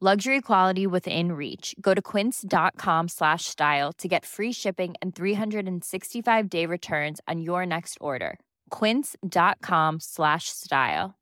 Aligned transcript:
Luxury 0.00 0.40
quality 0.40 0.86
within 0.86 1.32
reach. 1.32 1.74
Go 1.80 1.92
to 1.92 2.00
quince.com 2.00 3.08
slash 3.08 3.46
style 3.46 3.92
to 3.94 4.06
get 4.06 4.24
free 4.24 4.52
shipping 4.52 4.94
and 5.02 5.12
365 5.12 6.48
day 6.48 6.66
returns 6.66 7.20
on 7.26 7.40
your 7.40 7.66
next 7.66 7.98
order. 8.00 8.38
Quince.com 8.70 9.98
slash 9.98 10.50
style. 10.50 11.16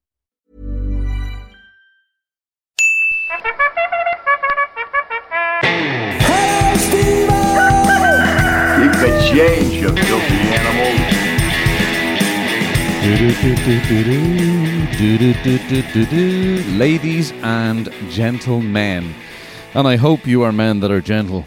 Keep 8.76 8.92
the 9.00 9.08
change, 9.32 9.72
you 9.72 9.88
filthy 9.88 10.36
animals. 10.52 11.16
Ladies 16.78 17.30
and 17.42 17.92
gentlemen, 18.08 19.14
and 19.74 19.86
I 19.86 19.96
hope 19.96 20.26
you 20.26 20.42
are 20.42 20.52
men 20.52 20.80
that 20.80 20.90
are 20.90 21.02
gentle. 21.02 21.44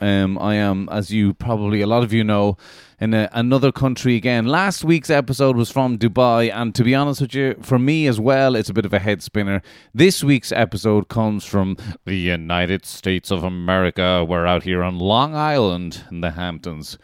Um, 0.00 0.36
I 0.38 0.56
am, 0.56 0.88
as 0.90 1.12
you 1.12 1.32
probably 1.32 1.82
a 1.82 1.86
lot 1.86 2.02
of 2.02 2.12
you 2.12 2.24
know, 2.24 2.56
in 3.00 3.14
a, 3.14 3.28
another 3.32 3.70
country 3.70 4.16
again. 4.16 4.46
Last 4.46 4.82
week's 4.82 5.08
episode 5.08 5.56
was 5.56 5.70
from 5.70 5.98
Dubai, 5.98 6.52
and 6.52 6.74
to 6.74 6.82
be 6.82 6.96
honest 6.96 7.20
with 7.20 7.32
you, 7.32 7.54
for 7.62 7.78
me 7.78 8.08
as 8.08 8.18
well, 8.18 8.56
it's 8.56 8.70
a 8.70 8.74
bit 8.74 8.84
of 8.84 8.92
a 8.92 8.98
head 8.98 9.22
spinner. 9.22 9.62
This 9.94 10.24
week's 10.24 10.50
episode 10.50 11.08
comes 11.08 11.44
from 11.44 11.76
the 12.06 12.16
United 12.16 12.84
States 12.84 13.30
of 13.30 13.44
America. 13.44 14.24
We're 14.28 14.46
out 14.46 14.64
here 14.64 14.82
on 14.82 14.98
Long 14.98 15.36
Island 15.36 16.02
in 16.10 16.22
the 16.22 16.32
Hamptons. 16.32 16.98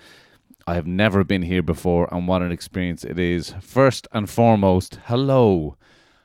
I 0.68 0.74
have 0.74 0.86
never 0.86 1.22
been 1.22 1.42
here 1.42 1.62
before, 1.62 2.08
and 2.12 2.26
what 2.26 2.42
an 2.42 2.50
experience 2.50 3.04
it 3.04 3.20
is. 3.20 3.54
First 3.60 4.08
and 4.10 4.28
foremost, 4.28 4.98
hello. 5.04 5.76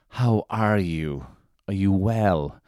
How 0.09 0.47
are 0.49 0.79
you? 0.79 1.27
Are 1.67 1.75
you 1.75 1.91
well? 1.91 2.59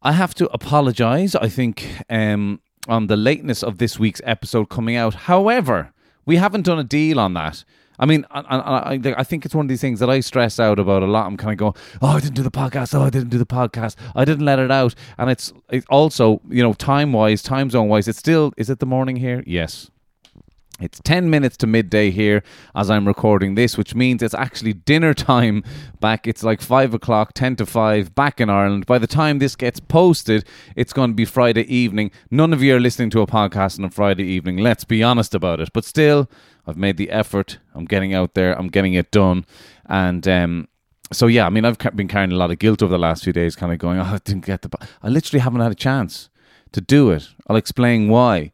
I 0.00 0.12
have 0.12 0.32
to 0.34 0.48
apologize, 0.52 1.34
I 1.34 1.48
think, 1.48 1.88
um, 2.08 2.60
on 2.86 3.08
the 3.08 3.16
lateness 3.16 3.64
of 3.64 3.78
this 3.78 3.98
week's 3.98 4.20
episode 4.22 4.66
coming 4.68 4.94
out. 4.94 5.14
However, 5.14 5.92
we 6.24 6.36
haven't 6.36 6.66
done 6.66 6.78
a 6.78 6.84
deal 6.84 7.18
on 7.18 7.34
that. 7.34 7.64
I 7.98 8.06
mean, 8.06 8.24
I, 8.30 8.40
I, 8.40 9.14
I, 9.18 9.24
think 9.24 9.44
it's 9.44 9.56
one 9.56 9.66
of 9.66 9.68
these 9.68 9.80
things 9.80 9.98
that 9.98 10.08
I 10.08 10.20
stress 10.20 10.60
out 10.60 10.78
about 10.78 11.02
a 11.02 11.06
lot. 11.06 11.26
I'm 11.26 11.36
kind 11.36 11.50
of 11.52 11.58
going, 11.58 11.74
oh, 12.00 12.16
I 12.16 12.20
didn't 12.20 12.36
do 12.36 12.44
the 12.44 12.50
podcast. 12.50 12.94
Oh, 12.94 13.02
I 13.02 13.10
didn't 13.10 13.30
do 13.30 13.38
the 13.38 13.46
podcast. 13.46 13.96
I 14.14 14.24
didn't 14.24 14.44
let 14.44 14.60
it 14.60 14.70
out. 14.70 14.94
And 15.18 15.30
it's, 15.30 15.52
it's 15.68 15.86
also, 15.90 16.40
you 16.48 16.62
know, 16.62 16.74
time 16.74 17.12
wise, 17.12 17.42
time 17.42 17.70
zone 17.70 17.88
wise, 17.88 18.06
it's 18.06 18.18
still, 18.18 18.52
is 18.56 18.70
it 18.70 18.78
the 18.78 18.86
morning 18.86 19.16
here? 19.16 19.42
Yes. 19.48 19.90
It's 20.82 21.00
10 21.04 21.30
minutes 21.30 21.56
to 21.58 21.68
midday 21.68 22.10
here 22.10 22.42
as 22.74 22.90
I'm 22.90 23.06
recording 23.06 23.54
this, 23.54 23.78
which 23.78 23.94
means 23.94 24.20
it's 24.20 24.34
actually 24.34 24.72
dinner 24.72 25.14
time 25.14 25.62
back. 26.00 26.26
It's 26.26 26.42
like 26.42 26.60
5 26.60 26.94
o'clock, 26.94 27.34
10 27.34 27.56
to 27.56 27.66
5 27.66 28.14
back 28.16 28.40
in 28.40 28.50
Ireland. 28.50 28.86
By 28.86 28.98
the 28.98 29.06
time 29.06 29.38
this 29.38 29.54
gets 29.54 29.78
posted, 29.78 30.44
it's 30.74 30.92
going 30.92 31.10
to 31.10 31.14
be 31.14 31.24
Friday 31.24 31.62
evening. 31.72 32.10
None 32.32 32.52
of 32.52 32.62
you 32.62 32.74
are 32.74 32.80
listening 32.80 33.10
to 33.10 33.20
a 33.20 33.26
podcast 33.28 33.78
on 33.78 33.84
a 33.84 33.90
Friday 33.90 34.24
evening. 34.24 34.56
Let's 34.58 34.84
be 34.84 35.04
honest 35.04 35.36
about 35.36 35.60
it. 35.60 35.70
But 35.72 35.84
still, 35.84 36.28
I've 36.66 36.76
made 36.76 36.96
the 36.96 37.10
effort. 37.10 37.58
I'm 37.74 37.84
getting 37.84 38.12
out 38.12 38.34
there. 38.34 38.58
I'm 38.58 38.68
getting 38.68 38.94
it 38.94 39.12
done. 39.12 39.46
And, 39.86 40.26
um, 40.26 40.68
so 41.12 41.28
yeah, 41.28 41.46
I 41.46 41.50
mean, 41.50 41.64
I've 41.64 41.78
been 41.94 42.08
carrying 42.08 42.32
a 42.32 42.36
lot 42.36 42.50
of 42.50 42.58
guilt 42.58 42.82
over 42.82 42.90
the 42.90 42.98
last 42.98 43.22
few 43.22 43.32
days, 43.32 43.54
kind 43.54 43.72
of 43.72 43.78
going, 43.78 43.98
"Oh, 43.98 44.04
I 44.04 44.18
didn't 44.24 44.46
get 44.46 44.62
the." 44.62 44.70
I 45.02 45.08
literally 45.08 45.40
haven't 45.40 45.60
had 45.60 45.70
a 45.70 45.76
chance 45.76 46.30
to 46.72 46.80
do 46.80 47.10
it. 47.10 47.28
I'll 47.46 47.56
explain 47.56 48.08
why. 48.08 48.50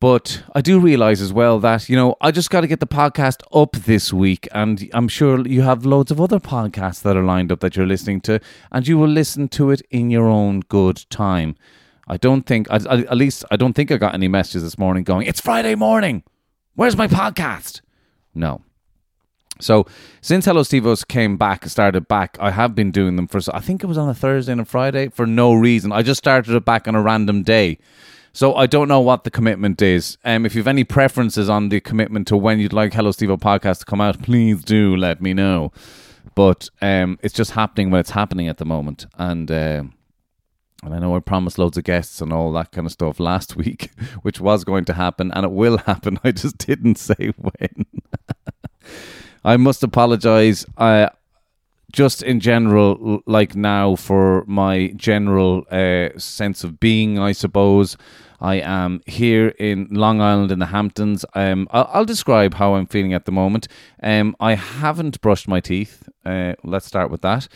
But 0.00 0.42
I 0.54 0.62
do 0.62 0.80
realize 0.80 1.20
as 1.20 1.30
well 1.30 1.58
that, 1.60 1.90
you 1.90 1.94
know, 1.94 2.16
I 2.22 2.30
just 2.30 2.48
got 2.48 2.62
to 2.62 2.66
get 2.66 2.80
the 2.80 2.86
podcast 2.86 3.42
up 3.52 3.72
this 3.72 4.14
week. 4.14 4.48
And 4.50 4.88
I'm 4.94 5.08
sure 5.08 5.46
you 5.46 5.60
have 5.60 5.84
loads 5.84 6.10
of 6.10 6.18
other 6.18 6.40
podcasts 6.40 7.02
that 7.02 7.18
are 7.18 7.22
lined 7.22 7.52
up 7.52 7.60
that 7.60 7.76
you're 7.76 7.86
listening 7.86 8.22
to, 8.22 8.40
and 8.72 8.88
you 8.88 8.96
will 8.96 9.08
listen 9.08 9.48
to 9.48 9.70
it 9.70 9.82
in 9.90 10.08
your 10.08 10.26
own 10.26 10.60
good 10.60 11.04
time. 11.10 11.54
I 12.08 12.16
don't 12.16 12.46
think, 12.46 12.66
I, 12.70 12.76
I, 12.88 12.98
at 13.02 13.16
least, 13.18 13.44
I 13.50 13.56
don't 13.56 13.74
think 13.74 13.92
I 13.92 13.98
got 13.98 14.14
any 14.14 14.26
messages 14.26 14.62
this 14.62 14.78
morning 14.78 15.04
going, 15.04 15.26
it's 15.26 15.40
Friday 15.40 15.74
morning. 15.74 16.24
Where's 16.74 16.96
my 16.96 17.06
podcast? 17.06 17.82
No. 18.34 18.62
So 19.60 19.84
since 20.22 20.46
Hello 20.46 20.62
Stevos 20.62 21.06
came 21.06 21.36
back, 21.36 21.66
started 21.66 22.08
back, 22.08 22.38
I 22.40 22.52
have 22.52 22.74
been 22.74 22.90
doing 22.90 23.16
them 23.16 23.28
for, 23.28 23.38
I 23.52 23.60
think 23.60 23.84
it 23.84 23.86
was 23.86 23.98
on 23.98 24.08
a 24.08 24.14
Thursday 24.14 24.52
and 24.52 24.62
a 24.62 24.64
Friday 24.64 25.08
for 25.10 25.26
no 25.26 25.52
reason. 25.52 25.92
I 25.92 26.00
just 26.00 26.16
started 26.16 26.54
it 26.54 26.64
back 26.64 26.88
on 26.88 26.94
a 26.94 27.02
random 27.02 27.42
day. 27.42 27.78
So 28.32 28.54
I 28.54 28.66
don't 28.66 28.88
know 28.88 29.00
what 29.00 29.24
the 29.24 29.30
commitment 29.30 29.82
is. 29.82 30.16
Um, 30.24 30.46
if 30.46 30.54
you 30.54 30.60
have 30.60 30.68
any 30.68 30.84
preferences 30.84 31.48
on 31.48 31.68
the 31.68 31.80
commitment 31.80 32.28
to 32.28 32.36
when 32.36 32.60
you'd 32.60 32.72
like 32.72 32.94
Hello 32.94 33.10
Steve 33.10 33.30
podcast 33.30 33.80
to 33.80 33.84
come 33.84 34.00
out, 34.00 34.22
please 34.22 34.62
do 34.62 34.96
let 34.96 35.20
me 35.20 35.34
know. 35.34 35.72
But 36.34 36.68
um, 36.80 37.18
it's 37.22 37.34
just 37.34 37.52
happening 37.52 37.90
when 37.90 38.00
it's 38.00 38.10
happening 38.10 38.48
at 38.48 38.58
the 38.58 38.64
moment, 38.64 39.06
and 39.18 39.50
uh, 39.50 39.82
and 40.82 40.94
I 40.94 40.98
know 40.98 41.16
I 41.16 41.20
promised 41.20 41.58
loads 41.58 41.76
of 41.76 41.84
guests 41.84 42.20
and 42.20 42.32
all 42.32 42.52
that 42.52 42.72
kind 42.72 42.86
of 42.86 42.92
stuff 42.92 43.18
last 43.18 43.56
week, 43.56 43.90
which 44.22 44.40
was 44.40 44.64
going 44.64 44.84
to 44.86 44.94
happen, 44.94 45.32
and 45.32 45.44
it 45.44 45.50
will 45.52 45.78
happen. 45.86 46.18
I 46.22 46.30
just 46.30 46.58
didn't 46.58 46.98
say 46.98 47.32
when. 47.36 47.86
I 49.44 49.56
must 49.56 49.82
apologize. 49.82 50.66
I 50.76 51.10
just 51.92 52.22
in 52.22 52.40
general, 52.40 53.22
like 53.26 53.54
now, 53.54 53.96
for 53.96 54.44
my 54.46 54.92
general 54.96 55.64
uh, 55.70 56.10
sense 56.18 56.64
of 56.64 56.80
being, 56.80 57.18
I 57.18 57.32
suppose. 57.32 57.96
I 58.40 58.54
am 58.56 59.02
here 59.06 59.48
in 59.58 59.88
Long 59.90 60.20
Island 60.22 60.50
in 60.50 60.60
the 60.60 60.66
Hamptons. 60.66 61.26
Um, 61.34 61.68
I'll, 61.72 61.90
I'll 61.92 62.04
describe 62.04 62.54
how 62.54 62.74
I'm 62.74 62.86
feeling 62.86 63.12
at 63.12 63.26
the 63.26 63.32
moment. 63.32 63.68
Um, 64.02 64.34
I 64.40 64.54
haven't 64.54 65.20
brushed 65.20 65.46
my 65.46 65.60
teeth. 65.60 66.08
Uh, 66.24 66.54
let's 66.64 66.86
start 66.86 67.10
with 67.10 67.20
that. 67.20 67.48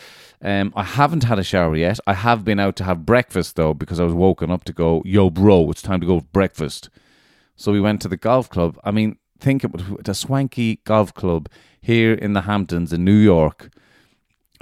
Um, 0.43 0.75
I 0.77 0.83
haven't 0.83 1.25
had 1.25 1.39
a 1.39 1.44
shower 1.44 1.75
yet. 1.75 1.99
I 2.06 2.12
have 2.12 2.44
been 2.44 2.61
out 2.61 2.77
to 2.77 2.84
have 2.84 3.06
breakfast 3.06 3.56
though 3.56 3.73
because 3.73 3.99
I 3.99 4.05
was 4.05 4.12
woken 4.12 4.50
up 4.50 4.65
to 4.65 4.75
go, 4.75 5.03
yo, 5.06 5.31
bro, 5.31 5.71
it's 5.71 5.81
time 5.81 6.00
to 6.03 6.06
go 6.06 6.21
breakfast. 6.21 6.91
So 7.56 7.73
we 7.73 7.81
went 7.81 8.03
to 8.03 8.09
the 8.09 8.19
golf 8.19 8.50
club. 8.50 8.78
I 8.84 8.91
mean, 8.91 9.17
think 9.39 9.65
about 9.65 10.06
a 10.06 10.15
swanky 10.15 10.81
golf 10.84 11.15
club 11.15 11.49
here 11.81 12.12
in 12.12 12.34
the 12.34 12.43
Hamptons 12.43 12.93
in 12.93 13.05
New 13.05 13.12
York 13.17 13.71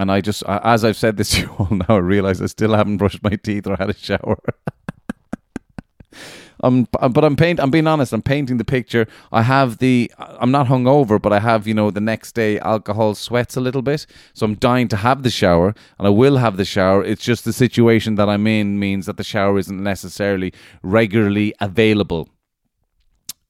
and 0.02 0.12
I 0.12 0.20
just, 0.20 0.42
as 0.46 0.84
I've 0.84 0.96
said 0.96 1.16
this 1.16 1.30
to 1.30 1.40
you 1.42 1.50
all 1.58 1.68
now, 1.70 1.86
I 1.88 1.98
realize 1.98 2.42
I 2.42 2.46
still 2.46 2.74
haven't 2.74 2.98
brushed 2.98 3.22
my 3.22 3.36
teeth 3.36 3.66
or 3.66 3.76
had 3.76 3.88
a 3.88 3.94
shower. 3.96 4.38
I'm, 6.64 6.84
but 6.92 7.24
I'm 7.24 7.34
paint. 7.34 7.58
I'm 7.58 7.70
being 7.70 7.88
honest. 7.88 8.12
I'm 8.12 8.22
painting 8.22 8.56
the 8.56 8.64
picture. 8.64 9.08
I 9.32 9.43
have 9.43 9.78
the. 9.78 10.12
I'm 10.19 10.52
not 10.52 10.69
hungover, 10.69 11.20
but 11.20 11.32
I 11.32 11.40
have 11.40 11.66
you 11.66 11.75
know 11.75 11.90
the 11.90 12.00
next 12.00 12.37
day 12.37 12.60
alcohol 12.60 13.16
sweats 13.16 13.56
a 13.56 13.60
little 13.60 13.82
bit, 13.82 14.06
so 14.32 14.46
I'm 14.46 14.54
dying 14.54 14.87
to 14.88 14.96
have 14.96 15.25
the 15.25 15.31
shower, 15.31 15.75
and 15.99 16.06
I 16.06 16.10
will 16.10 16.37
have 16.37 16.56
the 16.58 16.64
shower. 16.64 17.02
It's 17.02 17.25
just 17.25 17.44
the 17.44 17.52
situation 17.52 18.14
that 18.14 18.28
I'm 18.28 18.46
in 18.46 18.78
means 18.78 19.06
that 19.06 19.16
the 19.16 19.25
shower 19.25 19.58
isn't 19.58 19.82
necessarily 19.82 20.52
regularly 20.84 21.52
available. 21.60 22.28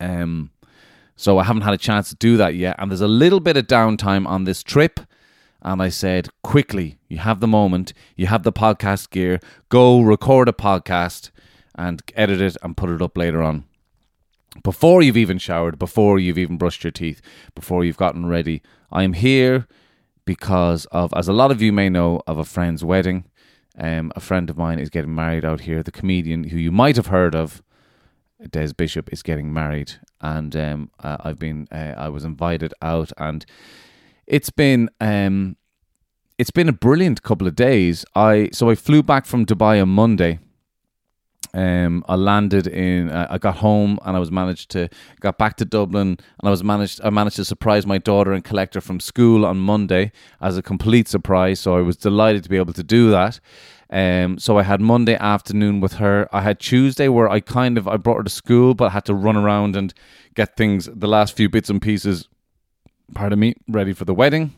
Um, 0.00 0.50
so 1.14 1.37
I 1.37 1.44
haven't 1.44 1.62
had 1.62 1.75
a 1.75 1.78
chance 1.78 2.08
to 2.08 2.14
do 2.16 2.38
that 2.38 2.55
yet, 2.55 2.76
and 2.78 2.90
there's 2.90 3.02
a 3.02 3.08
little 3.08 3.40
bit 3.40 3.58
of 3.58 3.66
downtime 3.66 4.26
on 4.26 4.44
this 4.44 4.62
trip 4.62 5.00
and 5.62 5.81
I 5.81 5.88
said, 5.88 6.29
quickly, 6.43 6.99
you 7.09 7.19
have 7.19 7.41
the 7.41 7.47
moment, 7.47 7.93
you 8.17 8.26
have 8.26 8.43
the 8.43 8.53
podcast 8.53 9.11
gear, 9.11 9.41
go 9.69 10.00
record 10.00 10.49
a 10.49 10.53
podcast 10.53 11.31
and 11.75 12.03
edit 12.14 12.41
it 12.41 12.56
and 12.62 12.76
put 12.76 12.91
it 12.91 13.00
up 13.00 13.17
later 13.17 13.43
on. 13.43 13.64
Before 14.62 15.00
you've 15.00 15.17
even 15.17 15.38
showered, 15.38 15.79
before 15.79 16.19
you've 16.19 16.38
even 16.38 16.59
brushed 16.59 16.85
your 16.85 16.91
teeth, 16.91 17.23
before 17.55 17.85
you've 17.85 17.97
gotten 17.97 18.26
ready, 18.26 18.61
I 18.91 19.03
am 19.05 19.14
here 19.14 19.67
because 20.25 20.85
of, 20.87 21.12
as 21.17 21.29
a 21.29 21.32
lot 21.32 21.50
of 21.50 21.62
you 21.62 21.73
may 21.73 21.88
know, 21.88 22.20
of 22.26 22.38
a 22.38 22.44
friend's 22.44 22.85
wedding. 22.85 23.25
Um, 23.79 24.12
a 24.15 24.20
friend 24.20 24.50
of 24.50 24.58
mine 24.58 24.79
is 24.79 24.91
getting 24.91 25.15
married 25.15 25.44
out 25.44 25.62
here, 25.62 25.82
the 25.82 25.91
comedian 25.91 26.44
who 26.44 26.58
you 26.58 26.70
might 26.70 26.97
have 26.97 27.06
heard 27.06 27.35
of, 27.35 27.62
Des 28.50 28.75
Bishop 28.75 29.12
is 29.12 29.23
getting 29.23 29.53
married, 29.53 29.93
and 30.20 30.55
um, 30.56 30.91
uh, 31.00 31.17
I've 31.20 31.38
been 31.38 31.69
uh, 31.70 31.94
I 31.97 32.08
was 32.08 32.25
invited 32.25 32.75
out, 32.82 33.12
and 33.17 33.47
it's 34.26 34.50
been 34.50 34.88
um, 35.00 35.56
it's 36.38 36.50
been 36.50 36.69
a 36.69 36.72
brilliant 36.72 37.22
couple 37.22 37.46
of 37.46 37.54
days. 37.54 38.04
I 38.14 38.50
so 38.52 38.70
I 38.70 38.74
flew 38.74 39.02
back 39.02 39.26
from 39.26 39.46
Dubai 39.46 39.80
on 39.80 39.88
Monday. 39.88 40.38
Um, 41.54 42.02
I 42.08 42.14
landed 42.14 42.66
in. 42.66 43.10
Uh, 43.10 43.26
I 43.28 43.36
got 43.36 43.56
home 43.56 43.98
and 44.04 44.16
I 44.16 44.19
was 44.19 44.30
managed 44.30 44.70
to 44.70 44.88
got 45.20 45.36
back 45.36 45.56
to 45.58 45.64
Dublin 45.66 46.08
and 46.08 46.48
I 46.48 46.50
was 46.50 46.64
managed. 46.64 47.00
I 47.04 47.10
managed 47.10 47.36
to 47.36 47.44
surprise 47.44 47.86
my 47.86 47.98
daughter 47.98 48.32
and 48.32 48.42
collect 48.42 48.74
her 48.74 48.80
from 48.80 49.00
school 49.00 49.44
on 49.44 49.58
Monday 49.58 50.12
as 50.40 50.56
a 50.56 50.62
complete 50.62 51.08
surprise. 51.08 51.60
So 51.60 51.76
I 51.76 51.82
was 51.82 51.96
delighted 51.96 52.42
to 52.44 52.48
be 52.48 52.56
able 52.56 52.72
to 52.72 52.82
do 52.82 53.10
that. 53.10 53.38
Um, 53.90 54.38
so 54.38 54.58
I 54.58 54.62
had 54.62 54.80
Monday 54.80 55.16
afternoon 55.16 55.80
with 55.80 55.94
her. 55.94 56.26
I 56.32 56.40
had 56.40 56.58
Tuesday 56.58 57.08
where 57.08 57.28
I 57.28 57.40
kind 57.40 57.76
of 57.76 57.86
I 57.86 57.98
brought 57.98 58.16
her 58.16 58.24
to 58.24 58.30
school, 58.30 58.72
but 58.72 58.86
I 58.86 58.90
had 58.90 59.04
to 59.04 59.14
run 59.14 59.36
around 59.36 59.76
and 59.76 59.92
get 60.34 60.56
things, 60.56 60.88
the 60.90 61.06
last 61.06 61.36
few 61.36 61.50
bits 61.50 61.69
and 61.69 61.82
pieces, 61.82 62.26
pardon 63.14 63.38
me, 63.38 63.54
ready 63.69 63.93
for 63.93 64.04
the 64.04 64.14
wedding. 64.14 64.52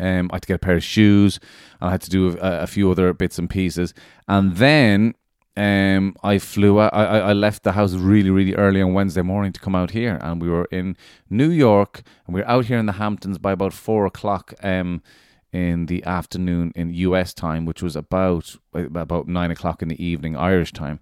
Um, 0.00 0.30
I 0.30 0.36
had 0.36 0.42
to 0.42 0.48
get 0.48 0.54
a 0.54 0.58
pair 0.58 0.76
of 0.76 0.84
shoes, 0.84 1.40
and 1.80 1.88
I 1.88 1.90
had 1.90 2.02
to 2.02 2.10
do 2.10 2.38
a, 2.38 2.62
a 2.62 2.66
few 2.66 2.90
other 2.90 3.12
bits 3.12 3.38
and 3.38 3.50
pieces, 3.50 3.94
and 4.28 4.56
then 4.56 5.14
um, 5.56 6.14
I 6.22 6.38
flew 6.38 6.80
out. 6.80 6.94
I, 6.94 7.18
I 7.18 7.32
left 7.32 7.64
the 7.64 7.72
house 7.72 7.94
really, 7.94 8.30
really 8.30 8.54
early 8.54 8.80
on 8.80 8.94
Wednesday 8.94 9.22
morning 9.22 9.52
to 9.52 9.60
come 9.60 9.74
out 9.74 9.90
here, 9.90 10.18
and 10.22 10.40
we 10.40 10.48
were 10.48 10.68
in 10.70 10.96
New 11.28 11.50
York, 11.50 12.02
and 12.26 12.34
we 12.34 12.42
were 12.42 12.48
out 12.48 12.66
here 12.66 12.78
in 12.78 12.86
the 12.86 12.92
Hamptons 12.92 13.38
by 13.38 13.52
about 13.52 13.72
four 13.72 14.06
o'clock. 14.06 14.54
Um, 14.62 15.02
in 15.50 15.86
the 15.86 16.04
afternoon 16.04 16.72
in 16.74 16.92
US 16.92 17.32
time, 17.32 17.64
which 17.64 17.82
was 17.82 17.96
about 17.96 18.56
about 18.74 19.26
nine 19.28 19.50
o'clock 19.50 19.80
in 19.82 19.88
the 19.88 20.02
evening 20.02 20.36
Irish 20.36 20.72
time. 20.72 21.00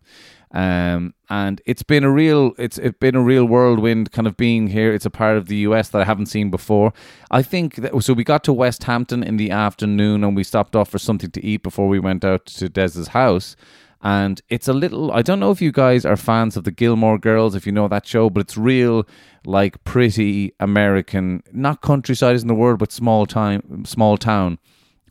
Um, 0.53 1.13
and 1.29 1.61
it's 1.67 1.83
been 1.83 2.05
a 2.05 2.11
real 2.11 2.53
it's 2.57 2.79
it's 2.79 2.99
been 2.99 3.17
a 3.17 3.23
real 3.23 3.45
whirlwind 3.45 4.13
kind 4.13 4.27
of 4.27 4.37
being 4.37 4.69
here. 4.69 4.93
It's 4.93 5.05
a 5.05 5.11
part 5.11 5.37
of 5.37 5.47
the 5.47 5.57
US 5.57 5.89
that 5.89 6.01
I 6.01 6.05
haven't 6.05 6.27
seen 6.27 6.51
before. 6.51 6.93
I 7.31 7.43
think 7.43 7.77
that, 7.77 8.03
so. 8.03 8.15
We 8.15 8.25
got 8.25 8.45
to 8.45 8.53
Westhampton 8.53 9.23
in 9.23 9.37
the 9.37 9.51
afternoon 9.51 10.23
and 10.23 10.37
we 10.37 10.45
stopped 10.45 10.77
off 10.77 10.89
for 10.89 10.99
something 10.99 11.31
to 11.33 11.45
eat 11.45 11.63
before 11.63 11.89
we 11.89 11.99
went 11.99 12.25
out 12.25 12.47
to 12.47 12.69
Des's 12.69 13.09
house 13.09 13.57
and 14.03 14.41
it's 14.49 14.69
a 14.69 14.73
little 14.73 15.11
i 15.13 15.23
don't 15.23 15.41
know 15.41 15.51
if 15.51 15.63
you 15.63 15.73
guys 15.73 16.05
are 16.05 16.17
fans 16.17 16.57
of 16.57 16.65
the 16.65 16.71
gilmore 16.71 17.19
girls 17.19 17.55
if 17.55 17.67
you 17.67 17.73
know 17.73 17.89
that 17.89 18.07
show 18.07 18.29
but 18.29 18.41
it's 18.41 18.57
real 18.57 19.07
like 19.45 19.83
pretty 19.85 20.53
american 20.61 21.43
not 21.53 21.81
countryside 21.81 22.35
isn't 22.35 22.49
the 22.49 22.55
word 22.55 22.79
but 22.79 22.93
small 22.93 23.27
time 23.27 23.85
small 23.85 24.17
town 24.17 24.59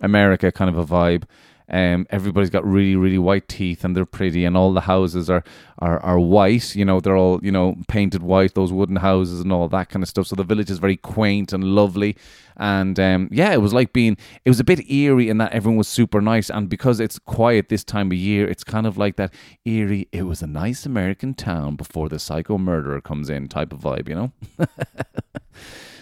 america 0.02 0.52
kind 0.52 0.70
of 0.70 0.78
a 0.78 0.86
vibe 0.86 1.24
um, 1.70 2.06
everybody's 2.12 2.50
got 2.50 2.66
really, 2.66 2.96
really 2.96 3.18
white 3.18 3.48
teeth 3.48 3.84
and 3.84 3.96
they're 3.96 4.06
pretty, 4.06 4.46
and 4.46 4.56
all 4.56 4.74
the 4.74 4.82
houses 4.82 5.30
are, 5.30 5.44
are 5.80 6.00
are 6.00 6.20
white. 6.20 6.76
You 6.76 6.86
know, 6.86 7.00
they're 7.00 7.18
all 7.18 7.40
you 7.42 7.52
know 7.52 7.76
painted 7.88 8.22
white, 8.22 8.54
those 8.54 8.72
wooden 8.72 8.98
houses 8.98 9.40
and 9.40 9.52
all 9.52 9.68
that 9.70 9.90
kind 9.90 10.04
of 10.04 10.10
stuff. 10.10 10.28
So 10.28 10.36
the 10.36 10.44
village 10.44 10.70
is 10.70 10.78
very 10.78 10.98
quaint 10.98 11.54
and 11.54 11.64
lovely, 11.64 12.16
and 12.58 13.00
um, 13.00 13.30
yeah, 13.32 13.52
it 13.52 13.62
was 13.62 13.74
like 13.74 13.94
being. 13.94 14.18
It 14.44 14.50
was 14.50 14.60
a 14.60 14.64
bit 14.64 14.90
eerie 14.90 15.30
in 15.30 15.40
that 15.40 15.54
everyone 15.54 15.78
was 15.78 15.88
super 15.88 16.22
nice, 16.22 16.50
and 16.52 16.70
because 16.70 17.00
it's 17.00 17.18
quiet 17.18 17.70
this 17.70 17.84
time 17.84 18.12
of 18.12 18.18
year, 18.18 18.48
it's 18.48 18.64
kind 18.64 18.86
of 18.86 18.98
like 18.98 19.16
that 19.16 19.34
eerie. 19.66 20.08
It 20.12 20.24
was 20.24 20.44
a 20.44 20.48
nice 20.48 20.86
American 20.86 21.34
town 21.34 21.76
before 21.76 22.10
the 22.10 22.20
psycho 22.20 22.58
murderer 22.58 23.02
comes 23.02 23.30
in 23.30 23.48
type 23.48 23.74
of 23.74 23.80
vibe, 23.80 24.08
you 24.08 24.16
know. 24.16 24.32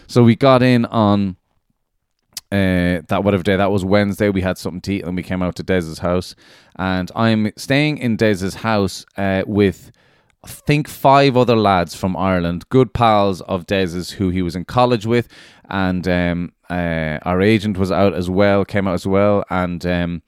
so 0.08 0.24
we 0.24 0.36
got 0.36 0.62
in 0.62 0.86
on 0.86 1.38
uh, 2.54 3.02
that 3.08 3.24
whatever 3.24 3.42
day 3.42 3.56
that 3.56 3.72
was 3.72 3.84
Wednesday. 3.84 4.30
We 4.30 4.42
had 4.42 4.60
something 4.60 4.82
to 4.82 4.94
eat, 4.94 5.04
and 5.04 5.16
we 5.16 5.24
came 5.24 5.42
out 5.42 5.56
to 5.56 5.64
Des's 5.64 6.00
house. 6.00 6.36
And 6.76 7.12
I'm 7.16 7.52
staying 7.58 7.98
in 7.98 8.16
Des's 8.16 8.54
house 8.56 9.06
uh, 9.18 9.42
with, 9.48 9.92
I 10.44 10.50
think, 10.50 10.88
five 10.88 11.36
other 11.36 11.56
lads 11.56 11.96
from 11.96 12.16
Ireland, 12.16 12.70
good 12.70 12.94
pals 12.94 13.42
of 13.42 13.66
Des's 13.66 14.12
who 14.12 14.30
he 14.30 14.44
was 14.44 14.56
in 14.56 14.66
college 14.66 15.08
with, 15.08 15.28
and 15.68 16.08
um, 16.08 16.54
uh, 16.70 17.18
our 17.24 17.42
agent 17.42 17.80
was 17.80 17.92
out 17.92 18.14
as 18.14 18.30
well, 18.30 18.64
came 18.64 18.88
out 18.88 18.94
as 18.94 19.08
well, 19.08 19.44
and. 19.50 19.84
Um, 19.86 20.22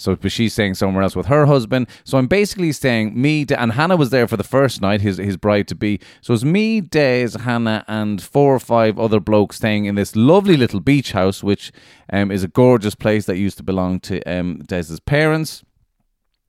so, 0.00 0.16
but 0.16 0.32
she's 0.32 0.54
staying 0.54 0.74
somewhere 0.74 1.02
else 1.02 1.14
with 1.14 1.26
her 1.26 1.44
husband. 1.44 1.86
So 2.04 2.16
I'm 2.16 2.26
basically 2.26 2.72
staying 2.72 3.20
me 3.20 3.44
and 3.50 3.72
Hannah 3.72 3.96
was 3.96 4.08
there 4.08 4.26
for 4.26 4.38
the 4.38 4.44
first 4.44 4.80
night, 4.80 5.02
his 5.02 5.18
his 5.18 5.36
bride 5.36 5.68
to 5.68 5.74
be. 5.74 6.00
So 6.22 6.32
it's 6.32 6.42
me, 6.42 6.80
Des, 6.80 7.38
Hannah, 7.38 7.84
and 7.86 8.22
four 8.22 8.54
or 8.54 8.60
five 8.60 8.98
other 8.98 9.20
blokes 9.20 9.56
staying 9.56 9.84
in 9.84 9.96
this 9.96 10.16
lovely 10.16 10.56
little 10.56 10.80
beach 10.80 11.12
house, 11.12 11.42
which 11.42 11.70
um, 12.10 12.30
is 12.30 12.42
a 12.42 12.48
gorgeous 12.48 12.94
place 12.94 13.26
that 13.26 13.36
used 13.36 13.58
to 13.58 13.62
belong 13.62 14.00
to 14.00 14.22
um, 14.22 14.60
Des's 14.66 15.00
parents. 15.00 15.64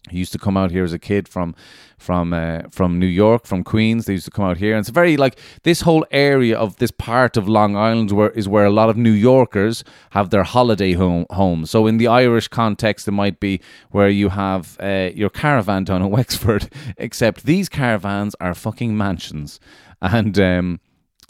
He 0.10 0.18
used 0.18 0.32
to 0.32 0.40
come 0.40 0.58
out 0.58 0.72
here 0.72 0.84
as 0.84 0.94
a 0.94 1.00
kid 1.00 1.28
from 1.28 1.54
from 2.00 2.34
uh, 2.34 2.62
from 2.72 2.98
New 2.98 3.06
York, 3.06 3.46
from 3.46 3.64
Queens. 3.64 4.06
They 4.06 4.14
used 4.14 4.26
to 4.26 4.32
come 4.32 4.46
out 4.46 4.58
here, 4.58 4.74
and 4.74 4.80
it's 4.80 4.90
very 4.90 5.16
like 5.16 5.38
this 5.62 5.82
whole 5.82 6.06
area 6.10 6.58
of 6.58 6.78
this 6.78 6.90
part 6.90 7.38
of 7.38 7.48
Long 7.48 7.76
Island 7.76 8.12
where 8.12 8.32
is 8.32 8.48
where 8.48 8.66
a 8.66 8.72
lot 8.72 8.90
of 8.90 8.98
New 8.98 9.12
Yorkers 9.12 9.84
have 10.12 10.32
their 10.32 10.44
holiday 10.44 10.94
home. 10.94 11.28
home. 11.30 11.68
So 11.68 11.86
in 11.86 11.98
the 11.98 12.08
Irish 12.08 12.48
context, 12.48 13.08
it 13.08 13.12
might 13.12 13.40
be 13.40 13.62
where 13.92 14.10
you 14.10 14.30
have 14.30 14.76
uh, 14.80 15.12
your 15.14 15.30
caravan 15.30 15.84
down 15.84 16.02
in 16.02 16.10
Wexford, 16.18 16.70
except 16.98 17.46
these 17.46 17.70
caravans 17.70 18.36
are 18.40 18.56
fucking 18.56 18.98
mansions, 18.98 19.60
and. 20.02 20.40
Um, 20.40 20.80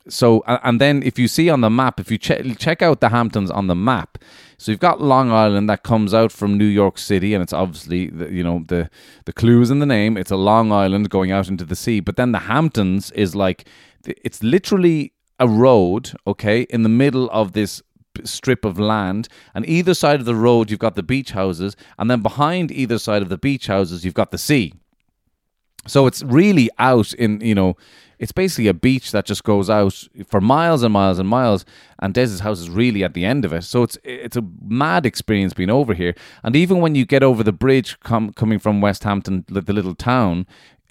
so 0.09 0.43
and 0.47 0.81
then 0.81 1.03
if 1.03 1.19
you 1.19 1.27
see 1.27 1.47
on 1.49 1.61
the 1.61 1.69
map, 1.69 1.99
if 1.99 2.09
you 2.09 2.17
check 2.17 2.43
check 2.57 2.81
out 2.81 3.01
the 3.01 3.09
Hamptons 3.09 3.51
on 3.51 3.67
the 3.67 3.75
map, 3.75 4.17
so 4.61 4.71
you've 4.71 4.79
got 4.79 5.01
Long 5.01 5.31
Island 5.31 5.67
that 5.71 5.81
comes 5.81 6.13
out 6.13 6.31
from 6.31 6.55
New 6.55 6.65
York 6.65 6.99
City, 6.99 7.33
and 7.33 7.41
it's 7.41 7.51
obviously 7.51 8.11
the, 8.11 8.31
you 8.31 8.43
know 8.43 8.63
the 8.67 8.91
the 9.25 9.33
clues 9.33 9.71
in 9.71 9.79
the 9.79 9.87
name. 9.87 10.17
It's 10.17 10.29
a 10.29 10.35
Long 10.35 10.71
Island 10.71 11.09
going 11.09 11.31
out 11.31 11.47
into 11.47 11.65
the 11.65 11.75
sea, 11.75 11.99
but 11.99 12.15
then 12.15 12.31
the 12.31 12.37
Hamptons 12.37 13.09
is 13.13 13.33
like 13.33 13.67
it's 14.05 14.43
literally 14.43 15.13
a 15.39 15.47
road, 15.47 16.11
okay, 16.27 16.61
in 16.69 16.83
the 16.83 16.89
middle 16.89 17.27
of 17.31 17.53
this 17.53 17.81
strip 18.23 18.63
of 18.63 18.77
land. 18.77 19.27
And 19.55 19.67
either 19.67 19.95
side 19.95 20.19
of 20.19 20.27
the 20.27 20.35
road 20.35 20.69
you've 20.69 20.79
got 20.79 20.93
the 20.93 21.01
beach 21.01 21.31
houses. 21.31 21.75
And 21.97 22.11
then 22.11 22.21
behind 22.21 22.71
either 22.71 22.99
side 22.99 23.23
of 23.23 23.29
the 23.29 23.39
beach 23.39 23.65
houses 23.65 24.05
you've 24.05 24.13
got 24.13 24.29
the 24.29 24.37
sea 24.37 24.73
so 25.87 26.07
it's 26.07 26.23
really 26.23 26.69
out 26.77 27.13
in 27.13 27.41
you 27.41 27.55
know 27.55 27.75
it's 28.21 28.31
basically 28.31 28.67
a 28.67 28.73
beach 28.73 29.11
that 29.11 29.25
just 29.25 29.43
goes 29.43 29.67
out 29.67 30.07
for 30.27 30.39
miles 30.39 30.83
and 30.83 30.93
miles 30.93 31.17
and 31.17 31.27
miles. 31.27 31.65
And 31.97 32.13
Des's 32.13 32.41
house 32.41 32.59
is 32.59 32.69
really 32.69 33.03
at 33.03 33.15
the 33.15 33.25
end 33.25 33.45
of 33.45 33.51
it. 33.51 33.63
So 33.63 33.81
it's 33.81 33.97
it's 34.03 34.37
a 34.37 34.43
mad 34.61 35.07
experience 35.07 35.53
being 35.53 35.71
over 35.71 35.95
here. 35.95 36.13
And 36.43 36.55
even 36.55 36.81
when 36.81 36.93
you 36.93 37.03
get 37.03 37.23
over 37.23 37.43
the 37.43 37.51
bridge 37.51 37.99
com- 38.01 38.31
coming 38.33 38.59
from 38.59 38.79
West 38.79 39.01
Westhampton, 39.01 39.45
the 39.47 39.73
little 39.73 39.95
town, 39.95 40.45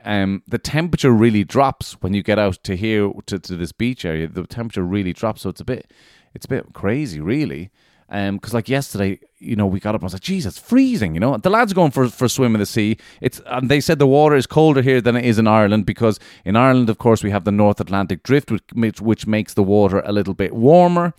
um, 0.05 0.43
the 0.49 0.59
temperature 0.59 1.13
really 1.13 1.45
drops 1.45 1.93
when 2.01 2.15
you 2.15 2.23
get 2.25 2.41
out 2.41 2.59
to 2.65 2.75
here 2.75 3.13
to, 3.27 3.39
to 3.39 3.57
this 3.57 3.71
beach 3.71 4.05
area. 4.05 4.27
The 4.27 4.45
temperature 4.45 4.83
really 4.83 5.13
drops, 5.13 5.43
so 5.43 5.51
it's 5.51 5.61
a 5.61 5.65
bit 5.65 5.93
it's 6.35 6.47
a 6.47 6.49
bit 6.49 6.73
crazy, 6.73 7.21
really. 7.21 7.71
Um, 8.09 8.39
because 8.39 8.55
like 8.55 8.69
yesterday, 8.69 9.21
you 9.41 9.57
know, 9.57 9.67
we 9.67 9.81
got 9.81 9.95
up 9.95 10.03
and 10.03 10.05
I 10.05 10.07
was 10.07 10.13
like, 10.13 10.23
"Jesus, 10.23 10.59
freezing!" 10.59 11.15
You 11.15 11.21
know, 11.21 11.37
the 11.37 11.51
lads 11.51 11.73
going 11.73 11.91
for 11.91 12.09
for 12.09 12.27
a 12.27 12.29
swim 12.29 12.55
in 12.55 12.61
the 12.61 12.67
sea. 12.67 12.99
It's 13.21 13.41
and 13.47 13.69
they 13.71 13.81
said 13.81 13.99
the 13.99 14.07
water 14.07 14.37
is 14.37 14.47
colder 14.47 14.83
here 14.83 15.01
than 15.01 15.17
it 15.17 15.25
is 15.25 15.39
in 15.39 15.49
Ireland 15.49 15.87
because 15.87 16.21
in 16.45 16.57
Ireland, 16.57 16.91
of 16.91 16.99
course, 16.99 17.23
we 17.23 17.31
have 17.31 17.45
the 17.45 17.53
North 17.53 17.81
Atlantic 17.81 18.23
drift, 18.23 18.51
which 18.75 19.01
which 19.01 19.27
makes 19.27 19.55
the 19.55 19.63
water 19.63 20.03
a 20.05 20.13
little 20.13 20.35
bit 20.35 20.55
warmer. 20.55 21.15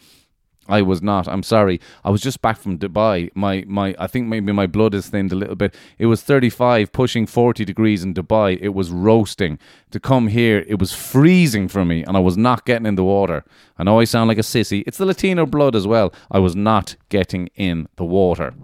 I 0.72 0.82
was 0.82 1.02
not. 1.02 1.28
I'm 1.28 1.44
sorry. 1.44 1.80
I 2.04 2.10
was 2.10 2.22
just 2.22 2.42
back 2.42 2.58
from 2.58 2.78
Dubai. 2.78 3.30
My 3.36 3.64
my 3.68 3.94
I 4.00 4.08
think 4.08 4.28
maybe 4.28 4.52
my 4.52 4.68
blood 4.68 4.94
is 4.96 5.10
thinned 5.10 5.32
a 5.32 5.36
little 5.36 5.56
bit. 5.56 5.76
It 6.00 6.06
was 6.06 6.22
35 6.22 6.92
pushing 6.92 7.26
40 7.28 7.66
degrees 7.66 8.04
in 8.04 8.14
Dubai. 8.14 8.58
It 8.62 8.74
was 8.74 8.90
roasting. 8.90 9.60
To 9.92 10.00
come 10.00 10.28
here, 10.28 10.64
it 10.68 10.80
was 10.80 10.94
freezing 10.94 11.68
for 11.68 11.84
me 11.84 12.04
and 12.04 12.16
I 12.16 12.22
was 12.22 12.38
not 12.38 12.66
getting 12.66 12.86
in 12.86 12.96
the 12.96 13.04
water. 13.04 13.44
I 13.78 13.84
know 13.84 14.00
I 14.00 14.06
sound 14.06 14.30
like 14.30 14.38
a 14.38 14.42
sissy. 14.54 14.84
It's 14.88 14.98
the 14.98 15.06
Latino 15.06 15.46
blood 15.46 15.76
as 15.76 15.86
well. 15.86 16.14
I 16.32 16.40
was 16.40 16.56
not 16.56 16.96
getting 17.10 17.50
in 17.56 17.88
the 17.98 18.06
water. 18.06 18.54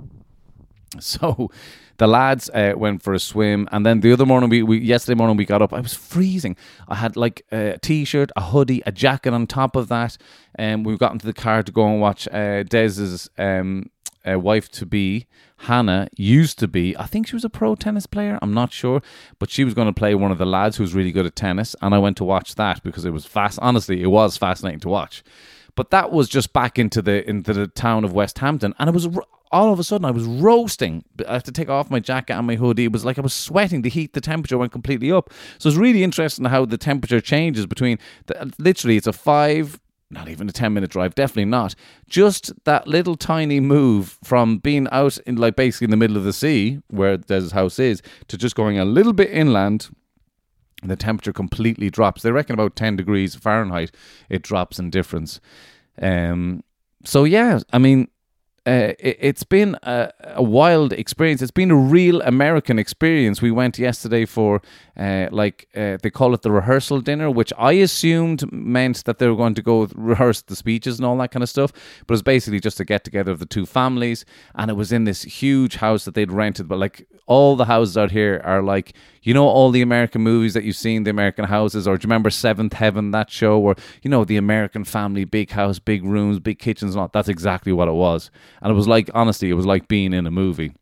So 1.00 1.52
the 1.98 2.08
lads 2.08 2.50
uh, 2.52 2.74
went 2.76 3.02
for 3.02 3.14
a 3.14 3.20
swim, 3.20 3.68
and 3.72 3.86
then 3.86 4.02
the 4.02 4.14
other 4.14 4.26
morning, 4.26 4.50
we, 4.50 4.64
we 4.64 4.78
yesterday 4.80 5.16
morning 5.16 5.38
we 5.38 5.46
got 5.46 5.62
up. 5.62 5.74
I 5.74 5.80
was 5.80 5.94
freezing. 5.94 6.56
I 6.88 6.96
had 6.96 7.16
like 7.16 7.46
a 7.52 7.78
t-shirt, 7.82 8.32
a 8.36 8.42
hoodie, 8.42 8.84
a 8.86 8.92
jacket 8.92 9.34
on 9.34 9.48
top 9.48 9.76
of 9.76 9.88
that, 9.90 10.18
and 10.56 10.86
we 10.86 10.96
got 10.98 11.14
into 11.14 11.26
the 11.26 11.34
car 11.34 11.64
to 11.64 11.72
go 11.72 11.88
and 11.88 12.00
watch 12.00 12.28
uh, 12.30 12.64
Des's 12.64 13.30
um, 13.38 13.90
uh, 14.30 14.40
wife 14.40 14.70
to 14.72 14.86
be. 14.86 15.28
Hannah 15.62 16.08
used 16.16 16.60
to 16.60 16.68
be, 16.68 16.96
I 16.98 17.08
think 17.08 17.28
she 17.28 17.36
was 17.36 17.44
a 17.44 17.50
pro 17.50 17.74
tennis 17.74 18.06
player. 18.06 18.38
I'm 18.44 18.54
not 18.54 18.72
sure, 18.72 19.02
but 19.40 19.50
she 19.50 19.64
was 19.64 19.74
going 19.74 19.88
to 19.88 19.94
play 19.94 20.14
one 20.14 20.32
of 20.32 20.38
the 20.38 20.46
lads 20.46 20.78
who's 20.78 20.94
really 20.94 21.12
good 21.12 21.26
at 21.26 21.36
tennis, 21.36 21.76
and 21.82 21.96
I 21.96 21.98
went 21.98 22.18
to 22.18 22.24
watch 22.24 22.54
that 22.56 22.84
because 22.84 23.06
it 23.06 23.12
was 23.12 23.26
fast. 23.26 23.58
Honestly, 23.60 24.04
it 24.04 24.08
was 24.08 24.38
fascinating 24.38 24.82
to 24.82 24.90
watch. 24.90 25.24
But 25.76 25.90
that 25.92 26.12
was 26.12 26.30
just 26.30 26.54
back 26.54 26.78
into 26.80 27.02
the 27.02 27.28
into 27.28 27.54
the 27.54 27.68
town 27.68 28.04
of 28.04 28.14
Westhampton, 28.14 28.76
and 28.78 28.88
it 28.88 28.94
was 28.94 29.08
all 29.52 29.72
of 29.72 29.80
a 29.80 29.84
sudden 29.84 30.06
I 30.06 30.12
was 30.12 30.26
roasting. 30.26 31.04
I 31.28 31.34
had 31.34 31.46
to 31.46 31.52
take 31.52 31.70
off 31.70 31.90
my 31.90 32.00
jacket 32.00 32.34
and 32.34 32.48
my 32.48 32.56
hoodie. 32.56 32.86
It 32.86 32.92
was 32.92 33.06
like 33.06 33.18
I 33.18 33.22
was 33.22 33.34
sweating. 33.34 33.82
The 33.82 33.90
heat, 33.90 34.14
the 34.14 34.22
temperature 34.22 34.58
went 34.58 34.72
completely 34.72 35.12
up. 35.12 35.32
So 35.58 35.70
it's 35.70 35.78
really 35.78 36.04
interesting 36.04 36.46
how 36.46 36.66
the 36.66 36.78
temperature 36.78 37.22
changes 37.22 37.66
between 37.66 38.00
the, 38.26 38.54
literally 38.58 38.98
it's 38.98 39.08
a 39.08 39.14
five, 39.14 39.80
not 40.10 40.28
even 40.30 40.50
a 40.50 40.52
10 40.52 40.74
minute 40.74 40.90
drive, 40.90 41.16
definitely 41.16 41.46
not. 41.46 41.76
Just 42.08 42.52
that 42.66 42.88
little 42.88 43.16
tiny 43.16 43.60
move 43.60 44.18
from 44.24 44.58
being 44.58 44.88
out 44.92 45.18
in 45.20 45.36
like 45.36 45.56
basically 45.56 45.86
in 45.86 45.92
the 45.92 45.98
middle 45.98 46.18
of 46.18 46.24
the 46.24 46.34
sea 46.34 46.82
where 46.88 47.18
Des's 47.18 47.52
house 47.52 47.80
is 47.80 48.02
to 48.28 48.38
just 48.38 48.56
going 48.56 48.78
a 48.80 48.86
little 48.86 49.14
bit 49.14 49.30
inland 49.32 49.90
the 50.84 50.96
temperature 50.96 51.34
completely 51.34 51.90
drops. 51.90 52.22
They 52.22 52.32
reckon 52.32 52.54
about 52.54 52.76
10 52.76 52.96
degrees 52.98 53.36
Fahrenheit 53.36 53.92
it 54.30 54.44
drops 54.44 54.78
in 54.78 54.90
difference. 54.90 55.40
Um, 56.00 56.64
so 57.04 57.24
yeah, 57.24 57.60
I 57.74 57.80
mean, 57.80 58.10
uh, 58.68 58.94
it, 59.00 59.24
has 59.24 59.44
been 59.44 59.78
a, 59.84 60.12
a, 60.36 60.44
wild 60.44 60.92
experience. 60.92 61.42
It's 61.42 61.52
been 61.52 61.72
a 61.72 61.76
real 61.76 62.22
American 62.24 62.78
experience. 62.78 63.42
We 63.42 63.50
went 63.50 63.80
yesterday 63.80 64.26
for, 64.26 64.62
uh, 64.98 65.28
like, 65.32 65.70
uh, 65.74 65.98
they 66.04 66.10
call 66.10 66.34
it 66.34 66.42
the 66.42 66.52
rehearsal 66.52 67.00
dinner, 67.00 67.32
which 67.32 67.54
I 67.58 67.72
assumed 67.74 68.52
meant 68.52 69.06
that 69.06 69.20
they 69.20 69.28
were 69.30 69.38
going 69.38 69.56
to 69.56 69.62
go 69.62 69.88
rehearse 69.96 70.42
the 70.42 70.56
speeches 70.56 71.00
and 71.00 71.06
all 71.06 71.18
that 71.20 71.32
kind 71.32 71.44
of 71.44 71.50
stuff. 71.50 71.72
But 72.06 72.12
it 72.12 72.16
was 72.16 72.24
basically 72.24 72.60
just 72.60 72.82
a 72.82 72.86
get 72.86 73.06
together 73.06 73.32
of 73.32 73.40
the 73.40 73.46
two 73.46 73.66
families. 73.66 74.26
And 74.54 74.70
it 74.70 74.74
was 74.74 74.92
in 74.92 75.06
this 75.06 75.24
huge 75.24 75.78
house 75.78 76.04
that 76.04 76.14
they'd 76.14 76.32
rented. 76.32 76.68
But, 76.68 76.80
like, 76.80 77.08
all 77.28 77.58
the 77.58 77.66
houses 77.66 77.98
out 77.98 78.12
here 78.12 78.42
are 78.44 78.64
like 78.64 78.94
you 79.22 79.34
know 79.34 79.46
all 79.46 79.70
the 79.72 79.82
American 79.82 80.22
movies 80.22 80.54
that 80.54 80.64
you've 80.64 80.78
seen, 80.78 81.04
the 81.04 81.10
American 81.10 81.44
houses, 81.44 81.86
or 81.86 81.98
do 81.98 82.04
you 82.04 82.08
remember 82.08 82.30
Seventh 82.30 82.72
Heaven, 82.72 83.12
that 83.12 83.30
show 83.30 83.60
where 83.60 83.76
you 84.02 84.10
know 84.10 84.24
the 84.24 84.38
American 84.38 84.86
family, 84.86 85.26
big 85.26 85.52
house, 85.52 85.80
big 85.80 86.04
rooms, 86.06 86.40
big 86.40 86.58
kitchens, 86.58 86.96
and 86.96 87.02
all. 87.02 87.10
That's 87.14 87.28
exactly 87.28 87.74
what 87.74 87.90
it 87.90 87.94
was, 87.94 88.32
and 88.62 88.72
it 88.72 88.76
was 88.76 88.88
like 88.88 89.10
honestly, 89.14 89.50
it 89.50 89.54
was 89.54 89.66
like 89.66 89.88
being 89.88 90.14
in 90.14 90.28
a 90.28 90.32
movie. 90.32 90.74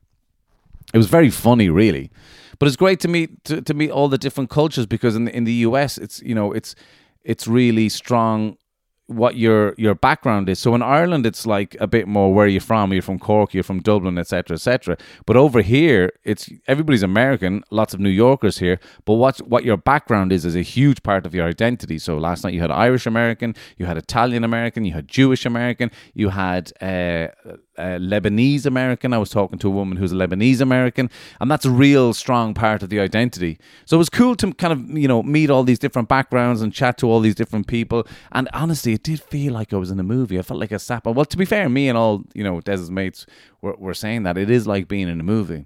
It 0.94 0.98
was 0.98 1.08
very 1.08 1.30
funny, 1.30 1.70
really, 1.70 2.12
but 2.60 2.68
it's 2.68 2.78
great 2.78 3.00
to 3.02 3.08
meet 3.08 3.44
to, 3.46 3.62
to 3.62 3.74
meet 3.74 3.92
all 3.92 4.08
the 4.08 4.18
different 4.18 4.50
cultures 4.50 4.86
because 4.86 5.16
in 5.16 5.26
the, 5.26 5.36
in 5.36 5.44
the 5.44 5.54
U.S. 5.54 5.98
it's 5.98 6.22
you 6.22 6.36
know 6.36 6.52
it's 6.52 6.76
it's 7.24 7.48
really 7.48 7.90
strong 7.90 8.58
what 9.08 9.36
your 9.36 9.76
your 9.78 9.94
background 9.94 10.50
is. 10.50 10.60
So 10.60 10.74
in 10.74 10.82
Ireland, 10.82 11.26
it's 11.26 11.46
like 11.46 11.76
a 11.80 11.88
bit 11.88 12.08
more 12.08 12.34
where 12.34 12.48
you're 12.48 12.62
from. 12.62 12.92
You're 12.92 13.02
from 13.02 13.20
Cork, 13.20 13.54
you're 13.54 13.64
from 13.64 13.80
Dublin, 13.80 14.18
etc., 14.18 14.56
etc. 14.56 14.98
But 15.26 15.38
over 15.38 15.62
here, 15.62 16.12
it's 16.24 16.50
everybody's 16.68 17.04
American. 17.04 17.64
Lots 17.70 17.94
of 17.94 18.00
New 18.00 18.10
Yorkers 18.10 18.58
here. 18.60 18.80
But 19.06 19.14
what 19.16 19.38
what 19.40 19.64
your 19.64 19.78
background 19.78 20.32
is 20.32 20.46
is 20.46 20.56
a 20.56 20.62
huge 20.62 21.04
part 21.04 21.26
of 21.26 21.36
your 21.36 21.48
identity. 21.48 22.00
So 22.00 22.18
last 22.18 22.44
night 22.44 22.54
you 22.54 22.62
had 22.62 22.72
Irish 22.72 23.06
American, 23.06 23.56
you 23.78 23.86
had 23.86 23.98
Italian 23.98 24.44
American, 24.44 24.86
you 24.86 24.94
had 24.94 25.08
Jewish 25.08 25.46
American, 25.46 25.92
you 26.14 26.30
had 26.30 26.72
uh, 26.82 27.28
Lebanese 27.84 28.66
American. 28.66 29.14
I 29.14 29.18
was 29.18 29.30
talking 29.30 29.60
to 29.60 29.68
a 29.68 29.72
woman 29.72 29.98
who's 29.98 30.12
a 30.12 30.16
Lebanese 30.16 30.62
American, 30.62 31.10
and 31.40 31.50
that's 31.50 31.66
a 31.66 31.72
real 31.72 32.14
strong 32.14 32.54
part 32.54 32.84
of 32.84 32.90
the 32.90 33.00
identity. 33.00 33.60
So 33.86 33.98
it 33.98 34.00
was 34.00 34.10
cool 34.10 34.36
to 34.38 34.54
kind 34.54 34.74
of 34.74 34.98
you 34.98 35.08
know 35.08 35.24
meet 35.24 35.50
all 35.50 35.64
these 35.64 35.80
different 35.80 36.10
backgrounds 36.10 36.62
and 36.62 36.74
chat 36.74 36.98
to 37.00 37.10
all 37.10 37.20
these 37.20 37.36
different 37.36 37.68
people. 37.68 38.08
And 38.32 38.50
honestly, 38.54 38.94
it 38.94 39.04
did 39.04 39.22
feel 39.22 39.54
like 39.54 39.74
I 39.74 39.78
was 39.78 39.92
in 39.92 40.00
a 40.00 40.04
movie. 40.04 40.40
I 40.40 40.42
felt 40.42 40.60
like 40.60 40.72
a 40.72 40.80
sap. 40.80 41.06
Well, 41.06 41.26
to 41.26 41.38
be 41.38 41.46
fair, 41.46 41.70
me 41.70 41.90
and 41.90 41.98
all 41.98 42.24
you 42.34 42.44
know 42.44 42.62
Des's 42.62 42.92
mates 42.92 43.26
were, 43.62 43.76
were 43.78 43.94
saying 43.94 44.24
that 44.24 44.38
it 44.38 44.50
is 44.50 44.68
like 44.68 44.88
being 44.88 45.08
in 45.08 45.20
a 45.20 45.24
movie. 45.24 45.66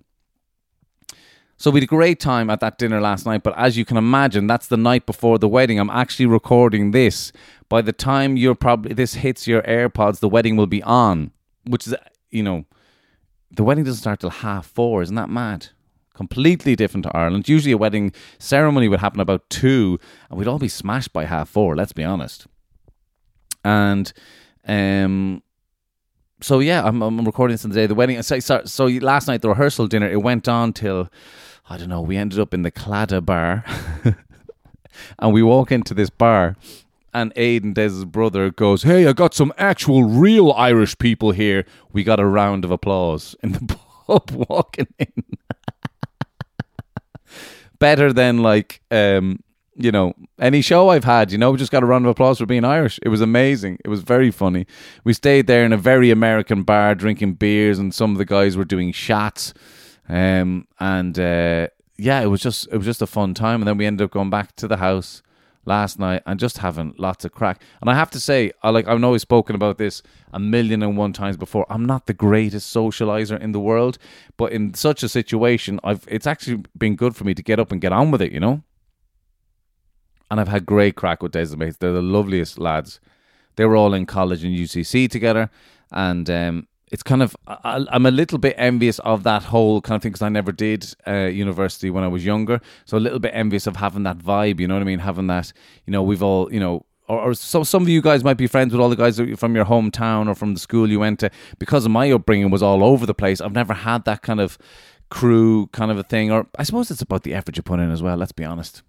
So 1.58 1.72
we 1.72 1.82
had 1.82 1.84
a 1.84 1.88
great 1.88 2.22
time 2.22 2.50
at 2.50 2.62
that 2.62 2.78
dinner 2.78 3.02
last 3.02 3.26
night, 3.26 3.44
but 3.44 3.54
as 3.58 3.78
you 3.78 3.84
can 3.84 3.98
imagine, 3.98 4.48
that's 4.48 4.68
the 4.68 4.78
night 4.78 5.06
before 5.06 5.38
the 5.38 5.50
wedding. 5.50 5.78
I'm 5.78 5.90
actually 5.90 6.26
recording 6.26 6.92
this. 6.92 7.34
By 7.68 7.82
the 7.82 7.92
time 7.92 8.38
you're 8.38 8.56
probably 8.56 8.94
this 8.94 9.16
hits 9.16 9.46
your 9.46 9.62
AirPods, 9.64 10.22
the 10.22 10.30
wedding 10.30 10.56
will 10.56 10.68
be 10.68 10.82
on 10.84 11.32
which 11.70 11.88
is 11.88 11.96
you 12.30 12.44
know, 12.44 12.66
the 13.52 13.64
wedding 13.64 13.84
doesn't 13.84 14.02
start 14.02 14.20
till 14.20 14.30
half 14.30 14.66
four. 14.66 15.02
Isn't 15.02 15.16
that 15.16 15.30
mad? 15.30 15.68
Completely 16.14 16.76
different 16.76 17.04
to 17.06 17.16
Ireland. 17.16 17.48
Usually, 17.48 17.72
a 17.72 17.78
wedding 17.78 18.12
ceremony 18.40 18.88
would 18.88 19.00
happen 19.00 19.20
about 19.20 19.50
two, 19.50 20.00
and 20.30 20.38
we'd 20.38 20.48
all 20.48 20.60
be 20.60 20.68
smashed 20.68 21.14
by 21.14 21.26
half 21.26 21.50
four. 21.50 21.76
Let's 21.76 21.94
be 21.94 22.04
honest. 22.04 22.48
And 23.64 24.12
um, 24.68 25.42
so 26.42 26.60
yeah, 26.60 26.84
I'm, 26.84 27.02
I'm 27.02 27.26
recording 27.26 27.54
this 27.54 27.66
on 27.66 27.72
the 27.72 27.76
day 27.76 27.84
of 27.84 27.90
the 27.90 27.96
wedding. 27.96 28.22
So, 28.22 28.40
so, 28.40 28.64
so 28.66 28.86
last 28.86 29.28
night 29.28 29.42
the 29.42 29.50
rehearsal 29.50 29.88
dinner 29.88 30.10
it 30.10 30.22
went 30.22 30.48
on 30.48 30.74
till 30.74 31.10
I 31.70 31.78
don't 31.78 31.90
know. 31.90 32.02
We 32.02 32.18
ended 32.18 32.40
up 32.40 32.54
in 32.54 32.64
the 32.64 32.72
Claddagh 32.72 33.26
bar, 33.26 33.64
and 35.20 35.34
we 35.34 35.44
walk 35.44 35.72
into 35.72 35.94
this 35.94 36.10
bar, 36.10 36.56
and 37.14 37.34
Aiden, 37.36 37.74
Des's 37.74 38.06
brother, 38.06 38.52
goes, 38.52 38.84
Hey, 38.84 39.08
I 39.08 39.14
got 39.14 39.34
some 39.34 39.54
actual 39.58 40.04
real 40.04 40.52
Irish 40.52 40.98
people 40.98 41.32
here. 41.32 41.66
We 41.92 42.04
got 42.04 42.20
a 42.20 42.26
round 42.26 42.66
of 42.66 42.72
applause 42.72 43.36
in 43.44 43.54
the 43.54 43.78
pub 44.08 44.32
walking 44.32 44.88
in. 44.98 45.24
Better 47.80 48.12
than 48.12 48.40
like 48.40 48.82
um, 48.92 49.40
you 49.80 49.94
know, 49.94 50.14
any 50.40 50.62
show 50.62 50.90
I've 50.90 51.06
had, 51.06 51.32
you 51.32 51.38
know, 51.38 51.52
we 51.52 51.58
just 51.58 51.72
got 51.72 51.84
a 51.84 51.86
round 51.86 52.06
of 52.06 52.12
applause 52.12 52.40
for 52.40 52.46
being 52.46 52.66
Irish. 52.66 53.00
It 53.02 53.08
was 53.08 53.22
amazing. 53.22 53.78
It 53.86 53.88
was 53.88 54.02
very 54.02 54.30
funny. 54.30 54.68
We 55.06 55.14
stayed 55.14 55.48
there 55.48 55.64
in 55.64 55.72
a 55.72 55.78
very 55.78 56.12
American 56.12 56.64
bar 56.64 56.94
drinking 56.96 57.36
beers 57.36 57.80
and 57.80 57.94
some 57.94 58.12
of 58.12 58.18
the 58.18 58.26
guys 58.26 58.58
were 58.58 58.66
doing 58.66 58.92
shots. 58.92 59.54
Um, 60.10 60.68
and 60.82 61.18
uh, 61.18 61.70
yeah, 61.98 62.20
it 62.20 62.26
was 62.26 62.42
just 62.42 62.68
it 62.74 62.76
was 62.76 62.86
just 62.86 63.02
a 63.02 63.08
fun 63.08 63.34
time 63.34 63.62
and 63.62 63.68
then 63.70 63.78
we 63.78 63.86
ended 63.86 64.04
up 64.04 64.12
going 64.12 64.30
back 64.30 64.54
to 64.58 64.68
the 64.68 64.78
house 64.78 65.22
last 65.66 66.00
night 66.00 66.24
and 66.26 66.40
just 66.40 66.60
having 66.60 66.94
lots 66.98 67.26
of 67.26 67.32
crack. 67.32 67.62
And 67.82 67.90
I 67.90 67.96
have 67.96 68.10
to 68.12 68.20
say, 68.20 68.52
I 68.64 68.70
like 68.70 68.88
I've 68.88 69.04
always 69.04 69.22
spoken 69.22 69.56
about 69.56 69.78
this 69.78 70.02
a 70.34 70.40
million 70.40 70.82
and 70.84 70.98
one 70.98 71.14
times 71.14 71.38
before. 71.38 71.66
I'm 71.70 71.86
not 71.86 72.06
the 72.06 72.14
greatest 72.14 72.74
socializer 72.74 73.40
in 73.40 73.52
the 73.52 73.60
world, 73.60 73.98
but 74.38 74.52
in 74.52 74.74
such 74.74 75.04
a 75.04 75.10
situation, 75.10 75.80
I've 75.84 76.06
it's 76.08 76.28
actually 76.28 76.64
been 76.78 76.96
good 76.96 77.16
for 77.16 77.24
me 77.24 77.34
to 77.34 77.44
get 77.44 77.60
up 77.60 77.72
and 77.72 77.82
get 77.82 77.94
on 77.94 78.12
with 78.12 78.22
it, 78.22 78.32
you 78.32 78.40
know. 78.40 78.64
And 80.32 80.40
I've 80.40 80.48
had 80.48 80.66
great 80.66 80.96
crack 80.96 81.24
with 81.24 81.32
Des 81.32 81.56
mates. 81.56 81.78
They're 81.78 81.92
the 81.92 82.02
loveliest 82.02 82.60
lads. 82.60 83.00
They 83.56 83.66
were 83.66 83.76
all 83.76 83.94
in 83.94 84.06
college 84.06 84.44
and 84.44 84.56
UCC 84.56 85.10
together, 85.10 85.50
and 85.92 86.30
um, 86.30 86.68
it's 86.92 87.04
kind 87.04 87.22
of 87.22 87.36
I, 87.48 87.86
am 87.92 88.06
a 88.06 88.12
little 88.12 88.38
bit 88.38 88.56
envious 88.58 89.00
of 89.00 89.24
that 89.24 89.44
whole 89.44 89.82
kind 89.82 89.96
of 89.96 90.02
thing 90.02 90.12
because 90.12 90.22
I 90.22 90.30
never 90.30 90.52
did 90.52 90.94
uh, 91.08 91.26
university 91.26 91.90
when 91.90 92.04
I 92.04 92.08
was 92.08 92.26
younger, 92.26 92.62
so 92.86 92.98
a 92.98 93.00
little 93.00 93.20
bit 93.20 93.32
envious 93.34 93.68
of 93.68 93.78
having 93.78 94.04
that 94.04 94.18
vibe. 94.18 94.60
You 94.60 94.68
know 94.68 94.76
what 94.76 94.82
I 94.82 94.86
mean? 94.86 95.00
Having 95.00 95.28
that, 95.28 95.54
you 95.86 95.92
know, 95.92 96.04
we've 96.04 96.24
all, 96.24 96.52
you 96.52 96.60
know, 96.60 96.86
or, 97.10 97.32
or 97.32 97.34
so, 97.34 97.64
some 97.64 97.84
of 97.84 97.90
you 97.90 98.02
guys 98.02 98.24
might 98.24 98.38
be 98.38 98.48
friends 98.48 98.72
with 98.72 98.80
all 98.80 98.90
the 98.90 98.96
guys 98.96 99.20
from 99.38 99.56
your 99.56 99.66
hometown 99.66 100.28
or 100.28 100.36
from 100.36 100.54
the 100.54 100.60
school 100.60 100.90
you 100.90 101.00
went 101.00 101.20
to. 101.20 101.32
Because 101.58 101.86
of 101.86 101.92
my 101.92 102.12
upbringing 102.12 102.52
was 102.52 102.64
all 102.64 102.84
over 102.84 103.06
the 103.06 103.16
place. 103.16 103.42
I've 103.42 103.52
never 103.52 103.74
had 103.74 104.06
that 104.06 104.22
kind 104.22 104.40
of 104.40 104.58
crew 105.10 105.68
kind 105.68 105.92
of 105.92 105.98
a 105.98 106.04
thing. 106.04 106.32
Or 106.32 106.48
I 106.58 106.64
suppose 106.64 106.92
it's 106.92 107.02
about 107.02 107.24
the 107.24 107.34
effort 107.34 107.58
you 107.58 107.64
put 107.64 107.80
in 107.80 107.92
as 107.92 108.04
well. 108.04 108.16
Let's 108.16 108.32
be 108.32 108.46
honest. 108.46 108.84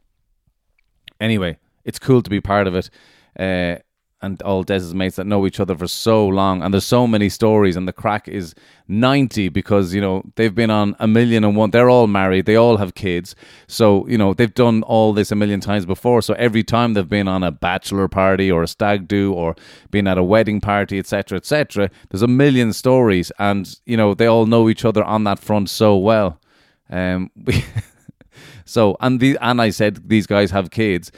Anyway, 1.18 1.58
it's 1.84 1.98
cool 1.98 2.22
to 2.22 2.30
be 2.30 2.40
part 2.40 2.66
of 2.66 2.74
it. 2.74 2.90
Uh, 3.38 3.80
and 4.22 4.42
all 4.42 4.62
Des's 4.62 4.94
mates 4.94 5.16
that 5.16 5.26
know 5.26 5.46
each 5.46 5.60
other 5.60 5.74
for 5.74 5.86
so 5.86 6.26
long, 6.26 6.62
and 6.62 6.74
there's 6.74 6.84
so 6.84 7.06
many 7.06 7.28
stories, 7.28 7.76
and 7.76 7.88
the 7.88 7.92
crack 7.92 8.28
is 8.28 8.54
ninety 8.86 9.48
because 9.48 9.94
you 9.94 10.00
know 10.00 10.22
they've 10.36 10.54
been 10.54 10.70
on 10.70 10.94
a 10.98 11.06
million 11.06 11.44
and 11.44 11.56
one. 11.56 11.70
They're 11.70 11.88
all 11.88 12.06
married, 12.06 12.46
they 12.46 12.56
all 12.56 12.76
have 12.76 12.94
kids, 12.94 13.34
so 13.66 14.06
you 14.08 14.18
know 14.18 14.34
they've 14.34 14.52
done 14.52 14.82
all 14.82 15.12
this 15.12 15.32
a 15.32 15.36
million 15.36 15.60
times 15.60 15.86
before. 15.86 16.20
So 16.22 16.34
every 16.34 16.62
time 16.62 16.94
they've 16.94 17.08
been 17.08 17.28
on 17.28 17.42
a 17.42 17.50
bachelor 17.50 18.08
party 18.08 18.50
or 18.50 18.62
a 18.62 18.68
stag 18.68 19.08
do 19.08 19.32
or 19.32 19.56
been 19.90 20.06
at 20.06 20.18
a 20.18 20.22
wedding 20.22 20.60
party, 20.60 20.98
etc., 20.98 21.36
etc., 21.38 21.90
there's 22.10 22.22
a 22.22 22.28
million 22.28 22.72
stories, 22.72 23.32
and 23.38 23.78
you 23.86 23.96
know 23.96 24.14
they 24.14 24.26
all 24.26 24.46
know 24.46 24.68
each 24.68 24.84
other 24.84 25.02
on 25.04 25.24
that 25.24 25.38
front 25.38 25.70
so 25.70 25.96
well. 25.96 26.38
Um, 26.90 27.30
we 27.44 27.64
so 28.64 28.96
and 29.00 29.18
the 29.18 29.38
and 29.40 29.60
I 29.62 29.70
said 29.70 30.08
these 30.08 30.26
guys 30.26 30.50
have 30.50 30.70
kids 30.70 31.10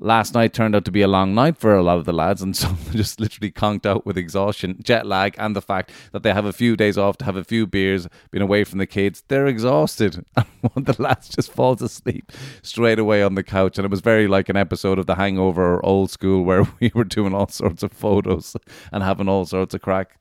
last 0.00 0.34
night 0.34 0.52
turned 0.52 0.74
out 0.74 0.84
to 0.86 0.90
be 0.90 1.02
a 1.02 1.08
long 1.08 1.34
night 1.34 1.56
for 1.56 1.74
a 1.74 1.82
lot 1.82 1.98
of 1.98 2.06
the 2.06 2.12
lads, 2.12 2.42
and 2.42 2.56
some 2.56 2.78
just 2.92 3.20
literally 3.20 3.50
conked 3.50 3.86
out 3.86 4.04
with 4.04 4.18
exhaustion, 4.18 4.78
jet 4.82 5.06
lag, 5.06 5.34
and 5.38 5.54
the 5.54 5.62
fact 5.62 5.92
that 6.12 6.22
they 6.22 6.32
have 6.32 6.44
a 6.44 6.52
few 6.52 6.76
days 6.76 6.98
off 6.98 7.18
to 7.18 7.24
have 7.24 7.36
a 7.36 7.44
few 7.44 7.66
beers, 7.66 8.08
been 8.30 8.42
away 8.42 8.64
from 8.64 8.78
the 8.78 8.86
kids. 8.86 9.22
They're 9.28 9.46
exhausted, 9.46 10.24
and 10.36 10.46
one 10.62 10.72
of 10.76 10.96
the 10.96 11.02
lads 11.02 11.28
just 11.28 11.52
falls 11.52 11.82
asleep 11.82 12.32
straight 12.62 12.98
away 12.98 13.22
on 13.22 13.34
the 13.34 13.42
couch, 13.42 13.78
and 13.78 13.84
it 13.84 13.90
was 13.90 14.00
very 14.00 14.26
like 14.26 14.48
an 14.48 14.56
episode 14.56 14.98
of 14.98 15.06
The 15.06 15.14
Hangover 15.14 15.74
or 15.74 15.86
Old 15.86 16.10
School 16.10 16.44
where 16.44 16.66
we 16.80 16.90
were 16.94 17.04
doing 17.04 17.34
all 17.34 17.48
sorts 17.48 17.82
of 17.82 17.92
photos 17.92 18.56
and 18.92 19.02
having 19.02 19.28
all 19.28 19.44
sorts 19.44 19.74
of 19.74 19.82
crack. 19.82 20.16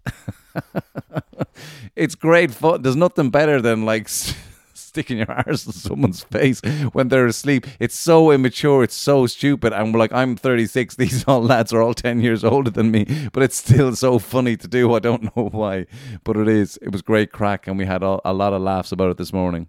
it's 1.95 2.15
great 2.15 2.51
fun. 2.51 2.81
There's 2.81 2.95
nothing 2.95 3.29
better 3.29 3.62
than 3.62 3.86
like 3.86 4.09
sticking 4.89 5.19
your 5.19 5.31
arse 5.48 5.65
in 5.65 5.72
someone's 5.72 6.24
face 6.24 6.62
when 6.91 7.08
they're 7.08 7.27
asleep. 7.27 7.65
It's 7.79 7.96
so 7.98 8.31
immature. 8.31 8.84
It's 8.84 8.96
so 8.96 9.25
stupid. 9.27 9.72
And 9.72 9.93
we're 9.93 10.00
like, 10.00 10.13
I'm 10.13 10.36
36. 10.36 10.96
These 10.98 11.24
all 11.25 11.41
lads 11.41 11.72
are 11.72 11.81
all 11.81 11.93
10 11.93 12.19
years 12.22 12.43
older 12.43 12.69
than 12.69 12.91
me, 12.91 13.29
but 13.31 13.43
it's 13.43 13.58
still 13.58 13.96
so 13.96 14.19
funny 14.19 14.58
to 14.58 14.67
do. 14.67 14.93
I 14.93 15.00
don't 15.00 15.24
know 15.36 15.50
why, 15.50 15.86
but 16.24 16.36
it 16.36 16.48
is. 16.48 16.77
It 16.81 16.91
was 16.91 17.01
great 17.01 17.31
crack, 17.31 17.67
and 17.67 17.77
we 17.77 17.86
had 17.86 18.03
a, 18.03 18.19
a 18.25 18.34
lot 18.34 18.53
of 18.53 18.62
laughs 18.62 18.91
about 18.91 19.12
it 19.12 19.17
this 19.17 19.31
morning. 19.31 19.67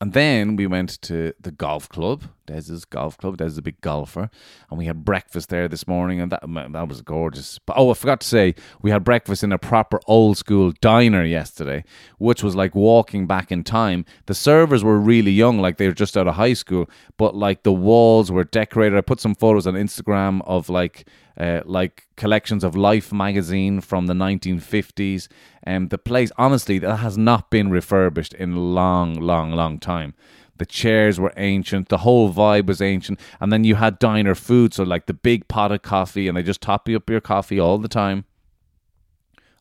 And 0.00 0.12
then 0.12 0.56
we 0.56 0.66
went 0.66 1.00
to 1.02 1.34
the 1.40 1.50
golf 1.50 1.88
club, 1.88 2.22
Des's 2.48 2.84
golf 2.84 3.16
club. 3.16 3.36
Des 3.36 3.46
is 3.46 3.58
a 3.58 3.62
big 3.62 3.80
golfer, 3.80 4.30
and 4.68 4.78
we 4.78 4.86
had 4.86 5.04
breakfast 5.04 5.48
there 5.48 5.68
this 5.68 5.86
morning, 5.86 6.20
and 6.20 6.32
that 6.32 6.42
that 6.72 6.88
was 6.88 7.00
gorgeous. 7.02 7.58
But 7.58 7.76
oh, 7.76 7.90
I 7.90 7.94
forgot 7.94 8.20
to 8.20 8.26
say, 8.26 8.54
we 8.82 8.90
had 8.90 9.04
breakfast 9.04 9.44
in 9.44 9.52
a 9.52 9.58
proper 9.58 10.00
old 10.06 10.36
school 10.36 10.72
diner 10.80 11.24
yesterday, 11.24 11.84
which 12.18 12.42
was 12.42 12.56
like 12.56 12.74
walking 12.74 13.26
back 13.26 13.52
in 13.52 13.64
time. 13.64 14.04
The 14.26 14.34
servers 14.34 14.82
were 14.82 14.98
really 14.98 15.32
young, 15.32 15.58
like 15.58 15.76
they 15.76 15.86
were 15.86 15.94
just 15.94 16.16
out 16.16 16.26
of 16.26 16.34
high 16.34 16.54
school, 16.54 16.90
but 17.16 17.34
like 17.36 17.62
the 17.62 17.72
walls 17.72 18.30
were 18.32 18.44
decorated. 18.44 18.98
I 18.98 19.02
put 19.02 19.20
some 19.20 19.34
photos 19.34 19.66
on 19.66 19.74
Instagram 19.74 20.42
of 20.46 20.68
like 20.68 21.06
uh, 21.38 21.62
like 21.64 22.08
collections 22.16 22.64
of 22.64 22.76
Life 22.76 23.12
magazine 23.12 23.80
from 23.80 24.06
the 24.06 24.14
1950s. 24.14 25.28
And 25.62 25.84
um, 25.84 25.88
the 25.88 25.98
place, 25.98 26.32
honestly, 26.36 26.78
that 26.80 26.96
has 26.96 27.16
not 27.16 27.50
been 27.50 27.70
refurbished 27.70 28.34
in 28.34 28.54
a 28.54 28.60
long, 28.60 29.14
long, 29.14 29.52
long 29.52 29.78
time. 29.78 30.14
The 30.58 30.66
chairs 30.66 31.18
were 31.18 31.32
ancient. 31.36 31.88
The 31.88 31.98
whole 31.98 32.32
vibe 32.32 32.66
was 32.66 32.80
ancient. 32.80 33.18
And 33.40 33.52
then 33.52 33.64
you 33.64 33.76
had 33.76 33.98
diner 33.98 34.34
food, 34.34 34.74
so 34.74 34.84
like 34.84 35.06
the 35.06 35.14
big 35.14 35.48
pot 35.48 35.72
of 35.72 35.82
coffee, 35.82 36.28
and 36.28 36.36
they 36.36 36.42
just 36.42 36.60
top 36.60 36.88
you 36.88 36.96
up 36.96 37.08
your 37.08 37.20
coffee 37.20 37.58
all 37.58 37.78
the 37.78 37.88
time. 37.88 38.24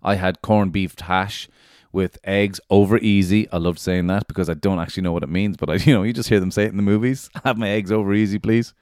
I 0.03 0.15
had 0.15 0.41
corned 0.41 0.71
beef 0.71 0.97
hash 0.99 1.49
with 1.91 2.17
eggs 2.23 2.59
over 2.69 2.97
easy. 2.97 3.49
I 3.51 3.57
love 3.57 3.79
saying 3.79 4.07
that 4.07 4.27
because 4.27 4.49
I 4.49 4.53
don't 4.53 4.79
actually 4.79 5.03
know 5.03 5.11
what 5.11 5.23
it 5.23 5.29
means, 5.29 5.57
but 5.57 5.69
I, 5.69 5.73
you 5.85 5.93
know, 5.93 6.03
you 6.03 6.13
just 6.13 6.29
hear 6.29 6.39
them 6.39 6.51
say 6.51 6.63
it 6.63 6.69
in 6.69 6.77
the 6.77 6.83
movies. 6.83 7.29
Have 7.43 7.57
my 7.57 7.69
eggs 7.69 7.91
over 7.91 8.13
easy, 8.13 8.39
please. 8.39 8.73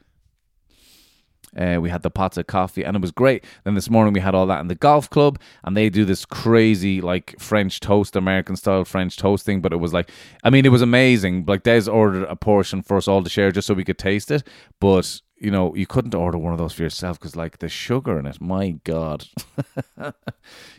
Uh, 1.55 1.79
we 1.81 1.89
had 1.89 2.01
the 2.01 2.12
pots 2.12 2.38
of 2.38 2.47
coffee, 2.47 2.83
and 2.83 2.95
it 2.95 3.01
was 3.01 3.12
great. 3.12 3.45
Then 3.63 3.75
this 3.75 3.89
morning 3.89 4.13
we 4.13 4.19
had 4.19 4.35
all 4.35 4.45
that 4.47 4.59
in 4.59 4.67
the 4.67 4.75
golf 4.75 5.09
club, 5.09 5.39
and 5.63 5.75
they 5.75 5.89
do 5.89 6.05
this 6.05 6.25
crazy 6.25 7.01
like 7.01 7.35
French 7.39 7.79
toast, 7.79 8.15
American 8.15 8.55
style 8.55 8.85
French 8.85 9.17
toasting. 9.17 9.62
But 9.62 9.74
it 9.74 9.77
was 9.77 9.93
like, 9.93 10.09
I 10.43 10.50
mean, 10.50 10.65
it 10.65 10.69
was 10.69 10.81
amazing. 10.81 11.45
Like 11.47 11.63
Des 11.63 11.89
ordered 11.89 12.24
a 12.24 12.35
portion 12.35 12.81
for 12.81 12.97
us 12.97 13.07
all 13.07 13.24
to 13.24 13.29
share 13.29 13.51
just 13.51 13.67
so 13.67 13.74
we 13.74 13.85
could 13.85 13.97
taste 13.97 14.31
it, 14.31 14.43
but 14.79 15.21
you 15.38 15.51
know, 15.51 15.75
you 15.75 15.85
couldn't 15.85 16.15
order 16.15 16.38
one 16.38 16.53
of 16.53 16.59
those 16.59 16.74
for 16.74 16.83
yourself 16.83 17.19
because, 17.19 17.35
like, 17.35 17.59
the 17.59 17.67
sugar 17.67 18.17
in 18.17 18.25
it. 18.25 18.39
My 18.39 18.71
God, 18.83 19.25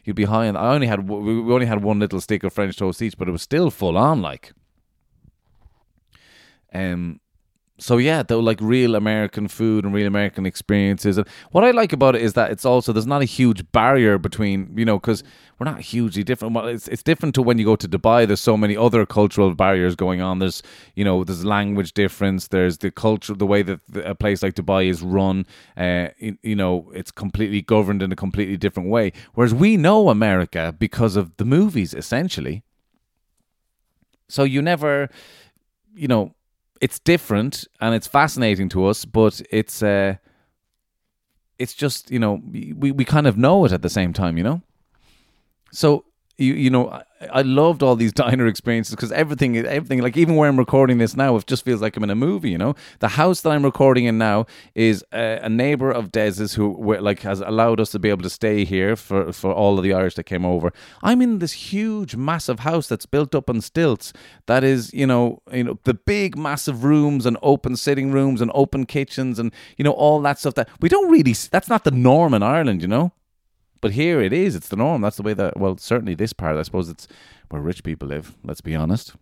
you'd 0.05 0.17
be 0.17 0.25
high. 0.25 0.47
And 0.47 0.57
I 0.57 0.75
only 0.75 0.87
had 0.87 1.09
we 1.09 1.53
only 1.53 1.67
had 1.67 1.83
one 1.83 1.99
little 1.99 2.21
stick 2.21 2.43
of 2.43 2.53
French 2.53 2.77
toast 2.77 3.03
each, 3.03 3.19
but 3.19 3.29
it 3.29 3.33
was 3.33 3.43
still 3.43 3.71
full 3.71 3.99
on. 3.99 4.23
Like, 4.23 4.53
um, 6.73 7.21
so 7.79 7.99
yeah, 7.99 8.23
though, 8.23 8.41
like 8.41 8.59
real 8.63 8.95
American 8.95 9.49
food 9.49 9.85
and 9.85 9.93
real 9.93 10.07
American 10.07 10.47
experiences. 10.47 11.19
And 11.19 11.29
what 11.51 11.63
I 11.63 11.73
like 11.73 11.93
about 11.93 12.17
it 12.17 12.23
is 12.23 12.33
that 12.33 12.51
it's 12.51 12.65
also 12.65 12.91
there's 12.91 13.07
not 13.07 13.21
a 13.21 13.27
huge 13.27 13.71
barrier 13.71 14.17
between 14.17 14.73
you 14.77 14.87
know 14.87 14.99
because 14.99 15.23
we're 15.59 15.67
not 15.67 15.81
hugely 15.81 16.25
different. 16.25 16.55
Well, 16.55 16.69
it's 16.69 16.89
it's 16.89 17.03
different 17.03 17.35
to 17.35 17.43
when 17.43 17.59
you 17.59 17.67
go 17.67 17.77
to 17.77 17.87
Dubai. 17.87 18.27
There's 18.27 18.41
so 18.41 18.57
many 18.57 18.77
other 18.77 19.05
cultural 19.05 19.55
barriers 19.55 19.95
going 19.95 20.23
on. 20.23 20.39
There's 20.39 20.63
you 20.95 21.05
know 21.05 21.23
there's 21.23 21.45
language 21.45 21.93
difference. 21.93 22.49
There's 22.49 22.79
the 22.79 22.91
culture, 22.91 23.35
the 23.35 23.47
way 23.47 23.63
that 23.63 23.81
a 23.95 24.15
place 24.15 24.43
like 24.43 24.55
Dubai 24.55 24.87
is 24.87 25.03
run. 25.03 25.45
Uh, 25.77 26.09
you, 26.19 26.39
you 26.43 26.57
know, 26.57 26.91
it's 26.95 27.11
completely 27.11 27.61
governed 27.61 28.03
in 28.03 28.11
a 28.11 28.17
completely 28.17 28.57
different 28.57 28.89
way. 28.89 29.13
Whereas 29.35 29.53
we 29.53 29.77
know 29.77 30.09
America 30.09 30.75
because 30.79 31.15
of 31.15 31.37
the 31.37 31.45
movies, 31.45 31.93
essentially. 31.93 32.63
So 34.29 34.45
you 34.45 34.63
never, 34.63 35.09
you 35.95 36.09
know 36.09 36.36
it's 36.81 36.99
different 36.99 37.67
and 37.81 37.95
it's 37.95 38.07
fascinating 38.07 38.69
to 38.71 38.87
us, 38.87 39.05
but 39.05 39.41
it's 39.51 39.83
uh, 39.83 40.17
it's 41.59 41.75
just 41.75 42.11
you 42.11 42.19
know 42.19 42.41
we 42.51 42.93
we 42.93 43.05
kind 43.05 43.27
of 43.27 43.37
know 43.37 43.65
it 43.65 43.73
at 43.73 43.83
the 43.83 43.89
same 43.91 44.13
time, 44.13 44.37
you 44.37 44.45
know. 44.45 44.63
So 45.73 46.05
you 46.39 46.55
you 46.55 46.71
know 46.71 46.91
I, 46.91 47.03
I 47.33 47.43
loved 47.43 47.83
all 47.83 47.97
these 47.97 48.13
diner 48.25 48.47
experiences 48.47 48.95
because 48.95 49.13
everything 49.13 49.57
everything 49.57 50.03
like 50.03 50.17
even 50.17 50.35
where 50.35 50.49
I'm 50.49 50.59
recording 50.59 50.99
this 50.99 51.17
now 51.17 51.37
it 51.37 51.47
just 51.47 51.65
feels 51.65 51.81
like 51.81 51.97
I'm 51.97 52.05
in 52.05 52.11
a 52.11 52.15
movie 52.15 52.57
you 52.57 52.59
know? 52.59 52.75
The 53.01 53.09
house 53.09 53.43
that 53.43 53.51
I'm 53.51 53.65
recording 53.65 54.07
in 54.07 54.17
now 54.17 54.47
is 54.75 55.05
a, 55.13 55.41
a 55.43 55.49
neighbor 55.49 55.91
of 55.91 56.11
Des's 56.11 56.55
who 56.55 56.97
like 57.01 57.21
has 57.21 57.41
allowed 57.41 57.81
us 57.81 57.91
to 57.91 57.99
be 57.99 58.09
able 58.09 58.23
to 58.23 58.31
stay 58.31 58.65
here 58.65 58.97
for 58.97 59.33
for 59.33 59.53
all 59.53 59.77
of 59.77 59.85
the 59.85 59.93
Irish 59.93 60.15
that 60.15 60.25
came 60.25 60.47
over. 60.47 60.73
I'm 61.03 61.21
in 61.21 61.39
this 61.39 61.53
huge 61.53 62.17
massive 62.17 62.61
house 62.61 62.89
that's 62.89 63.07
built 63.07 63.35
up 63.35 63.51
on 63.51 63.61
stilts 63.61 64.15
that 64.47 64.65
is 64.65 64.93
you 64.95 65.07
know 65.07 65.43
you 65.53 65.65
know 65.65 65.79
the 65.85 65.95
big 65.95 66.37
massive 66.39 66.85
rooms 66.85 67.27
and 67.27 67.37
open 67.43 67.77
sitting 67.77 68.11
rooms 68.11 68.41
and 68.41 68.51
open 68.55 68.87
kitchens 68.87 69.39
and 69.39 69.53
you 69.77 69.85
know 69.85 69.93
all 69.93 70.21
that 70.23 70.39
stuff 70.39 70.55
that 70.55 70.69
we 70.81 70.89
don't 70.89 71.11
really 71.11 71.35
that's 71.51 71.69
not 71.69 71.85
the 71.85 71.91
norm 71.91 72.33
in 72.33 72.43
Ireland 72.43 72.81
you 72.81 72.89
know 72.89 73.13
but 73.81 73.93
here 73.93 74.21
it 74.21 74.33
is. 74.33 74.55
It's 74.55 74.69
the 74.69 74.77
norm. 74.77 75.03
That's 75.03 75.17
the 75.17 75.23
way 75.23 75.35
that, 75.35 75.59
well, 75.59 75.77
certainly 75.79 76.15
this 76.15 76.33
part, 76.33 76.57
I 76.57 76.63
suppose 76.63 76.89
it's 76.89 77.07
where 77.49 77.63
rich 77.63 77.85
people 77.85 78.09
live, 78.09 78.37
let's 78.45 78.61
be 78.61 78.75
honest. 78.75 79.15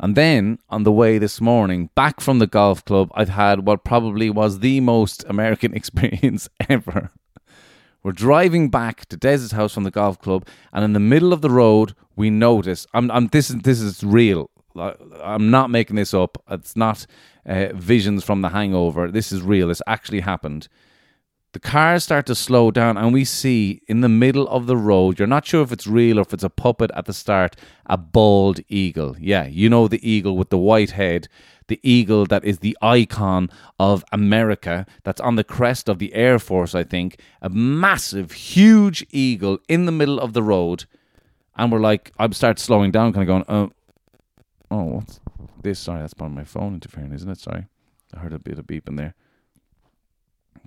And 0.00 0.16
then 0.16 0.58
on 0.68 0.82
the 0.82 0.92
way 0.92 1.18
this 1.18 1.40
morning, 1.40 1.90
back 1.94 2.20
from 2.20 2.38
the 2.38 2.46
golf 2.46 2.84
club, 2.84 3.10
I've 3.14 3.28
had 3.28 3.66
what 3.66 3.84
probably 3.84 4.30
was 4.30 4.58
the 4.58 4.80
most 4.80 5.24
American 5.28 5.74
experience 5.76 6.48
ever. 6.68 7.10
We're 8.02 8.12
driving 8.12 8.68
back 8.68 9.06
to 9.06 9.16
Des's 9.16 9.52
house 9.52 9.72
from 9.72 9.84
the 9.84 9.90
golf 9.90 10.18
club, 10.18 10.46
and 10.72 10.84
in 10.84 10.92
the 10.92 11.00
middle 11.00 11.32
of 11.32 11.40
the 11.40 11.50
road, 11.50 11.94
we 12.16 12.30
notice. 12.30 12.84
I'm, 12.94 13.10
I'm 13.12 13.28
this 13.28 13.48
is 13.48 13.60
this 13.62 13.80
is 13.80 14.02
real. 14.02 14.50
I'm 14.74 15.50
not 15.50 15.70
making 15.70 15.96
this 15.96 16.12
up. 16.12 16.42
It's 16.50 16.74
not 16.74 17.06
uh, 17.46 17.68
visions 17.74 18.24
from 18.24 18.42
the 18.42 18.48
hangover. 18.48 19.08
This 19.08 19.30
is 19.30 19.42
real. 19.42 19.68
This 19.68 19.82
actually 19.86 20.20
happened 20.20 20.66
the 21.52 21.60
cars 21.60 22.04
start 22.04 22.26
to 22.26 22.34
slow 22.34 22.70
down 22.70 22.96
and 22.96 23.12
we 23.12 23.24
see 23.24 23.82
in 23.86 24.00
the 24.00 24.08
middle 24.08 24.48
of 24.48 24.66
the 24.66 24.76
road 24.76 25.18
you're 25.18 25.28
not 25.28 25.46
sure 25.46 25.62
if 25.62 25.70
it's 25.70 25.86
real 25.86 26.18
or 26.18 26.22
if 26.22 26.32
it's 26.32 26.44
a 26.44 26.50
puppet 26.50 26.90
at 26.94 27.04
the 27.04 27.12
start 27.12 27.56
a 27.86 27.96
bald 27.96 28.60
eagle. 28.68 29.16
Yeah 29.18 29.46
you 29.46 29.68
know 29.68 29.88
the 29.88 30.08
eagle 30.08 30.36
with 30.36 30.50
the 30.50 30.58
white 30.58 30.92
head 30.92 31.28
the 31.68 31.78
eagle 31.82 32.26
that 32.26 32.44
is 32.44 32.58
the 32.58 32.76
icon 32.82 33.48
of 33.78 34.04
america 34.12 34.84
that's 35.04 35.20
on 35.20 35.36
the 35.36 35.44
crest 35.44 35.88
of 35.88 35.98
the 35.98 36.12
air 36.14 36.38
force 36.38 36.74
i 36.74 36.82
think. 36.82 37.18
A 37.40 37.48
massive 37.48 38.32
huge 38.32 39.06
eagle 39.10 39.58
in 39.68 39.86
the 39.86 39.92
middle 39.92 40.18
of 40.18 40.32
the 40.32 40.42
road. 40.42 40.84
And 41.56 41.70
we're 41.70 41.80
like 41.80 42.12
i 42.18 42.28
start 42.30 42.58
slowing 42.58 42.90
down 42.90 43.12
kind 43.12 43.22
of 43.22 43.26
going 43.28 43.44
oh 43.48 43.72
oh 44.70 44.84
what's 44.84 45.20
this? 45.62 45.78
Sorry 45.78 46.00
that's 46.00 46.14
probably 46.14 46.36
my 46.36 46.44
phone 46.44 46.74
interfering 46.74 47.12
isn't 47.12 47.28
it? 47.28 47.38
Sorry 47.38 47.66
i 48.14 48.18
heard 48.18 48.32
a 48.32 48.38
bit 48.38 48.58
of 48.58 48.66
beeping 48.66 48.96
there 48.96 49.14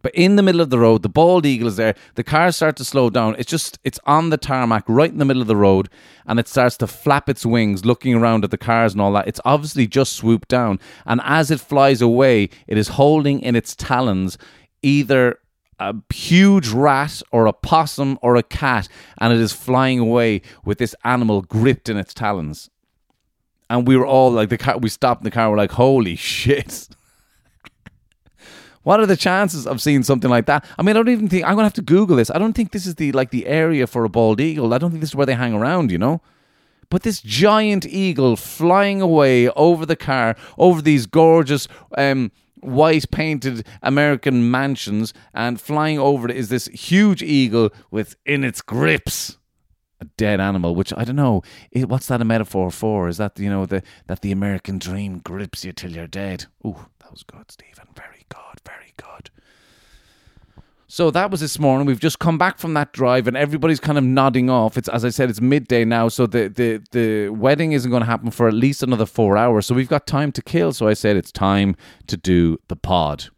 but 0.06 0.14
in 0.14 0.36
the 0.36 0.44
middle 0.44 0.62
of 0.62 0.70
the 0.70 0.78
road, 0.78 1.02
the 1.02 1.10
bald 1.10 1.48
eagle 1.48 1.68
is 1.68 1.78
there. 1.78 1.96
The 2.14 2.24
cars 2.24 2.56
start 2.56 2.76
to 2.76 2.86
slow 2.86 3.10
down. 3.10 3.36
It's 3.40 3.50
just, 3.50 3.80
it's 3.84 4.00
on 4.06 4.30
the 4.30 4.38
tarmac 4.38 4.84
right 4.88 5.10
in 5.10 5.18
the 5.18 5.26
middle 5.26 5.42
of 5.42 5.48
the 5.48 5.56
road 5.56 5.90
and 6.28 6.40
it 6.40 6.48
starts 6.48 6.78
to 6.78 6.86
flap 6.86 7.28
its 7.28 7.44
wings, 7.44 7.86
looking 7.86 8.14
around 8.14 8.44
at 8.44 8.52
the 8.52 8.58
cars 8.60 8.94
and 8.94 9.02
all 9.02 9.12
that. 9.14 9.28
It's 9.28 9.42
obviously 9.46 9.88
just 9.88 10.14
swooped 10.14 10.48
down. 10.48 10.80
And 11.08 11.22
as 11.24 11.50
it 11.50 11.60
flies 11.60 12.04
away, 12.04 12.50
it 12.68 12.78
is 12.78 12.90
holding 12.90 13.42
in 13.42 13.56
its 13.56 13.76
talons 13.76 14.38
either 14.84 15.40
a 15.80 15.96
huge 16.14 16.70
rat 16.70 17.24
or 17.32 17.48
a 17.48 17.54
possum 17.54 18.20
or 18.22 18.36
a 18.36 18.44
cat 18.44 18.88
and 19.20 19.34
it 19.34 19.40
is 19.40 19.54
flying 19.54 19.98
away 19.98 20.44
with 20.64 20.78
this 20.78 20.94
animal 21.04 21.42
gripped 21.42 21.90
in 21.90 21.98
its 21.98 22.14
talons. 22.14 22.70
And 23.72 23.88
we 23.88 23.98
were 23.98 24.06
all 24.06 24.32
like, 24.32 24.50
the 24.50 24.60
car, 24.60 24.78
we 24.78 24.90
stopped 24.90 25.22
in 25.22 25.26
the 25.26 25.32
car, 25.32 25.50
we're 25.50 25.58
like, 25.58 25.72
holy 25.72 26.16
shit. 26.16 26.90
What 28.86 29.00
are 29.00 29.08
the 29.08 29.18
chances 29.18 29.66
of 29.66 29.82
seeing 29.82 30.04
something 30.04 30.30
like 30.30 30.46
that? 30.46 30.64
I 30.78 30.84
mean, 30.84 30.96
I 30.96 31.00
don't 31.00 31.10
even 31.10 31.28
think 31.28 31.44
I'm 31.44 31.56
gonna 31.56 31.64
have 31.64 31.74
to 31.74 31.82
Google 31.82 32.18
this. 32.18 32.30
I 32.30 32.38
don't 32.38 32.54
think 32.54 32.72
this 32.72 32.86
is 32.86 32.96
the 32.96 33.12
like 33.14 33.32
the 33.32 33.48
area 33.48 33.88
for 33.88 34.06
a 34.06 34.10
bald 34.10 34.40
eagle. 34.40 34.76
I 34.76 34.78
don't 34.78 34.92
think 34.92 35.02
this 35.02 35.10
is 35.10 35.16
where 35.16 35.26
they 35.26 35.34
hang 35.34 35.56
around. 35.56 35.92
You 35.92 35.98
know. 35.98 36.22
But 36.90 37.02
this 37.02 37.20
giant 37.20 37.88
eagle 37.88 38.36
flying 38.36 39.02
away 39.02 39.50
over 39.50 39.88
the 39.88 39.96
car, 39.96 40.36
over 40.60 40.84
these 40.84 41.08
gorgeous 41.08 41.68
um, 41.98 42.32
white 42.60 43.10
painted 43.10 43.66
American 43.82 44.52
mansions, 44.52 45.16
and 45.34 45.60
flying 45.60 45.98
over 45.98 46.30
it 46.30 46.38
is 46.38 46.50
this 46.50 46.68
huge 46.68 47.24
eagle 47.24 47.72
with 47.90 48.16
in 48.24 48.44
its 48.44 48.62
grips 48.62 49.40
a 50.00 50.06
dead 50.16 50.40
animal. 50.40 50.76
Which 50.76 50.94
I 50.96 51.06
don't 51.06 51.16
know. 51.16 51.42
What's 51.74 52.06
that 52.06 52.22
a 52.22 52.26
metaphor 52.26 52.70
for? 52.70 53.08
Is 53.08 53.18
that 53.18 53.40
you 53.40 53.50
know 53.50 53.66
the 53.66 53.82
that 54.06 54.22
the 54.22 54.32
American 54.32 54.78
dream 54.78 55.22
grips 55.24 55.66
you 55.66 55.72
till 55.72 55.92
you're 55.92 56.06
dead? 56.06 56.46
Ooh, 56.64 56.86
that 57.00 57.10
was 57.10 57.24
good, 57.24 57.50
Stephen. 57.50 57.88
Very 57.96 58.15
good, 58.30 58.62
very 58.66 58.94
good. 58.98 59.30
So 60.88 61.12
that 61.12 61.30
was 61.30 61.42
this 61.42 61.60
morning. 61.60 61.86
We've 61.88 62.00
just 62.00 62.20
come 62.20 62.38
back 62.38 62.58
from 62.58 62.74
that 62.76 62.94
drive, 62.94 63.28
and 63.28 63.36
everybody's 63.36 63.80
kind 63.80 63.98
of 63.98 64.04
nodding 64.04 64.50
off. 64.50 64.78
It's 64.78 64.88
as 64.88 65.04
I 65.04 65.10
said, 65.10 65.30
it's 65.30 65.42
midday 65.42 65.84
now, 65.84 66.08
so 66.08 66.26
the 66.26 66.48
the 66.48 66.82
the 66.92 67.30
wedding 67.30 67.74
isn't 67.74 67.90
going 67.90 68.02
to 68.02 68.08
happen 68.08 68.32
for 68.32 68.48
at 68.48 68.54
least 68.54 68.82
another 68.84 69.06
four 69.06 69.36
hours. 69.38 69.66
So 69.66 69.76
we've 69.76 69.90
got 69.90 70.08
time 70.08 70.32
to 70.34 70.42
kill. 70.42 70.72
So 70.74 70.88
I 70.88 70.94
said 70.94 71.18
it's 71.18 71.32
time 71.32 71.76
to 72.08 72.16
do 72.16 72.60
the 72.68 72.76
pod. 72.76 73.30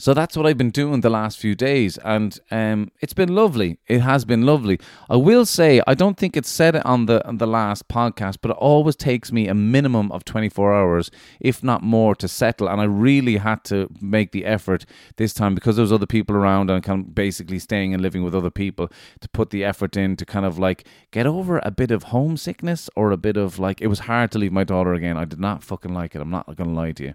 So 0.00 0.14
that's 0.14 0.34
what 0.34 0.46
I've 0.46 0.56
been 0.56 0.70
doing 0.70 1.02
the 1.02 1.10
last 1.10 1.38
few 1.38 1.54
days, 1.54 1.98
and 1.98 2.38
um, 2.50 2.90
it's 3.02 3.12
been 3.12 3.34
lovely. 3.34 3.80
It 3.86 4.00
has 4.00 4.24
been 4.24 4.46
lovely. 4.46 4.80
I 5.10 5.16
will 5.16 5.44
say 5.44 5.82
I 5.86 5.92
don't 5.92 6.16
think 6.16 6.38
it's 6.38 6.48
said 6.48 6.74
it 6.74 6.86
on 6.86 7.04
the 7.04 7.22
on 7.28 7.36
the 7.36 7.46
last 7.46 7.86
podcast, 7.86 8.38
but 8.40 8.52
it 8.52 8.56
always 8.56 8.96
takes 8.96 9.30
me 9.30 9.46
a 9.46 9.52
minimum 9.52 10.10
of 10.10 10.24
twenty 10.24 10.48
four 10.48 10.72
hours, 10.72 11.10
if 11.38 11.62
not 11.62 11.82
more, 11.82 12.14
to 12.14 12.28
settle. 12.28 12.66
And 12.66 12.80
I 12.80 12.84
really 12.84 13.36
had 13.36 13.62
to 13.64 13.90
make 14.00 14.32
the 14.32 14.46
effort 14.46 14.86
this 15.16 15.34
time 15.34 15.54
because 15.54 15.76
there 15.76 15.82
was 15.82 15.92
other 15.92 16.06
people 16.06 16.34
around 16.34 16.70
and 16.70 16.82
kind 16.82 17.04
of 17.04 17.14
basically 17.14 17.58
staying 17.58 17.92
and 17.92 18.02
living 18.02 18.24
with 18.24 18.34
other 18.34 18.50
people 18.50 18.90
to 19.20 19.28
put 19.28 19.50
the 19.50 19.64
effort 19.64 19.98
in 19.98 20.16
to 20.16 20.24
kind 20.24 20.46
of 20.46 20.58
like 20.58 20.86
get 21.10 21.26
over 21.26 21.60
a 21.62 21.70
bit 21.70 21.90
of 21.90 22.04
homesickness 22.04 22.88
or 22.96 23.10
a 23.10 23.18
bit 23.18 23.36
of 23.36 23.58
like 23.58 23.82
it 23.82 23.88
was 23.88 23.98
hard 23.98 24.32
to 24.32 24.38
leave 24.38 24.50
my 24.50 24.64
daughter 24.64 24.94
again. 24.94 25.18
I 25.18 25.26
did 25.26 25.40
not 25.40 25.62
fucking 25.62 25.92
like 25.92 26.14
it. 26.14 26.22
I'm 26.22 26.30
not 26.30 26.56
gonna 26.56 26.72
lie 26.72 26.92
to 26.92 27.02
you. 27.02 27.14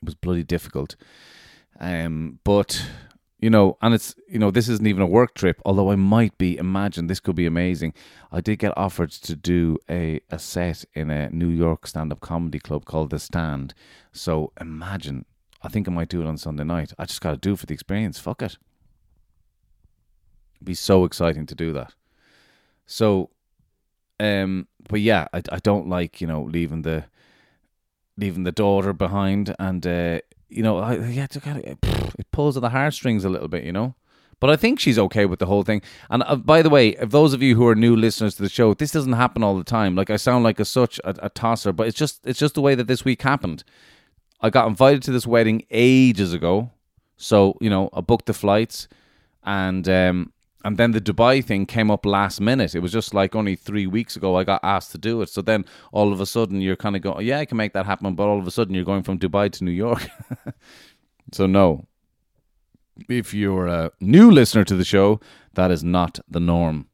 It 0.00 0.06
was 0.06 0.14
bloody 0.14 0.44
difficult. 0.44 0.96
Um, 1.80 2.38
but 2.44 2.84
you 3.38 3.50
know, 3.50 3.76
and 3.82 3.94
it's 3.94 4.14
you 4.28 4.38
know, 4.38 4.50
this 4.50 4.68
isn't 4.68 4.86
even 4.86 5.02
a 5.02 5.06
work 5.06 5.34
trip. 5.34 5.60
Although 5.64 5.90
I 5.90 5.96
might 5.96 6.36
be. 6.38 6.56
Imagine 6.56 7.06
this 7.06 7.20
could 7.20 7.36
be 7.36 7.46
amazing. 7.46 7.92
I 8.30 8.40
did 8.40 8.58
get 8.58 8.76
offered 8.76 9.10
to 9.10 9.34
do 9.36 9.78
a 9.90 10.20
a 10.30 10.38
set 10.38 10.84
in 10.94 11.10
a 11.10 11.28
New 11.30 11.48
York 11.48 11.86
stand 11.86 12.12
up 12.12 12.20
comedy 12.20 12.58
club 12.58 12.84
called 12.84 13.10
The 13.10 13.18
Stand. 13.18 13.74
So 14.12 14.52
imagine. 14.60 15.24
I 15.64 15.68
think 15.68 15.86
I 15.86 15.92
might 15.92 16.08
do 16.08 16.20
it 16.20 16.26
on 16.26 16.36
Sunday 16.38 16.64
night. 16.64 16.92
I 16.98 17.04
just 17.04 17.20
got 17.20 17.30
to 17.30 17.36
do 17.36 17.52
it 17.52 17.58
for 17.60 17.66
the 17.66 17.74
experience. 17.74 18.18
Fuck 18.18 18.42
it. 18.42 18.56
It'd 20.56 20.64
be 20.64 20.74
so 20.74 21.04
exciting 21.04 21.46
to 21.46 21.54
do 21.54 21.72
that. 21.72 21.94
So 22.84 23.30
um, 24.22 24.68
but 24.88 25.00
yeah, 25.00 25.26
I, 25.32 25.42
I 25.50 25.58
don't 25.58 25.88
like 25.88 26.20
you 26.20 26.28
know 26.28 26.42
leaving 26.42 26.82
the 26.82 27.04
leaving 28.16 28.44
the 28.44 28.52
daughter 28.52 28.92
behind, 28.92 29.54
and 29.58 29.84
uh, 29.86 30.20
you 30.52 30.62
know, 30.62 30.78
I, 30.78 30.94
yeah, 30.96 31.26
it 31.32 32.30
pulls 32.30 32.56
at 32.56 32.60
the 32.60 32.70
heartstrings 32.70 33.24
a 33.24 33.28
little 33.28 33.48
bit, 33.48 33.64
you 33.64 33.72
know. 33.72 33.94
But 34.42 34.50
I 34.50 34.56
think 34.56 34.80
she's 34.80 34.98
okay 34.98 35.24
with 35.24 35.38
the 35.38 35.46
whole 35.46 35.62
thing. 35.62 35.82
And 36.10 36.24
uh, 36.24 36.34
by 36.34 36.62
the 36.62 36.68
way, 36.68 36.88
if 36.88 37.10
those 37.10 37.32
of 37.32 37.42
you 37.42 37.54
who 37.54 37.64
are 37.68 37.76
new 37.76 37.94
listeners 37.94 38.34
to 38.34 38.42
the 38.42 38.48
show, 38.48 38.74
this 38.74 38.90
doesn't 38.90 39.12
happen 39.12 39.44
all 39.44 39.56
the 39.56 39.62
time. 39.62 39.94
Like 39.94 40.10
I 40.10 40.16
sound 40.16 40.42
like 40.42 40.58
a 40.58 40.64
such 40.64 40.98
a, 41.04 41.26
a 41.26 41.28
tosser, 41.28 41.72
but 41.72 41.86
it's 41.86 41.96
just 41.96 42.26
it's 42.26 42.40
just 42.40 42.54
the 42.54 42.60
way 42.60 42.74
that 42.74 42.88
this 42.88 43.04
week 43.04 43.22
happened. 43.22 43.62
I 44.40 44.50
got 44.50 44.66
invited 44.66 45.04
to 45.04 45.12
this 45.12 45.28
wedding 45.28 45.64
ages 45.70 46.32
ago, 46.32 46.72
so 47.16 47.56
you 47.60 47.70
know 47.70 47.88
I 47.92 48.00
booked 48.00 48.26
the 48.26 48.34
flights, 48.34 48.88
and 49.44 49.88
um, 49.88 50.31
and 50.64 50.76
then 50.76 50.92
the 50.92 51.00
Dubai 51.00 51.44
thing 51.44 51.66
came 51.66 51.90
up 51.90 52.06
last 52.06 52.40
minute. 52.40 52.74
It 52.74 52.80
was 52.80 52.92
just 52.92 53.14
like 53.14 53.34
only 53.34 53.56
three 53.56 53.86
weeks 53.86 54.16
ago 54.16 54.36
I 54.36 54.44
got 54.44 54.60
asked 54.62 54.92
to 54.92 54.98
do 54.98 55.22
it. 55.22 55.28
So 55.28 55.42
then 55.42 55.64
all 55.92 56.12
of 56.12 56.20
a 56.20 56.26
sudden 56.26 56.60
you're 56.60 56.76
kind 56.76 56.94
of 56.94 57.02
going, 57.02 57.26
yeah, 57.26 57.38
I 57.38 57.44
can 57.44 57.56
make 57.56 57.72
that 57.72 57.86
happen. 57.86 58.14
But 58.14 58.28
all 58.28 58.38
of 58.38 58.46
a 58.46 58.50
sudden 58.50 58.74
you're 58.74 58.84
going 58.84 59.02
from 59.02 59.18
Dubai 59.18 59.50
to 59.52 59.64
New 59.64 59.72
York. 59.72 60.08
so 61.32 61.46
no, 61.46 61.86
if 63.08 63.34
you're 63.34 63.66
a 63.66 63.90
new 64.00 64.30
listener 64.30 64.64
to 64.64 64.76
the 64.76 64.84
show, 64.84 65.20
that 65.54 65.70
is 65.70 65.82
not 65.82 66.20
the 66.28 66.40
norm. 66.40 66.86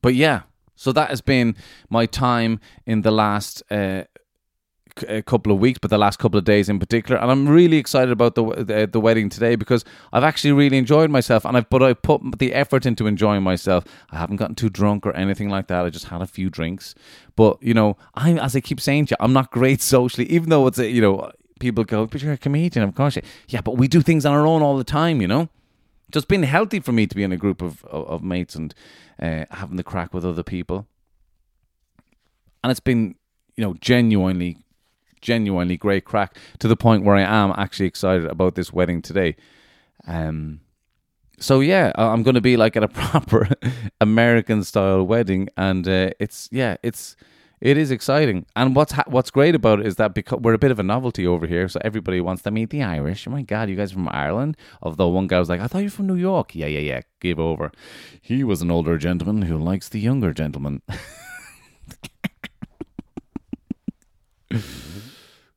But 0.00 0.14
yeah, 0.14 0.42
so 0.76 0.92
that 0.92 1.10
has 1.10 1.20
been 1.20 1.56
my 1.90 2.06
time 2.06 2.60
in 2.84 3.02
the 3.02 3.10
last 3.10 3.62
uh, 3.70 4.04
a 5.08 5.22
couple 5.22 5.52
of 5.52 5.58
weeks, 5.58 5.78
but 5.78 5.90
the 5.90 5.98
last 5.98 6.18
couple 6.18 6.38
of 6.38 6.44
days 6.44 6.68
in 6.68 6.78
particular. 6.78 7.20
And 7.20 7.30
I'm 7.30 7.48
really 7.48 7.76
excited 7.76 8.10
about 8.10 8.34
the 8.34 8.44
the, 8.64 8.88
the 8.90 9.00
wedding 9.00 9.28
today 9.28 9.56
because 9.56 9.84
I've 10.12 10.24
actually 10.24 10.52
really 10.52 10.78
enjoyed 10.78 11.10
myself, 11.10 11.44
and 11.44 11.56
I've 11.56 11.68
but 11.68 11.82
I 11.82 11.92
put 11.94 12.38
the 12.38 12.52
effort 12.54 12.86
into 12.86 13.06
enjoying 13.06 13.42
myself. 13.42 13.84
I 14.10 14.18
haven't 14.18 14.36
gotten 14.36 14.54
too 14.54 14.70
drunk 14.70 15.06
or 15.06 15.14
anything 15.14 15.48
like 15.48 15.68
that. 15.68 15.84
I 15.84 15.90
just 15.90 16.06
had 16.06 16.22
a 16.22 16.26
few 16.26 16.50
drinks, 16.50 16.94
but 17.34 17.62
you 17.62 17.74
know, 17.74 17.96
I 18.14 18.32
as 18.32 18.56
I 18.56 18.60
keep 18.60 18.80
saying 18.80 19.06
to 19.06 19.10
you, 19.12 19.16
I'm 19.20 19.32
not 19.32 19.50
great 19.50 19.82
socially, 19.94 20.26
even 20.30 20.50
though 20.50 20.66
it's 20.66 20.78
a, 20.78 20.88
you 20.88 21.00
know 21.00 21.30
people 21.58 21.84
go, 21.84 22.06
but 22.06 22.22
you're 22.22 22.32
a 22.32 22.38
comedian, 22.38 22.86
of 22.86 22.94
course. 22.94 23.18
Yeah, 23.48 23.60
but 23.60 23.76
we 23.76 23.88
do 23.88 24.02
things 24.02 24.26
on 24.26 24.34
our 24.34 24.46
own 24.46 24.62
all 24.62 24.76
the 24.76 24.84
time, 24.84 25.20
you 25.20 25.28
know. 25.28 25.48
So 26.12 26.18
it's 26.18 26.26
been 26.26 26.44
healthy 26.44 26.80
for 26.80 26.92
me 26.92 27.06
to 27.06 27.16
be 27.16 27.24
in 27.24 27.32
a 27.32 27.36
group 27.36 27.60
of 27.62 27.84
of, 27.86 28.06
of 28.06 28.22
mates 28.22 28.54
and 28.54 28.74
uh, 29.20 29.44
having 29.50 29.76
the 29.76 29.82
crack 29.82 30.14
with 30.14 30.24
other 30.24 30.42
people, 30.42 30.86
and 32.62 32.70
it's 32.70 32.80
been 32.80 33.16
you 33.56 33.64
know 33.64 33.74
genuinely 33.80 34.58
genuinely 35.26 35.76
great 35.76 36.04
crack 36.04 36.38
to 36.60 36.68
the 36.68 36.76
point 36.76 37.04
where 37.04 37.16
I 37.16 37.22
am 37.22 37.52
actually 37.58 37.86
excited 37.86 38.26
about 38.26 38.54
this 38.54 38.72
wedding 38.72 39.02
today. 39.02 39.34
Um, 40.06 40.60
so 41.40 41.58
yeah, 41.58 41.90
I'm 41.96 42.22
going 42.22 42.36
to 42.36 42.40
be 42.40 42.56
like 42.56 42.76
at 42.76 42.84
a 42.84 42.88
proper 43.02 43.48
American 44.00 44.62
style 44.62 45.02
wedding, 45.02 45.48
and 45.56 45.86
uh, 45.86 46.10
it's 46.20 46.48
yeah, 46.52 46.76
it's 46.84 47.16
it 47.60 47.76
is 47.76 47.90
exciting. 47.90 48.46
And 48.54 48.76
what's 48.76 48.92
ha- 48.92 49.08
what's 49.08 49.32
great 49.32 49.56
about 49.56 49.80
it 49.80 49.86
is 49.86 49.96
that 49.96 50.14
because 50.14 50.38
we're 50.40 50.54
a 50.54 50.58
bit 50.58 50.70
of 50.70 50.78
a 50.78 50.84
novelty 50.84 51.26
over 51.26 51.46
here, 51.46 51.68
so 51.68 51.80
everybody 51.82 52.20
wants 52.20 52.42
to 52.42 52.52
meet 52.52 52.70
the 52.70 52.84
Irish. 52.84 53.26
Oh 53.26 53.32
my 53.32 53.42
God, 53.42 53.68
you 53.68 53.74
guys 53.76 53.90
from 53.92 54.08
Ireland? 54.10 54.56
Although 54.80 55.08
one 55.08 55.26
guy 55.26 55.40
was 55.40 55.48
like, 55.48 55.60
I 55.60 55.66
thought 55.66 55.80
you 55.80 55.86
were 55.86 55.98
from 55.98 56.06
New 56.06 56.14
York. 56.14 56.54
Yeah, 56.54 56.68
yeah, 56.68 56.86
yeah. 56.92 57.00
Give 57.20 57.40
over. 57.40 57.72
He 58.22 58.44
was 58.44 58.62
an 58.62 58.70
older 58.70 58.96
gentleman 58.96 59.42
who 59.42 59.58
likes 59.58 59.88
the 59.88 59.98
younger 60.00 60.32
gentleman. 60.32 60.82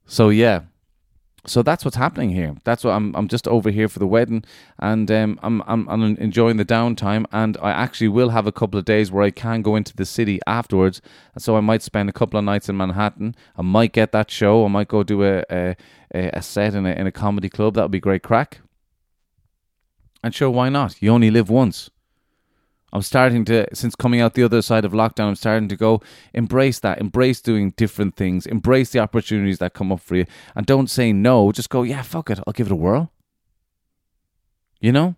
So 0.10 0.30
yeah, 0.30 0.62
so 1.46 1.62
that's 1.62 1.86
what's 1.86 1.96
happening 1.98 2.32
here. 2.32 2.56
That's 2.64 2.84
what 2.84 2.94
I'm. 2.94 3.16
I'm 3.16 3.28
just 3.28 3.48
over 3.48 3.70
here 3.70 3.88
for 3.88 4.00
the 4.00 4.08
wedding, 4.08 4.44
and 4.80 5.10
um, 5.12 5.40
I'm, 5.44 5.62
I'm 5.68 5.88
I'm 5.88 6.02
enjoying 6.18 6.58
the 6.58 6.66
downtime. 6.66 7.26
And 7.32 7.58
I 7.62 7.70
actually 7.70 8.08
will 8.08 8.30
have 8.30 8.48
a 8.48 8.52
couple 8.52 8.80
of 8.80 8.86
days 8.86 9.12
where 9.12 9.24
I 9.24 9.30
can 9.30 9.62
go 9.62 9.76
into 9.76 9.96
the 9.96 10.06
city 10.06 10.40
afterwards. 10.48 11.00
And 11.36 11.44
so 11.44 11.56
I 11.56 11.60
might 11.60 11.84
spend 11.84 12.10
a 12.10 12.12
couple 12.12 12.40
of 12.40 12.44
nights 12.44 12.70
in 12.70 12.76
Manhattan. 12.76 13.36
I 13.56 13.62
might 13.62 13.94
get 13.94 14.12
that 14.12 14.32
show. 14.32 14.66
I 14.66 14.68
might 14.68 14.88
go 14.88 15.04
do 15.04 15.24
a 15.24 15.44
a, 15.52 15.76
a 16.12 16.42
set 16.42 16.74
in 16.74 16.88
a 16.88 16.92
in 16.92 17.06
a 17.06 17.12
comedy 17.12 17.50
club. 17.50 17.76
That 17.76 17.84
would 17.84 17.92
be 17.92 18.00
great 18.00 18.24
crack. 18.24 18.62
And 20.24 20.34
sure, 20.34 20.50
why 20.50 20.70
not? 20.70 21.02
You 21.04 21.12
only 21.12 21.30
live 21.30 21.52
once. 21.52 21.92
I'm 22.92 23.02
starting 23.02 23.46
to, 23.46 23.68
since 23.74 23.96
coming 23.96 24.22
out 24.22 24.34
the 24.34 24.44
other 24.44 24.62
side 24.62 24.86
of 24.86 24.94
lockdown, 24.94 25.28
I'm 25.28 25.36
starting 25.36 25.70
to 25.70 25.76
go 25.76 26.02
embrace 26.34 26.80
that, 26.80 27.00
embrace 27.00 27.42
doing 27.42 27.72
different 27.72 28.16
things, 28.16 28.46
embrace 28.46 28.92
the 28.92 29.00
opportunities 29.00 29.60
that 29.60 29.74
come 29.74 29.92
up 29.92 30.00
for 30.00 30.16
you, 30.16 30.26
and 30.56 30.66
don't 30.66 30.90
say 30.90 31.14
no. 31.14 31.52
Just 31.52 31.70
go, 31.70 31.84
yeah, 31.84 32.02
fuck 32.02 32.30
it, 32.30 32.40
I'll 32.46 32.54
give 32.54 32.68
it 32.68 32.74
a 32.74 32.76
whirl. 32.76 33.12
You 34.80 34.92
know? 34.92 35.16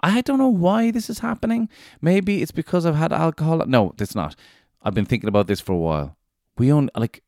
I 0.00 0.20
don't 0.20 0.38
know 0.38 0.48
why 0.48 0.90
this 0.90 1.08
is 1.08 1.20
happening. 1.20 1.68
Maybe 2.00 2.42
it's 2.42 2.50
because 2.50 2.84
I've 2.84 2.96
had 2.96 3.12
alcohol. 3.12 3.64
No, 3.66 3.94
it's 3.98 4.14
not. 4.14 4.34
I've 4.82 4.94
been 4.94 5.06
thinking 5.06 5.28
about 5.28 5.46
this 5.46 5.60
for 5.60 5.72
a 5.72 5.78
while. 5.78 6.16
We 6.58 6.72
only, 6.72 6.90
like, 6.96 7.22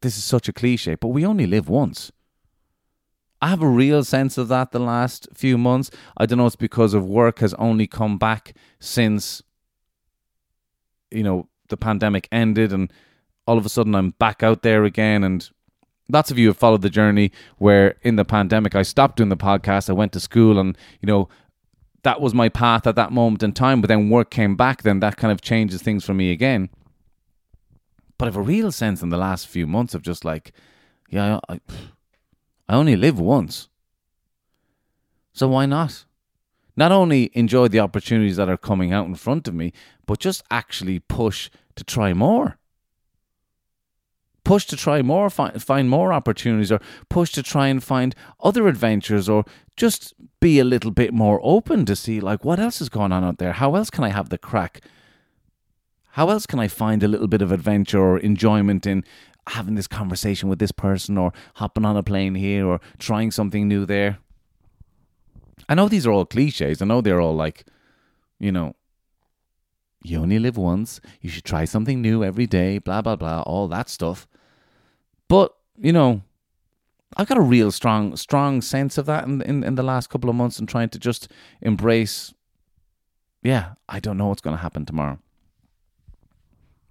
this 0.00 0.16
is 0.16 0.24
such 0.24 0.48
a 0.48 0.52
cliche, 0.52 0.94
but 0.94 1.08
we 1.08 1.26
only 1.26 1.46
live 1.46 1.68
once. 1.68 2.12
I 3.42 3.48
have 3.48 3.62
a 3.62 3.68
real 3.68 4.04
sense 4.04 4.36
of 4.36 4.48
that 4.48 4.72
the 4.72 4.78
last 4.78 5.28
few 5.32 5.56
months. 5.56 5.90
I 6.16 6.26
don't 6.26 6.38
know 6.38 6.46
it's 6.46 6.56
because 6.56 6.92
of 6.94 7.06
work 7.06 7.38
has 7.38 7.54
only 7.54 7.86
come 7.86 8.18
back 8.18 8.54
since 8.78 9.42
you 11.10 11.22
know 11.22 11.48
the 11.68 11.76
pandemic 11.76 12.28
ended 12.30 12.72
and 12.72 12.92
all 13.46 13.58
of 13.58 13.66
a 13.66 13.68
sudden 13.68 13.94
I'm 13.94 14.10
back 14.10 14.42
out 14.42 14.62
there 14.62 14.84
again 14.84 15.24
and 15.24 15.48
lots 16.08 16.30
of 16.30 16.38
you 16.38 16.48
have 16.48 16.56
followed 16.56 16.82
the 16.82 16.90
journey 16.90 17.32
where 17.58 17.96
in 18.02 18.16
the 18.16 18.24
pandemic 18.24 18.74
I 18.74 18.82
stopped 18.82 19.16
doing 19.16 19.28
the 19.28 19.36
podcast, 19.36 19.88
I 19.88 19.94
went 19.94 20.12
to 20.12 20.20
school 20.20 20.58
and 20.58 20.76
you 21.00 21.06
know 21.06 21.28
that 22.02 22.20
was 22.20 22.34
my 22.34 22.48
path 22.48 22.86
at 22.86 22.96
that 22.96 23.12
moment 23.12 23.42
in 23.42 23.52
time, 23.52 23.80
but 23.80 23.88
then 23.88 24.08
work 24.08 24.30
came 24.30 24.56
back, 24.56 24.82
then 24.82 25.00
that 25.00 25.16
kind 25.16 25.32
of 25.32 25.42
changes 25.42 25.82
things 25.82 26.04
for 26.04 26.14
me 26.14 26.30
again. 26.30 26.70
But 28.16 28.26
I 28.26 28.28
have 28.28 28.36
a 28.36 28.42
real 28.42 28.72
sense 28.72 29.02
in 29.02 29.10
the 29.10 29.18
last 29.18 29.46
few 29.46 29.66
months 29.66 29.94
of 29.94 30.02
just 30.02 30.24
like, 30.24 30.52
yeah, 31.10 31.40
I, 31.48 31.60
I 32.70 32.74
only 32.74 32.94
live 32.94 33.18
once. 33.18 33.68
So 35.32 35.48
why 35.48 35.66
not? 35.66 36.04
Not 36.76 36.92
only 36.92 37.32
enjoy 37.34 37.66
the 37.66 37.80
opportunities 37.80 38.36
that 38.36 38.48
are 38.48 38.56
coming 38.56 38.92
out 38.92 39.08
in 39.08 39.16
front 39.16 39.48
of 39.48 39.54
me, 39.54 39.72
but 40.06 40.20
just 40.20 40.44
actually 40.52 41.00
push 41.00 41.50
to 41.74 41.82
try 41.82 42.14
more. 42.14 42.58
Push 44.44 44.66
to 44.66 44.76
try 44.76 45.02
more, 45.02 45.28
find, 45.28 45.90
more 45.90 46.12
opportunities, 46.12 46.70
or 46.70 46.80
push 47.08 47.32
to 47.32 47.42
try 47.42 47.66
and 47.66 47.82
find 47.82 48.14
other 48.38 48.68
adventures, 48.68 49.28
or 49.28 49.44
just 49.76 50.14
be 50.38 50.60
a 50.60 50.64
little 50.64 50.92
bit 50.92 51.12
more 51.12 51.40
open 51.42 51.84
to 51.86 51.96
see, 51.96 52.20
like, 52.20 52.44
what 52.44 52.60
else 52.60 52.80
is 52.80 52.88
going 52.88 53.10
on 53.10 53.24
out 53.24 53.38
there? 53.38 53.54
How 53.54 53.74
else 53.74 53.90
can 53.90 54.04
I 54.04 54.10
have 54.10 54.28
the 54.28 54.38
crack? 54.38 54.80
How 56.14 56.28
else 56.30 56.46
can 56.46 56.60
I 56.60 56.68
find 56.68 57.02
a 57.02 57.08
little 57.08 57.28
bit 57.28 57.42
of 57.42 57.50
adventure 57.50 58.00
or 58.00 58.18
enjoyment 58.18 58.86
in 58.86 59.04
having 59.48 59.74
this 59.74 59.86
conversation 59.86 60.48
with 60.48 60.58
this 60.58 60.72
person 60.72 61.18
or 61.18 61.32
hopping 61.54 61.84
on 61.84 61.96
a 61.96 62.02
plane 62.02 62.34
here 62.34 62.66
or 62.66 62.80
trying 62.98 63.30
something 63.30 63.66
new 63.66 63.86
there. 63.86 64.18
I 65.68 65.74
know 65.74 65.88
these 65.88 66.06
are 66.06 66.12
all 66.12 66.26
cliches. 66.26 66.82
I 66.82 66.84
know 66.84 67.00
they're 67.00 67.20
all 67.20 67.34
like, 67.34 67.64
you 68.38 68.52
know, 68.52 68.74
you 70.02 70.18
only 70.18 70.38
live 70.38 70.56
once. 70.56 71.00
You 71.20 71.30
should 71.30 71.44
try 71.44 71.64
something 71.64 72.00
new 72.00 72.24
every 72.24 72.46
day, 72.46 72.78
blah, 72.78 73.02
blah, 73.02 73.16
blah, 73.16 73.42
all 73.42 73.68
that 73.68 73.88
stuff. 73.88 74.26
But, 75.28 75.54
you 75.76 75.92
know, 75.92 76.22
I've 77.16 77.28
got 77.28 77.38
a 77.38 77.42
real 77.42 77.70
strong, 77.70 78.16
strong 78.16 78.62
sense 78.62 78.96
of 78.96 79.06
that 79.06 79.24
in, 79.24 79.42
in, 79.42 79.62
in 79.62 79.74
the 79.74 79.82
last 79.82 80.08
couple 80.08 80.30
of 80.30 80.36
months 80.36 80.58
and 80.58 80.68
trying 80.68 80.88
to 80.90 80.98
just 80.98 81.28
embrace, 81.60 82.32
yeah, 83.42 83.74
I 83.88 84.00
don't 84.00 84.16
know 84.16 84.28
what's 84.28 84.40
going 84.40 84.56
to 84.56 84.62
happen 84.62 84.86
tomorrow. 84.86 85.18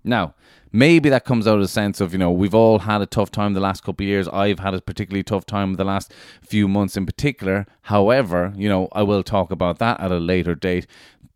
Now, 0.10 0.34
maybe 0.72 1.10
that 1.10 1.24
comes 1.24 1.48
out 1.48 1.58
of 1.58 1.62
a 1.62 1.68
sense 1.68 2.02
of, 2.02 2.14
you 2.14 2.20
know, 2.20 2.32
we've 2.32 2.56
all 2.56 2.80
had 2.80 3.02
a 3.02 3.06
tough 3.06 3.32
time 3.32 3.54
the 3.54 3.60
last 3.60 3.84
couple 3.84 4.04
of 4.04 4.08
years. 4.08 4.28
I've 4.28 4.60
had 4.60 4.74
a 4.74 4.82
particularly 4.82 5.24
tough 5.24 5.46
time 5.46 5.76
the 5.76 5.86
last 5.86 6.12
few 6.42 6.68
months 6.68 6.98
in 6.98 7.06
particular. 7.06 7.68
However, 7.84 8.52
you 8.56 8.68
know, 8.68 8.90
I 8.92 9.04
will 9.04 9.24
talk 9.24 9.52
about 9.52 9.78
that 9.80 10.00
at 10.00 10.12
a 10.12 10.18
later 10.18 10.56
date, 10.56 10.88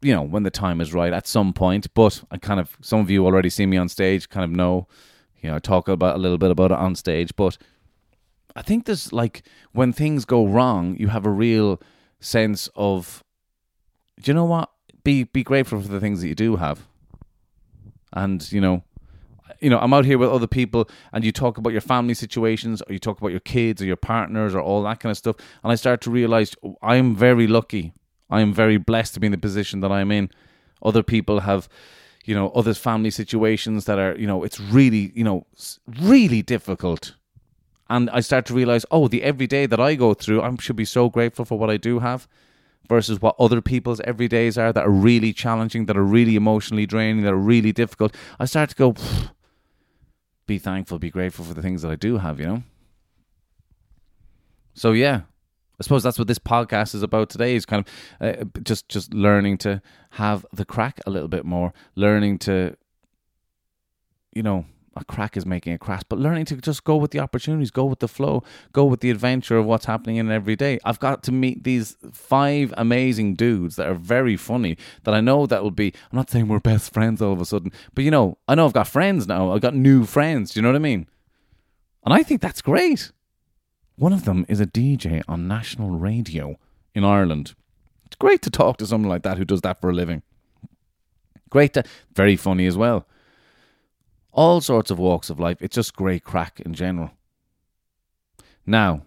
you 0.02 0.14
know, 0.14 0.24
when 0.24 0.44
the 0.44 0.52
time 0.52 0.82
is 0.82 0.94
right 0.94 1.14
at 1.14 1.28
some 1.28 1.54
point. 1.54 1.94
But 1.94 2.24
I 2.32 2.38
kind 2.38 2.60
of, 2.60 2.76
some 2.82 3.00
of 3.00 3.10
you 3.10 3.26
already 3.26 3.50
see 3.50 3.66
me 3.66 3.78
on 3.78 3.90
stage, 3.90 4.30
kind 4.30 4.44
of 4.44 4.52
know, 4.52 4.88
you 5.42 5.50
know, 5.50 5.56
I 5.56 5.60
talk 5.60 5.88
about 5.88 6.16
a 6.16 6.20
little 6.20 6.38
bit 6.38 6.52
about 6.52 6.72
it 6.72 6.78
on 6.78 6.96
stage. 6.96 7.36
But 7.36 7.58
I 8.56 8.62
think 8.62 8.86
there's 8.86 9.14
like, 9.14 9.44
when 9.72 9.94
things 9.94 10.26
go 10.26 10.46
wrong, 10.46 10.98
you 11.00 11.10
have 11.10 11.26
a 11.26 11.32
real 11.32 11.80
sense 12.20 12.70
of, 12.76 13.24
do 14.20 14.32
you 14.32 14.36
know 14.36 14.46
what? 14.46 14.72
Be, 15.04 15.26
be 15.26 15.44
grateful 15.44 15.82
for 15.82 15.88
the 15.90 16.00
things 16.00 16.22
that 16.22 16.28
you 16.28 16.36
do 16.36 16.56
have 16.56 16.88
and 18.14 18.52
you 18.52 18.62
know 18.62 18.84
you 19.60 19.70
know, 19.70 19.80
I'm 19.80 19.94
out 19.94 20.06
here 20.06 20.18
with 20.18 20.30
other 20.30 20.48
people 20.48 20.90
and 21.12 21.24
you 21.24 21.32
talk 21.32 21.58
about 21.58 21.72
your 21.72 21.82
family 21.82 22.14
situations 22.14 22.82
or 22.82 22.94
you 22.94 23.00
talk 23.00 23.20
about 23.20 23.32
your 23.32 23.40
kids 23.40 23.82
or 23.82 23.86
your 23.86 23.96
partners 23.96 24.54
or 24.54 24.62
all 24.62 24.84
that 24.84 25.00
kind 25.00 25.12
of 25.12 25.18
stuff. 25.18 25.38
And 25.64 25.72
I 25.72 25.76
start 25.76 26.02
to 26.02 26.12
realize 26.12 26.56
oh, 26.64 26.76
I'm 26.82 27.16
very 27.16 27.48
lucky. 27.48 27.94
I 28.30 28.42
am 28.42 28.54
very 28.54 28.78
blessed 28.78 29.14
to 29.16 29.20
be 29.20 29.28
in 29.28 29.32
the 29.32 29.38
position 29.38 29.80
that 29.82 29.92
I'm 29.92 30.12
in. 30.12 30.30
Other 30.82 31.04
people 31.04 31.42
have, 31.42 31.70
you 32.26 32.36
know, 32.36 32.50
other 32.50 32.74
family 32.74 33.12
situations 33.12 33.86
that 33.86 34.00
are, 34.00 34.18
you 34.18 34.28
know, 34.28 34.44
it's 34.44 34.60
really, 34.60 35.12
you 35.16 35.24
know, 35.24 35.46
really 36.02 36.42
difficult. 36.42 37.16
And 37.90 38.10
I 38.10 38.22
start 38.22 38.46
to 38.48 38.54
realize, 38.54 38.86
oh, 38.92 39.08
the 39.08 39.24
everyday 39.24 39.66
that 39.66 39.80
I 39.80 39.96
go 39.96 40.14
through, 40.14 40.42
I 40.42 40.54
should 40.60 40.76
be 40.76 40.86
so 40.86 41.10
grateful 41.10 41.46
for 41.46 41.60
what 41.60 41.70
I 41.70 41.78
do 41.78 42.00
have. 42.00 42.28
Versus 42.90 43.22
what 43.22 43.36
other 43.40 43.62
people's 43.62 44.00
everydays 44.02 44.58
are 44.58 44.74
that 44.74 44.86
are 44.86 44.92
really 44.92 45.34
challenging, 45.34 45.86
that 45.86 45.98
are 45.98 46.04
really 46.04 46.36
emotionally 46.36 46.86
draining, 46.86 47.24
that 47.24 47.34
are 47.34 47.38
really 47.38 47.72
difficult, 47.72 48.16
I 48.40 48.46
start 48.46 48.70
to 48.72 48.76
go, 48.76 48.96
be 50.46 50.58
thankful, 50.58 51.00
be 51.00 51.10
grateful 51.10 51.46
for 51.46 51.54
the 51.54 51.62
things 51.62 51.82
that 51.82 51.92
I 51.92 51.96
do 51.96 52.18
have, 52.18 52.40
you 52.40 52.46
know? 52.46 52.64
So, 54.74 54.92
yeah, 54.92 55.22
I 55.80 55.84
suppose 55.84 56.04
that's 56.04 56.18
what 56.18 56.28
this 56.28 56.40
podcast 56.40 56.96
is 56.96 57.04
about 57.04 57.30
today 57.30 57.56
is 57.56 57.66
kind 57.66 57.86
of 58.20 58.40
uh, 58.40 58.44
just 58.64 58.90
just 58.90 59.14
learning 59.14 59.60
to 59.60 59.82
have 60.12 60.46
the 60.52 60.66
crack 60.66 61.00
a 61.06 61.12
little 61.12 61.28
bit 61.28 61.46
more, 61.46 61.74
learning 61.96 62.40
to 62.40 62.76
you 64.34 64.44
know, 64.44 64.66
a 64.96 65.04
crack 65.04 65.36
is 65.36 65.46
making 65.46 65.74
a 65.74 65.78
crash, 65.78 66.02
but 66.08 66.20
learning 66.20 66.46
to 66.46 66.58
just 66.58 66.84
go 66.84 66.96
with 66.96 67.12
the 67.12 67.20
opportunities, 67.20 67.72
go 67.72 67.86
with 67.86 68.00
the 68.00 68.08
flow, 68.08 68.44
go 68.72 68.86
with 68.86 69.00
the 69.00 69.10
adventure 69.10 69.58
of 69.58 69.66
what's 69.66 69.86
happening 69.86 70.18
in 70.18 70.32
every 70.32 70.56
day. 70.56 70.80
I've 70.86 71.00
got 71.00 71.24
to 71.24 71.32
meet 71.32 71.64
these 71.64 71.98
five 72.12 72.74
amazing 72.78 73.36
dudes 73.36 73.76
that 73.78 73.88
are 73.88 73.96
very 73.96 74.38
funny 74.38 74.78
that 75.04 75.14
I 75.14 75.22
know 75.22 75.46
that 75.48 75.64
will 75.64 75.72
be, 75.72 75.94
I'm 76.12 76.16
not 76.16 76.30
saying 76.30 76.48
we're 76.48 76.60
best 76.60 76.94
friends 76.94 77.22
all 77.22 77.34
of 77.34 77.42
a 77.42 77.46
sudden, 77.46 77.72
but 77.94 78.04
you 78.04 78.12
know, 78.12 78.38
I 78.48 78.56
know 78.56 78.66
I've 78.66 78.74
got 78.74 78.88
friends 78.88 79.28
now. 79.28 79.52
I've 79.52 79.62
got 79.62 79.76
new 79.76 80.06
friends. 80.06 80.54
Do 80.54 80.60
you 80.60 80.62
know 80.62 80.70
what 80.70 80.76
I 80.76 80.80
mean? 80.80 81.08
And 82.06 82.14
I 82.14 82.22
think 82.24 82.42
that's 82.42 82.62
great. 82.62 83.12
One 83.96 84.14
of 84.14 84.26
them 84.26 84.46
is 84.48 84.60
a 84.60 84.66
DJ 84.66 85.24
on 85.28 85.48
national 85.48 85.92
radio 85.92 86.58
in 86.94 87.04
Ireland. 87.04 87.56
It's 88.06 88.16
great 88.16 88.42
to 88.44 88.52
talk 88.52 88.78
to 88.78 88.86
someone 88.86 89.10
like 89.10 89.24
that 89.24 89.38
who 89.38 89.46
does 89.46 89.62
that 89.62 89.82
for 89.82 89.90
a 89.90 89.94
living. 89.94 90.22
Great 91.50 91.74
to, 91.74 91.84
very 92.16 92.36
funny 92.36 92.66
as 92.66 92.76
well 92.76 93.08
all 94.34 94.60
sorts 94.60 94.92
of 94.92 95.00
walks 95.00 95.30
of 95.30 95.40
life. 95.40 95.58
It's 95.62 95.76
just 95.76 95.96
great 95.96 96.24
crack 96.24 96.60
in 96.60 96.74
general. 96.74 97.12
Now, 98.66 99.04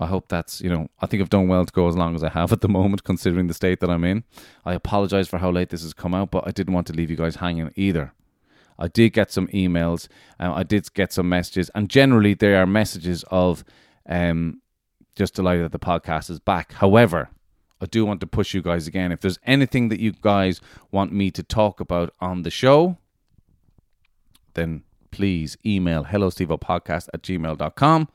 I 0.00 0.06
hope 0.06 0.28
that's, 0.28 0.60
you 0.60 0.70
know, 0.70 0.88
I 1.00 1.06
think 1.06 1.20
I've 1.20 1.30
done 1.30 1.48
well 1.48 1.66
to 1.66 1.72
go 1.72 1.88
as 1.88 1.96
long 1.96 2.14
as 2.14 2.22
I 2.22 2.28
have 2.28 2.52
at 2.52 2.60
the 2.60 2.68
moment, 2.68 3.02
considering 3.04 3.48
the 3.48 3.54
state 3.54 3.80
that 3.80 3.90
I'm 3.90 4.04
in. 4.04 4.22
I 4.64 4.74
apologize 4.74 5.28
for 5.28 5.38
how 5.38 5.50
late 5.50 5.70
this 5.70 5.82
has 5.82 5.92
come 5.92 6.14
out, 6.14 6.30
but 6.30 6.46
I 6.46 6.52
didn't 6.52 6.74
want 6.74 6.86
to 6.86 6.92
leave 6.92 7.10
you 7.10 7.16
guys 7.16 7.36
hanging 7.36 7.72
either. 7.74 8.12
I 8.78 8.86
did 8.86 9.12
get 9.12 9.32
some 9.32 9.48
emails, 9.48 10.06
I 10.38 10.62
did 10.62 10.94
get 10.94 11.12
some 11.12 11.28
messages, 11.28 11.68
and 11.74 11.90
generally 11.90 12.34
they 12.34 12.54
are 12.54 12.64
messages 12.64 13.24
of 13.28 13.64
um, 14.08 14.62
just 15.16 15.34
delighted 15.34 15.64
that 15.64 15.72
the 15.72 15.80
podcast 15.80 16.30
is 16.30 16.38
back. 16.38 16.74
However, 16.74 17.30
I 17.80 17.86
do 17.86 18.06
want 18.06 18.20
to 18.20 18.28
push 18.28 18.54
you 18.54 18.62
guys 18.62 18.86
again. 18.86 19.10
If 19.10 19.20
there's 19.20 19.40
anything 19.44 19.88
that 19.88 19.98
you 19.98 20.12
guys 20.12 20.60
want 20.92 21.12
me 21.12 21.32
to 21.32 21.42
talk 21.42 21.80
about 21.80 22.14
on 22.20 22.42
the 22.42 22.50
show, 22.50 22.98
then 24.54 24.82
please 25.10 25.56
email 25.64 26.04
hellostevopodcast 26.04 27.08
at 27.14 27.22
gmail.com. 27.22 28.08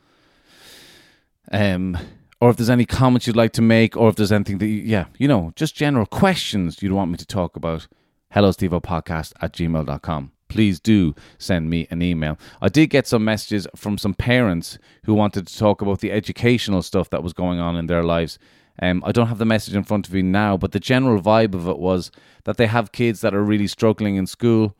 Um, 1.52 1.98
or 2.40 2.50
if 2.50 2.58
there's 2.58 2.70
any 2.70 2.86
comments 2.86 3.28
you'd 3.28 3.36
like 3.36 3.54
to 3.54 3.62
make, 3.62 3.96
or 3.96 4.10
if 4.10 4.16
there's 4.16 4.32
anything 4.32 4.58
that, 4.58 4.68
you, 4.68 4.82
yeah, 4.82 5.06
you 5.18 5.28
know, 5.28 5.54
just 5.56 5.76
general 5.76 6.06
questions 6.06 6.82
you'd 6.82 6.92
want 6.92 7.12
me 7.12 7.18
to 7.18 7.26
talk 7.26 7.56
about, 7.56 7.88
hellostevopodcast 8.36 9.34
at 9.42 9.54
gmail.com. 9.54 10.32
Please 10.50 10.80
do 10.80 11.16
send 11.38 11.70
me 11.70 11.88
an 11.90 12.02
email. 12.02 12.38
I 12.62 12.70
did 12.70 12.88
get 12.88 13.08
some 13.08 13.24
messages 13.24 13.68
from 13.76 13.98
some 13.98 14.14
parents 14.14 14.78
who 15.06 15.14
wanted 15.14 15.48
to 15.48 15.58
talk 15.58 15.82
about 15.82 16.00
the 16.00 16.12
educational 16.12 16.82
stuff 16.82 17.10
that 17.10 17.24
was 17.24 17.34
going 17.34 17.60
on 17.60 17.76
in 17.76 17.88
their 17.88 18.04
lives. 18.04 18.38
Um, 18.82 19.04
I 19.06 19.12
don't 19.12 19.28
have 19.28 19.38
the 19.38 19.46
message 19.46 19.76
in 19.76 19.84
front 19.84 20.08
of 20.08 20.14
me 20.14 20.22
now, 20.22 20.58
but 20.58 20.72
the 20.72 20.80
general 20.80 21.22
vibe 21.22 21.54
of 21.54 21.68
it 21.68 21.80
was 21.80 22.12
that 22.44 22.58
they 22.58 22.68
have 22.68 22.92
kids 22.92 23.22
that 23.22 23.34
are 23.34 23.44
really 23.44 23.68
struggling 23.68 24.16
in 24.16 24.28
school 24.28 24.76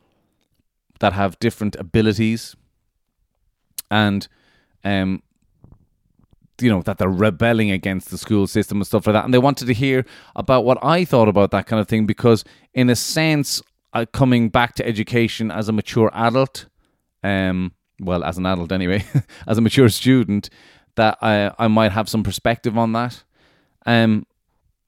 that 1.04 1.12
have 1.12 1.38
different 1.38 1.76
abilities 1.76 2.56
and 3.90 4.26
um 4.84 5.22
you 6.62 6.70
know 6.70 6.80
that 6.80 6.96
they're 6.96 7.10
rebelling 7.10 7.70
against 7.70 8.10
the 8.10 8.16
school 8.16 8.46
system 8.46 8.78
and 8.78 8.86
stuff 8.86 9.06
like 9.06 9.12
that. 9.12 9.26
And 9.26 9.34
they 9.34 9.38
wanted 9.38 9.66
to 9.66 9.74
hear 9.74 10.06
about 10.34 10.64
what 10.64 10.78
I 10.82 11.04
thought 11.04 11.28
about 11.28 11.50
that 11.50 11.66
kind 11.66 11.78
of 11.78 11.88
thing 11.88 12.06
because 12.06 12.42
in 12.72 12.88
a 12.88 12.96
sense 12.96 13.60
uh, 13.92 14.06
coming 14.12 14.48
back 14.48 14.76
to 14.76 14.86
education 14.86 15.50
as 15.50 15.68
a 15.68 15.72
mature 15.72 16.10
adult 16.14 16.66
um 17.22 17.72
well 18.00 18.24
as 18.24 18.38
an 18.38 18.46
adult 18.46 18.72
anyway 18.72 19.04
as 19.46 19.58
a 19.58 19.60
mature 19.60 19.90
student 19.90 20.48
that 20.94 21.18
I 21.20 21.52
I 21.58 21.68
might 21.68 21.92
have 21.92 22.08
some 22.08 22.22
perspective 22.22 22.78
on 22.78 22.92
that. 22.92 23.24
Um 23.84 24.26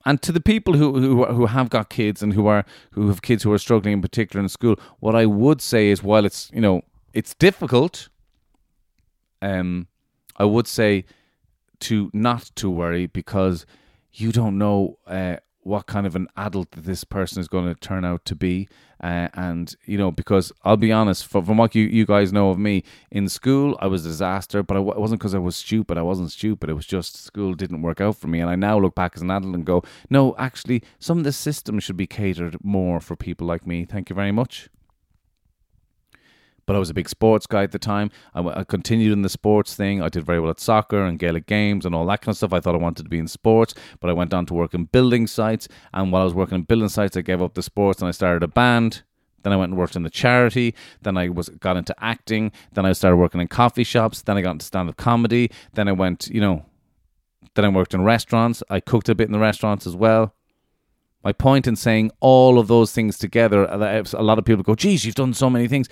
and 0.07 0.23
to 0.23 0.31
the 0.31 0.41
people 0.41 0.75
who, 0.75 0.99
who 1.01 1.25
who 1.27 1.47
have 1.47 1.69
got 1.69 1.91
kids 1.91 2.23
and 2.23 2.33
who 2.33 2.47
are 2.47 2.65
who 2.93 3.09
have 3.09 3.21
kids 3.21 3.43
who 3.43 3.53
are 3.53 3.59
struggling 3.59 3.93
in 3.93 4.01
particular 4.01 4.43
in 4.43 4.49
school, 4.49 4.77
what 5.01 5.17
I 5.17 5.27
would 5.27 5.61
say 5.61 5.89
is 5.89 6.03
while 6.03 6.25
it's 6.25 6.49
you 6.55 6.61
know 6.61 6.83
it's 7.13 7.35
difficult, 7.35 8.09
um, 9.43 9.89
I 10.37 10.45
would 10.45 10.69
say 10.69 11.05
to 11.81 12.09
not 12.15 12.53
to 12.55 12.71
worry 12.71 13.07
because 13.07 13.67
you 14.13 14.31
don't 14.31 14.57
know 14.57 14.99
uh, 15.09 15.37
what 15.67 15.87
kind 15.87 16.07
of 16.07 16.15
an 16.15 16.29
adult 16.37 16.71
this 16.71 17.03
person 17.03 17.41
is 17.41 17.49
going 17.49 17.67
to 17.67 17.75
turn 17.75 18.05
out 18.05 18.25
to 18.25 18.37
be. 18.37 18.69
Uh, 19.03 19.29
and, 19.35 19.75
you 19.85 19.99
know, 19.99 20.13
because 20.13 20.53
I'll 20.65 20.77
be 20.77 20.93
honest, 20.93 21.27
from, 21.27 21.45
from 21.45 21.57
what 21.57 21.75
you, 21.75 21.85
you 21.85 22.07
guys 22.07 22.33
know 22.33 22.51
of 22.51 22.59
me, 22.59 22.85
in 23.11 23.29
school, 23.29 23.77
I 23.81 23.89
was 23.89 24.07
a 24.07 24.09
disaster, 24.09 24.63
but 24.63 24.77
it 24.77 24.81
wasn't 24.81 25.21
because 25.21 25.35
I 25.35 25.39
was 25.39 25.57
stupid. 25.57 25.99
I 25.99 26.03
wasn't 26.03 26.31
stupid. 26.31 26.71
It 26.71 26.75
was 26.75 26.87
just 26.87 27.17
school 27.17 27.55
didn't 27.55 27.83
work 27.83 28.01
out 28.01 28.17
for 28.17 28.29
me. 28.29 28.39
And 28.41 28.49
I 28.49 28.55
now 28.55 28.79
look 28.79 28.95
back 28.95 29.13
as 29.17 29.23
an 29.23 29.31
adult 29.31 29.55
and 29.55 29.67
go, 29.67 29.83
no, 30.09 30.37
actually, 30.39 30.83
some 31.01 31.19
of 31.19 31.25
the 31.25 31.33
system 31.33 31.81
should 31.81 31.97
be 31.97 32.07
catered 32.07 32.57
more 32.65 33.01
for 33.01 33.17
people 33.17 33.47
like 33.47 33.67
me. 33.67 33.85
Thank 33.85 34.09
you 34.09 34.15
very 34.15 34.33
much 34.33 34.71
but 36.67 36.75
I 36.75 36.79
was 36.79 36.91
a 36.91 36.95
big 36.95 37.09
sports 37.09 37.47
guy 37.47 37.63
at 37.63 37.73
the 37.73 37.79
time. 37.79 38.11
I, 38.35 38.65
continued 38.65 39.13
in 39.13 39.23
the 39.23 39.29
sports 39.29 39.75
thing. 39.75 40.03
I 40.03 40.09
did 40.09 40.27
very 40.27 40.41
well 40.41 40.51
at 40.51 40.61
soccer 40.61 41.05
and 41.05 41.19
Gaelic 41.19 41.47
games 41.47 41.87
and 41.87 41.95
all 41.95 42.05
that 42.07 42.21
kind 42.21 42.33
of 42.33 42.37
stuff. 42.37 42.53
I 42.53 42.61
thought 42.61 42.75
I 42.75 42.79
wanted 42.79 43.05
to 43.05 43.09
be 43.09 43.19
in 43.19 43.29
sports, 43.29 43.75
but 44.01 44.11
I 44.11 44.13
went 44.13 44.35
on 44.35 44.47
to 44.47 44.55
work 44.55 44.75
in 44.75 44.85
building 44.85 45.27
sites. 45.27 45.69
And 45.95 46.11
while 46.11 46.23
I 46.23 46.25
was 46.25 46.35
working 46.35 46.57
in 46.57 46.63
building 46.63 46.89
sites, 46.89 47.17
I 47.17 47.23
gave 47.23 47.41
up 47.41 47.55
the 47.55 47.63
sports 47.63 48.01
and 48.01 48.09
I 48.09 48.11
started 48.11 48.43
a 48.43 48.49
band. 48.49 49.03
Then 49.43 49.53
I 49.53 49.57
went 49.57 49.71
and 49.71 49.79
worked 49.79 49.95
in 49.95 50.03
the 50.03 50.11
charity. 50.11 50.75
Then 51.03 51.17
I 51.17 51.29
was 51.29 51.49
got 51.49 51.77
into 51.77 51.95
acting. 52.03 52.51
Then 52.73 52.85
I 52.85 52.93
started 52.93 53.17
working 53.17 53.41
in 53.41 53.47
coffee 53.47 53.85
shops. 53.85 54.23
Then 54.23 54.37
I 54.37 54.43
got 54.43 54.51
into 54.53 54.67
stand 54.67 54.89
up 54.89 54.97
comedy. 54.97 55.53
Then 55.75 55.87
I 55.87 55.93
went, 55.93 56.27
you 56.29 56.41
know, 56.41 56.67
then 57.55 57.65
I 57.65 57.69
worked 57.69 57.95
in 57.95 58.03
restaurants. 58.03 58.65
I 58.69 58.81
cooked 58.81 59.09
a 59.09 59.15
bit 59.15 59.29
in 59.29 59.33
the 59.33 59.39
restaurants 59.39 59.87
as 59.87 59.95
well. 59.95 60.35
My 61.23 61.33
point 61.33 61.67
in 61.67 61.77
saying 61.77 62.11
all 62.21 62.59
of 62.59 62.67
those 62.67 62.93
things 62.93 63.19
together, 63.19 63.69
uh, 63.71 64.03
a 64.15 64.23
lot 64.23 64.39
of 64.39 64.45
people 64.45 64.63
go, 64.63 64.75
geez, 64.75 65.05
you've 65.05 65.15
done 65.15 65.35
so 65.35 65.49
many 65.49 65.69
things 65.69 65.89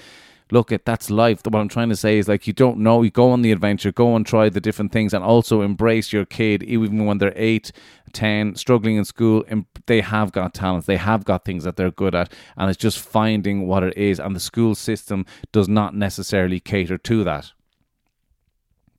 look 0.55 0.71
at 0.71 0.85
that's 0.85 1.11
life. 1.11 1.41
What 1.45 1.57
I'm 1.57 1.69
trying 1.69 1.89
to 1.91 1.97
say 1.97 2.17
is 2.17 2.29
like 2.29 2.47
you 2.47 2.53
don't 2.53 2.79
know, 2.79 3.03
you 3.03 3.11
go 3.11 3.31
on 3.33 3.43
the 3.43 3.53
adventure, 3.53 3.93
go 3.93 4.15
and 4.15 4.25
try 4.25 4.49
the 4.49 4.61
different 4.61 4.93
things, 4.93 5.13
and 5.13 5.23
also 5.23 5.61
embrace 5.61 6.13
your 6.13 6.25
kid, 6.25 6.63
even 6.63 7.05
when 7.05 7.19
they're 7.19 7.33
eight, 7.35 7.73
ten, 8.13 8.55
struggling 8.55 8.97
in 8.97 9.05
school. 9.05 9.45
And 9.49 9.67
They 9.87 10.01
have 10.01 10.33
got 10.33 10.55
talents, 10.55 10.87
they 10.87 10.97
have 10.97 11.25
got 11.25 11.45
things 11.45 11.65
that 11.65 11.77
they're 11.77 11.91
good 11.91 12.15
at, 12.15 12.33
and 12.57 12.71
it's 12.71 12.81
just 12.81 12.99
finding 12.99 13.67
what 13.67 13.83
it 13.83 13.99
is. 13.99 14.21
And 14.21 14.35
the 14.35 14.41
school 14.41 14.75
system 14.75 15.27
does 15.53 15.69
not 15.69 15.95
necessarily 15.95 16.61
cater 16.61 16.99
to 16.99 17.25
that. 17.25 17.53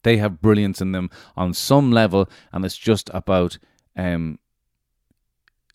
They 0.04 0.18
have 0.18 0.42
brilliance 0.42 0.82
in 0.82 0.92
them 0.92 1.10
on 1.36 1.54
some 1.54 1.92
level, 1.92 2.30
and 2.52 2.66
it's 2.66 2.78
just 2.78 3.10
about 3.14 3.58
um, 3.96 4.40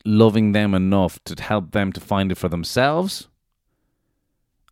loving 0.04 0.52
them 0.52 0.74
enough 0.74 1.18
to 1.24 1.42
help 1.42 1.72
them 1.72 1.90
to 1.94 2.00
find 2.00 2.30
it 2.30 2.38
for 2.38 2.48
themselves 2.48 3.29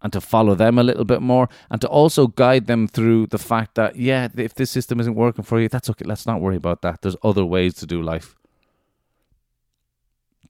and 0.03 0.13
to 0.13 0.21
follow 0.21 0.55
them 0.55 0.79
a 0.79 0.83
little 0.83 1.05
bit 1.05 1.21
more 1.21 1.49
and 1.71 1.81
to 1.81 1.89
also 1.89 2.29
guide 2.29 2.67
them 2.67 2.87
through 2.87 3.27
the 3.27 3.39
fact 3.39 3.75
that 3.75 3.97
yeah 3.97 4.29
if 4.37 4.55
this 4.55 4.71
system 4.71 5.01
isn't 5.01 5.15
working 5.15 5.45
for 5.45 5.61
you 5.61 5.69
that's 5.69 5.91
okay 5.91 6.05
let's 6.05 6.27
not 6.27 6.41
worry 6.41 6.57
about 6.57 6.83
that. 6.83 7.03
There's 7.03 7.17
other 7.23 7.45
ways 7.45 7.75
to 7.75 7.87
do 7.87 8.03
life. 8.03 8.35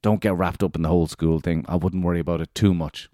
Don't 0.01 0.21
get 0.21 0.35
wrapped 0.35 0.63
up 0.63 0.75
in 0.75 0.83
the 0.83 0.89
whole 0.89 1.07
school 1.07 1.39
thing. 1.39 1.65
I 1.67 1.75
wouldn't 1.75 2.05
worry 2.05 2.19
about 2.19 2.41
it 2.41 2.55
too 2.55 2.73
much. 2.73 3.09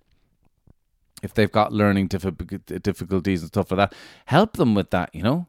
If 1.24 1.34
they've 1.34 1.52
got 1.52 1.74
learning 1.74 2.08
difficulties 2.08 3.42
and 3.42 3.48
stuff 3.48 3.72
like 3.72 3.78
that 3.78 3.98
help 4.26 4.58
them 4.58 4.76
with 4.76 4.92
that 4.92 5.10
you 5.14 5.24
know 5.24 5.48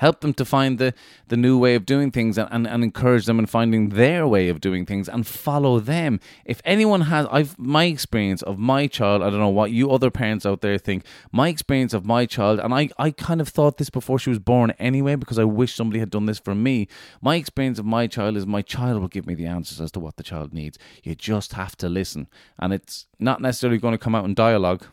help 0.00 0.22
them 0.22 0.32
to 0.32 0.46
find 0.46 0.78
the, 0.78 0.94
the 1.28 1.36
new 1.36 1.58
way 1.58 1.74
of 1.74 1.84
doing 1.84 2.10
things 2.10 2.38
and, 2.38 2.48
and, 2.50 2.66
and 2.66 2.82
encourage 2.82 3.26
them 3.26 3.38
in 3.38 3.44
finding 3.44 3.90
their 3.90 4.26
way 4.26 4.48
of 4.48 4.58
doing 4.58 4.86
things 4.86 5.10
and 5.10 5.26
follow 5.26 5.78
them. 5.78 6.18
If 6.46 6.62
anyone 6.64 7.02
has, 7.02 7.26
I've 7.30 7.58
my 7.58 7.84
experience 7.84 8.40
of 8.40 8.58
my 8.58 8.86
child, 8.86 9.22
I 9.22 9.28
don't 9.28 9.40
know 9.40 9.48
what 9.50 9.72
you 9.72 9.90
other 9.90 10.10
parents 10.10 10.46
out 10.46 10.62
there 10.62 10.78
think, 10.78 11.04
my 11.32 11.48
experience 11.48 11.92
of 11.92 12.06
my 12.06 12.24
child, 12.24 12.60
and 12.60 12.72
I, 12.72 12.88
I 12.98 13.10
kind 13.10 13.42
of 13.42 13.48
thought 13.48 13.76
this 13.76 13.90
before 13.90 14.18
she 14.18 14.30
was 14.30 14.38
born 14.38 14.70
anyway 14.78 15.16
because 15.16 15.38
I 15.38 15.44
wish 15.44 15.74
somebody 15.74 16.00
had 16.00 16.10
done 16.10 16.24
this 16.24 16.38
for 16.38 16.54
me. 16.54 16.88
My 17.20 17.36
experience 17.36 17.78
of 17.78 17.84
my 17.84 18.06
child 18.06 18.38
is 18.38 18.46
my 18.46 18.62
child 18.62 19.02
will 19.02 19.08
give 19.08 19.26
me 19.26 19.34
the 19.34 19.44
answers 19.44 19.82
as 19.82 19.92
to 19.92 20.00
what 20.00 20.16
the 20.16 20.22
child 20.22 20.54
needs. 20.54 20.78
You 21.02 21.14
just 21.14 21.52
have 21.52 21.76
to 21.76 21.90
listen. 21.90 22.26
And 22.58 22.72
it's 22.72 23.04
not 23.18 23.42
necessarily 23.42 23.78
going 23.78 23.92
to 23.92 23.98
come 23.98 24.14
out 24.14 24.24
in 24.24 24.32
dialogue 24.32 24.86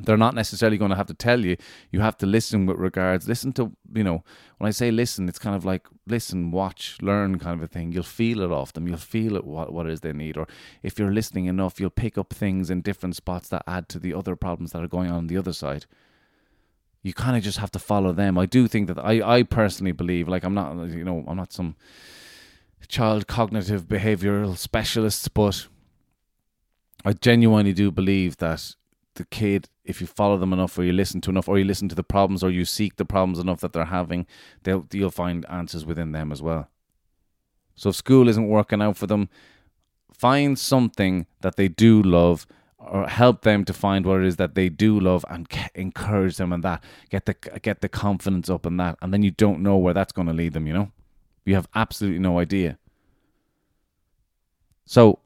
they're 0.00 0.16
not 0.16 0.34
necessarily 0.34 0.78
going 0.78 0.90
to 0.90 0.96
have 0.96 1.06
to 1.08 1.14
tell 1.14 1.44
you. 1.44 1.56
You 1.90 2.00
have 2.00 2.16
to 2.18 2.26
listen 2.26 2.66
with 2.66 2.78
regards. 2.78 3.26
Listen 3.26 3.52
to, 3.54 3.72
you 3.92 4.04
know, 4.04 4.22
when 4.58 4.68
I 4.68 4.70
say 4.70 4.90
listen, 4.90 5.28
it's 5.28 5.38
kind 5.38 5.56
of 5.56 5.64
like 5.64 5.86
listen, 6.06 6.50
watch, 6.50 6.98
learn 7.02 7.38
kind 7.38 7.60
of 7.60 7.64
a 7.64 7.66
thing. 7.66 7.92
You'll 7.92 8.04
feel 8.04 8.40
it 8.42 8.52
off 8.52 8.72
them. 8.72 8.86
You'll 8.86 8.96
feel 8.96 9.36
it 9.36 9.44
what, 9.44 9.72
what 9.72 9.86
it 9.86 9.92
is 9.92 10.00
they 10.00 10.12
need. 10.12 10.36
Or 10.36 10.46
if 10.82 10.98
you're 10.98 11.12
listening 11.12 11.46
enough, 11.46 11.80
you'll 11.80 11.90
pick 11.90 12.16
up 12.16 12.32
things 12.32 12.70
in 12.70 12.80
different 12.80 13.16
spots 13.16 13.48
that 13.48 13.64
add 13.66 13.88
to 13.90 13.98
the 13.98 14.14
other 14.14 14.36
problems 14.36 14.72
that 14.72 14.82
are 14.82 14.88
going 14.88 15.10
on, 15.10 15.16
on 15.16 15.26
the 15.26 15.36
other 15.36 15.52
side. 15.52 15.86
You 17.02 17.12
kind 17.12 17.36
of 17.36 17.42
just 17.42 17.58
have 17.58 17.70
to 17.72 17.78
follow 17.78 18.12
them. 18.12 18.38
I 18.38 18.46
do 18.46 18.68
think 18.68 18.88
that 18.88 18.98
I, 18.98 19.38
I 19.38 19.42
personally 19.42 19.92
believe, 19.92 20.28
like 20.28 20.44
I'm 20.44 20.54
not, 20.54 20.74
you 20.88 21.04
know, 21.04 21.24
I'm 21.26 21.36
not 21.36 21.52
some 21.52 21.76
child 22.88 23.26
cognitive 23.26 23.86
behavioral 23.86 24.56
specialist 24.56 25.34
but 25.34 25.66
I 27.04 27.12
genuinely 27.12 27.74
do 27.74 27.90
believe 27.90 28.38
that 28.38 28.74
the 29.18 29.26
kid, 29.26 29.68
if 29.84 30.00
you 30.00 30.06
follow 30.06 30.38
them 30.38 30.52
enough, 30.52 30.78
or 30.78 30.84
you 30.84 30.92
listen 30.92 31.20
to 31.20 31.30
enough, 31.30 31.48
or 31.48 31.58
you 31.58 31.64
listen 31.64 31.88
to 31.90 31.94
the 31.94 32.02
problems, 32.02 32.42
or 32.42 32.50
you 32.50 32.64
seek 32.64 32.96
the 32.96 33.04
problems 33.04 33.38
enough 33.38 33.60
that 33.60 33.72
they're 33.72 33.84
having, 33.84 34.26
they'll 34.62 34.86
you'll 34.92 35.10
find 35.10 35.44
answers 35.50 35.84
within 35.84 36.12
them 36.12 36.32
as 36.32 36.40
well. 36.40 36.70
So 37.74 37.90
if 37.90 37.96
school 37.96 38.28
isn't 38.28 38.48
working 38.48 38.82
out 38.82 38.96
for 38.96 39.06
them, 39.06 39.28
find 40.12 40.58
something 40.58 41.26
that 41.42 41.56
they 41.56 41.68
do 41.68 42.02
love 42.02 42.46
or 42.78 43.06
help 43.08 43.42
them 43.42 43.64
to 43.64 43.72
find 43.72 44.06
what 44.06 44.20
it 44.20 44.26
is 44.26 44.36
that 44.36 44.54
they 44.54 44.68
do 44.68 44.98
love 44.98 45.24
and 45.28 45.46
encourage 45.74 46.36
them 46.36 46.52
in 46.52 46.60
that. 46.62 46.82
Get 47.10 47.26
the 47.26 47.34
get 47.62 47.80
the 47.80 47.88
confidence 47.88 48.48
up 48.48 48.66
in 48.66 48.76
that 48.78 48.96
and 49.02 49.12
then 49.12 49.22
you 49.22 49.30
don't 49.30 49.60
know 49.60 49.76
where 49.76 49.94
that's 49.94 50.12
going 50.12 50.28
to 50.28 50.34
lead 50.34 50.52
them 50.54 50.66
you 50.66 50.72
know? 50.72 50.92
You 51.44 51.54
have 51.54 51.68
absolutely 51.74 52.20
no 52.20 52.38
idea. 52.38 52.78
So 54.86 55.20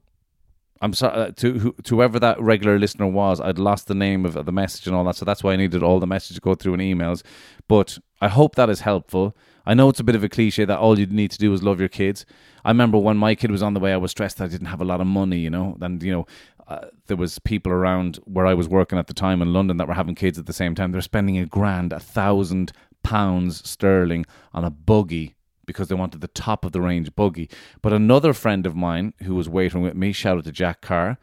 I'm 0.83 0.93
sorry 0.93 1.15
uh, 1.15 1.31
to, 1.37 1.73
to 1.83 1.95
whoever 1.95 2.19
that 2.19 2.41
regular 2.41 2.77
listener 2.77 3.07
was. 3.07 3.39
I'd 3.39 3.57
lost 3.57 3.87
the 3.87 3.95
name 3.95 4.25
of 4.25 4.33
the 4.45 4.51
message 4.51 4.85
and 4.85 4.93
all 4.93 5.05
that, 5.05 5.15
so 5.15 5.23
that's 5.23 5.41
why 5.41 5.53
I 5.53 5.55
needed 5.55 5.81
all 5.81 6.01
the 6.01 6.05
messages 6.05 6.35
to 6.35 6.41
go 6.41 6.55
through 6.55 6.73
in 6.73 6.81
emails. 6.81 7.23
But 7.69 7.99
I 8.19 8.27
hope 8.27 8.55
that 8.55 8.69
is 8.69 8.81
helpful. 8.81 9.33
I 9.65 9.75
know 9.75 9.87
it's 9.87 10.01
a 10.01 10.03
bit 10.03 10.15
of 10.15 10.25
a 10.25 10.29
cliche 10.29 10.65
that 10.65 10.77
all 10.77 10.99
you 10.99 11.05
need 11.05 11.31
to 11.31 11.37
do 11.37 11.53
is 11.53 11.63
love 11.63 11.79
your 11.79 11.87
kids. 11.87 12.25
I 12.65 12.69
remember 12.69 12.97
when 12.97 13.15
my 13.15 13.33
kid 13.33 13.49
was 13.49 13.63
on 13.63 13.73
the 13.73 13.79
way, 13.79 13.93
I 13.93 13.97
was 13.97 14.11
stressed 14.11 14.41
I 14.41 14.47
didn't 14.47 14.67
have 14.67 14.81
a 14.81 14.85
lot 14.85 14.99
of 14.99 15.07
money, 15.07 15.37
you 15.37 15.49
know, 15.49 15.77
and 15.79 16.03
you 16.03 16.11
know, 16.11 16.27
uh, 16.67 16.87
there 17.07 17.17
was 17.17 17.39
people 17.39 17.71
around 17.71 18.17
where 18.25 18.45
I 18.45 18.53
was 18.53 18.67
working 18.67 18.99
at 18.99 19.07
the 19.07 19.13
time 19.13 19.41
in 19.41 19.53
London 19.53 19.77
that 19.77 19.87
were 19.87 19.93
having 19.93 20.15
kids 20.15 20.37
at 20.37 20.47
the 20.47 20.53
same 20.53 20.75
time. 20.75 20.91
They're 20.91 21.01
spending 21.01 21.37
a 21.37 21.45
grand, 21.45 21.93
a 21.93 21.99
thousand 21.99 22.73
pounds 23.03 23.67
sterling 23.69 24.25
on 24.53 24.65
a 24.65 24.69
buggy 24.69 25.35
because 25.65 25.87
they 25.87 25.95
wanted 25.95 26.21
the 26.21 26.27
top 26.27 26.65
of 26.65 26.71
the 26.71 26.81
range 26.81 27.13
buggy. 27.15 27.49
But 27.81 27.93
another 27.93 28.33
friend 28.33 28.65
of 28.65 28.75
mine 28.75 29.13
who 29.23 29.35
was 29.35 29.49
waiting 29.49 29.81
with 29.81 29.95
me, 29.95 30.11
shout 30.11 30.37
out 30.37 30.43
to 30.45 30.51
Jack 30.51 30.81
Carr, 30.81 31.17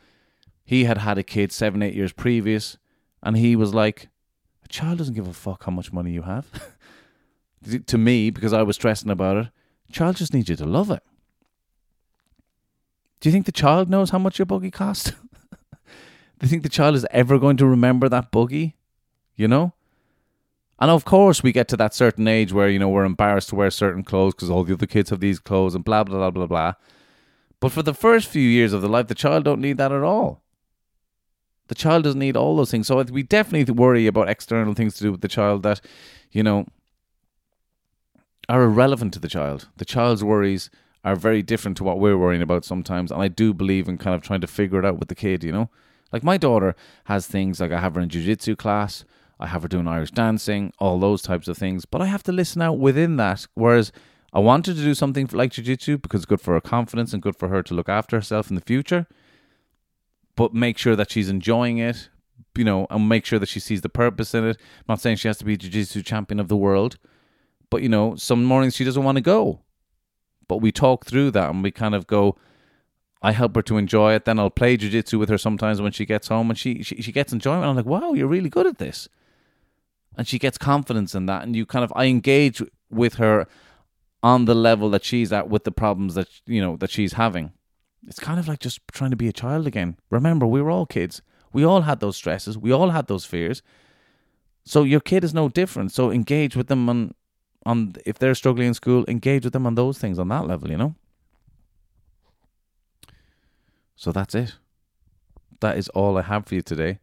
he 0.64 0.85
had 0.85 0.98
had 0.98 1.18
a 1.18 1.22
kid 1.22 1.53
seven, 1.53 1.83
eight 1.83 1.94
years 1.94 2.12
previous, 2.12 2.79
and 3.22 3.37
he 3.37 3.57
was 3.57 3.74
like, 3.74 4.09
a 4.64 4.68
child 4.68 4.98
doesn't 4.98 5.14
give 5.14 5.26
a 5.26 5.33
fuck 5.33 5.64
how 5.64 5.72
much 5.72 5.92
money 5.92 6.12
you 6.12 6.22
have. 6.22 6.46
to 7.87 7.98
me, 7.98 8.31
because 8.31 8.53
I 8.53 8.62
was 8.62 8.76
stressing 8.76 9.11
about 9.11 9.37
it, 9.37 9.48
child 9.90 10.16
just 10.16 10.33
needs 10.33 10.48
you 10.48 10.57
to 10.57 10.66
love 10.66 10.90
it. 10.90 11.03
Do 13.20 13.29
you 13.29 13.33
think 13.33 13.46
the 13.46 13.53
child 13.53 13.90
knows 13.90 14.11
how 14.11 14.18
much 14.18 14.38
your 14.38 14.46
buggy 14.46 14.70
cost? 14.70 15.12
Do 16.38 16.46
you 16.46 16.48
think 16.48 16.62
the 16.62 16.70
child 16.70 16.94
is 16.94 17.07
ever 17.11 17.38
going 17.38 17.59
to 17.59 17.66
remember 17.66 18.09
that 18.09 18.31
buggy? 18.31 18.76
You 19.37 19.48
know? 19.48 19.74
And 20.80 20.90
of 20.90 21.04
course, 21.04 21.42
we 21.42 21.52
get 21.52 21.68
to 21.68 21.76
that 21.76 21.94
certain 21.94 22.26
age 22.26 22.52
where, 22.52 22.68
you 22.68 22.78
know, 22.78 22.88
we're 22.88 23.04
embarrassed 23.04 23.50
to 23.50 23.54
wear 23.54 23.70
certain 23.70 24.02
clothes 24.02 24.34
because 24.34 24.48
all 24.48 24.64
the 24.64 24.72
other 24.72 24.86
kids 24.86 25.10
have 25.10 25.20
these 25.20 25.38
clothes 25.38 25.74
and 25.74 25.84
blah, 25.84 26.04
blah, 26.04 26.16
blah, 26.16 26.30
blah, 26.30 26.46
blah. 26.46 26.72
But 27.60 27.72
for 27.72 27.82
the 27.82 27.92
first 27.92 28.28
few 28.28 28.48
years 28.48 28.72
of 28.72 28.80
the 28.80 28.88
life, 28.88 29.08
the 29.08 29.14
child 29.14 29.44
don't 29.44 29.60
need 29.60 29.76
that 29.76 29.92
at 29.92 30.02
all. 30.02 30.42
The 31.68 31.74
child 31.74 32.04
doesn't 32.04 32.18
need 32.18 32.36
all 32.36 32.56
those 32.56 32.70
things. 32.70 32.86
So 32.86 33.02
we 33.02 33.22
definitely 33.22 33.72
worry 33.74 34.06
about 34.06 34.30
external 34.30 34.72
things 34.72 34.94
to 34.94 35.04
do 35.04 35.12
with 35.12 35.20
the 35.20 35.28
child 35.28 35.62
that, 35.64 35.82
you 36.32 36.42
know, 36.42 36.66
are 38.48 38.62
irrelevant 38.62 39.12
to 39.12 39.20
the 39.20 39.28
child. 39.28 39.68
The 39.76 39.84
child's 39.84 40.24
worries 40.24 40.70
are 41.04 41.14
very 41.14 41.42
different 41.42 41.76
to 41.76 41.84
what 41.84 42.00
we're 42.00 42.18
worrying 42.18 42.42
about 42.42 42.64
sometimes. 42.64 43.12
And 43.12 43.22
I 43.22 43.28
do 43.28 43.52
believe 43.52 43.86
in 43.86 43.98
kind 43.98 44.14
of 44.14 44.22
trying 44.22 44.40
to 44.40 44.46
figure 44.46 44.78
it 44.78 44.86
out 44.86 44.98
with 44.98 45.08
the 45.08 45.14
kid, 45.14 45.44
you 45.44 45.52
know? 45.52 45.68
Like 46.10 46.24
my 46.24 46.38
daughter 46.38 46.74
has 47.04 47.26
things 47.26 47.60
like 47.60 47.70
I 47.70 47.80
have 47.80 47.94
her 47.94 48.00
in 48.00 48.08
jiu-jitsu 48.08 48.56
class 48.56 49.04
I 49.40 49.46
have 49.46 49.62
her 49.62 49.68
doing 49.68 49.88
Irish 49.88 50.11
dancing, 50.11 50.72
all 50.79 50.98
those 51.00 51.22
types 51.22 51.48
of 51.48 51.57
things. 51.57 51.87
But 51.87 52.03
I 52.03 52.07
have 52.07 52.22
to 52.24 52.33
listen 52.33 52.61
out 52.61 52.79
within 52.79 53.16
that. 53.16 53.46
Whereas 53.55 53.90
I 54.35 54.38
wanted 54.38 54.76
to 54.76 54.83
do 54.83 54.94
something 54.94 55.29
like 55.33 55.53
Jiu 55.53 55.64
Jitsu 55.64 55.96
because 55.98 56.20
it's 56.20 56.26
good 56.26 56.42
for 56.42 56.53
her 56.53 56.61
confidence 56.61 57.14
and 57.14 57.22
good 57.22 57.37
for 57.37 57.48
her 57.48 57.62
to 57.62 57.74
look 57.74 57.88
after 57.88 58.16
herself 58.16 58.50
in 58.50 58.55
the 58.55 58.61
future. 58.61 59.07
But 60.37 60.53
make 60.53 60.76
sure 60.76 60.94
that 60.94 61.11
she's 61.11 61.31
enjoying 61.31 61.79
it, 61.79 62.11
you 62.55 62.64
know, 62.64 62.87
and 62.90 63.09
make 63.09 63.24
sure 63.24 63.38
that 63.38 63.48
she 63.48 63.61
sees 63.61 63.81
the 63.81 63.88
purpose 63.88 64.35
in 64.35 64.46
it. 64.46 64.59
I'm 64.61 64.85
not 64.90 65.00
saying 65.00 65.16
she 65.16 65.29
has 65.29 65.38
to 65.38 65.44
be 65.46 65.57
Jiu 65.57 65.70
Jitsu 65.70 66.03
champion 66.03 66.38
of 66.38 66.48
the 66.48 66.57
world, 66.57 66.98
but 67.70 67.83
you 67.83 67.88
know, 67.88 68.16
some 68.16 68.44
mornings 68.44 68.76
she 68.76 68.85
doesn't 68.85 69.03
want 69.03 69.16
to 69.16 69.22
go. 69.22 69.61
But 70.48 70.59
we 70.59 70.70
talk 70.70 71.07
through 71.07 71.31
that 71.33 71.50
and 71.50 71.62
we 71.62 71.70
kind 71.70 71.94
of 71.94 72.07
go, 72.07 72.37
I 73.22 73.33
help 73.33 73.55
her 73.57 73.62
to 73.62 73.79
enjoy 73.79 74.14
it. 74.14 74.24
Then 74.26 74.38
I'll 74.38 74.50
play 74.50 74.76
jiu-jitsu 74.76 75.18
with 75.18 75.29
her 75.29 75.38
sometimes 75.38 75.81
when 75.81 75.92
she 75.92 76.05
gets 76.05 76.29
home 76.29 76.50
and 76.50 76.59
she, 76.59 76.83
she, 76.83 77.00
she 77.00 77.12
gets 77.12 77.33
enjoyment. 77.33 77.66
I'm 77.66 77.76
like, 77.76 77.87
wow, 77.87 78.12
you're 78.12 78.26
really 78.26 78.48
good 78.48 78.66
at 78.66 78.79
this 78.79 79.09
and 80.16 80.26
she 80.26 80.38
gets 80.38 80.58
confidence 80.58 81.14
in 81.14 81.26
that 81.26 81.42
and 81.42 81.54
you 81.56 81.66
kind 81.66 81.84
of 81.84 81.92
I 81.96 82.06
engage 82.06 82.62
with 82.90 83.14
her 83.14 83.46
on 84.22 84.44
the 84.44 84.54
level 84.54 84.90
that 84.90 85.04
she's 85.04 85.32
at 85.32 85.48
with 85.48 85.64
the 85.64 85.72
problems 85.72 86.14
that 86.14 86.28
you 86.46 86.60
know 86.60 86.76
that 86.76 86.90
she's 86.90 87.14
having. 87.14 87.52
It's 88.06 88.18
kind 88.18 88.40
of 88.40 88.48
like 88.48 88.60
just 88.60 88.80
trying 88.92 89.10
to 89.10 89.16
be 89.16 89.28
a 89.28 89.32
child 89.32 89.66
again. 89.66 89.96
Remember, 90.10 90.46
we 90.46 90.62
were 90.62 90.70
all 90.70 90.86
kids. 90.86 91.22
We 91.52 91.64
all 91.64 91.82
had 91.82 92.00
those 92.00 92.16
stresses. 92.16 92.56
We 92.56 92.72
all 92.72 92.90
had 92.90 93.08
those 93.08 93.24
fears. 93.24 93.62
So 94.64 94.84
your 94.84 95.00
kid 95.00 95.24
is 95.24 95.34
no 95.34 95.48
different. 95.48 95.92
So 95.92 96.10
engage 96.10 96.56
with 96.56 96.68
them 96.68 96.88
on 96.88 97.14
on 97.66 97.94
if 98.06 98.18
they're 98.18 98.34
struggling 98.34 98.68
in 98.68 98.74
school, 98.74 99.04
engage 99.06 99.44
with 99.44 99.52
them 99.52 99.66
on 99.66 99.74
those 99.74 99.98
things 99.98 100.18
on 100.18 100.28
that 100.28 100.46
level, 100.46 100.70
you 100.70 100.76
know? 100.76 100.94
So 103.96 104.12
that's 104.12 104.34
it. 104.34 104.54
That 105.60 105.76
is 105.76 105.88
all 105.90 106.16
I 106.16 106.22
have 106.22 106.46
for 106.46 106.54
you 106.54 106.62
today. 106.62 107.00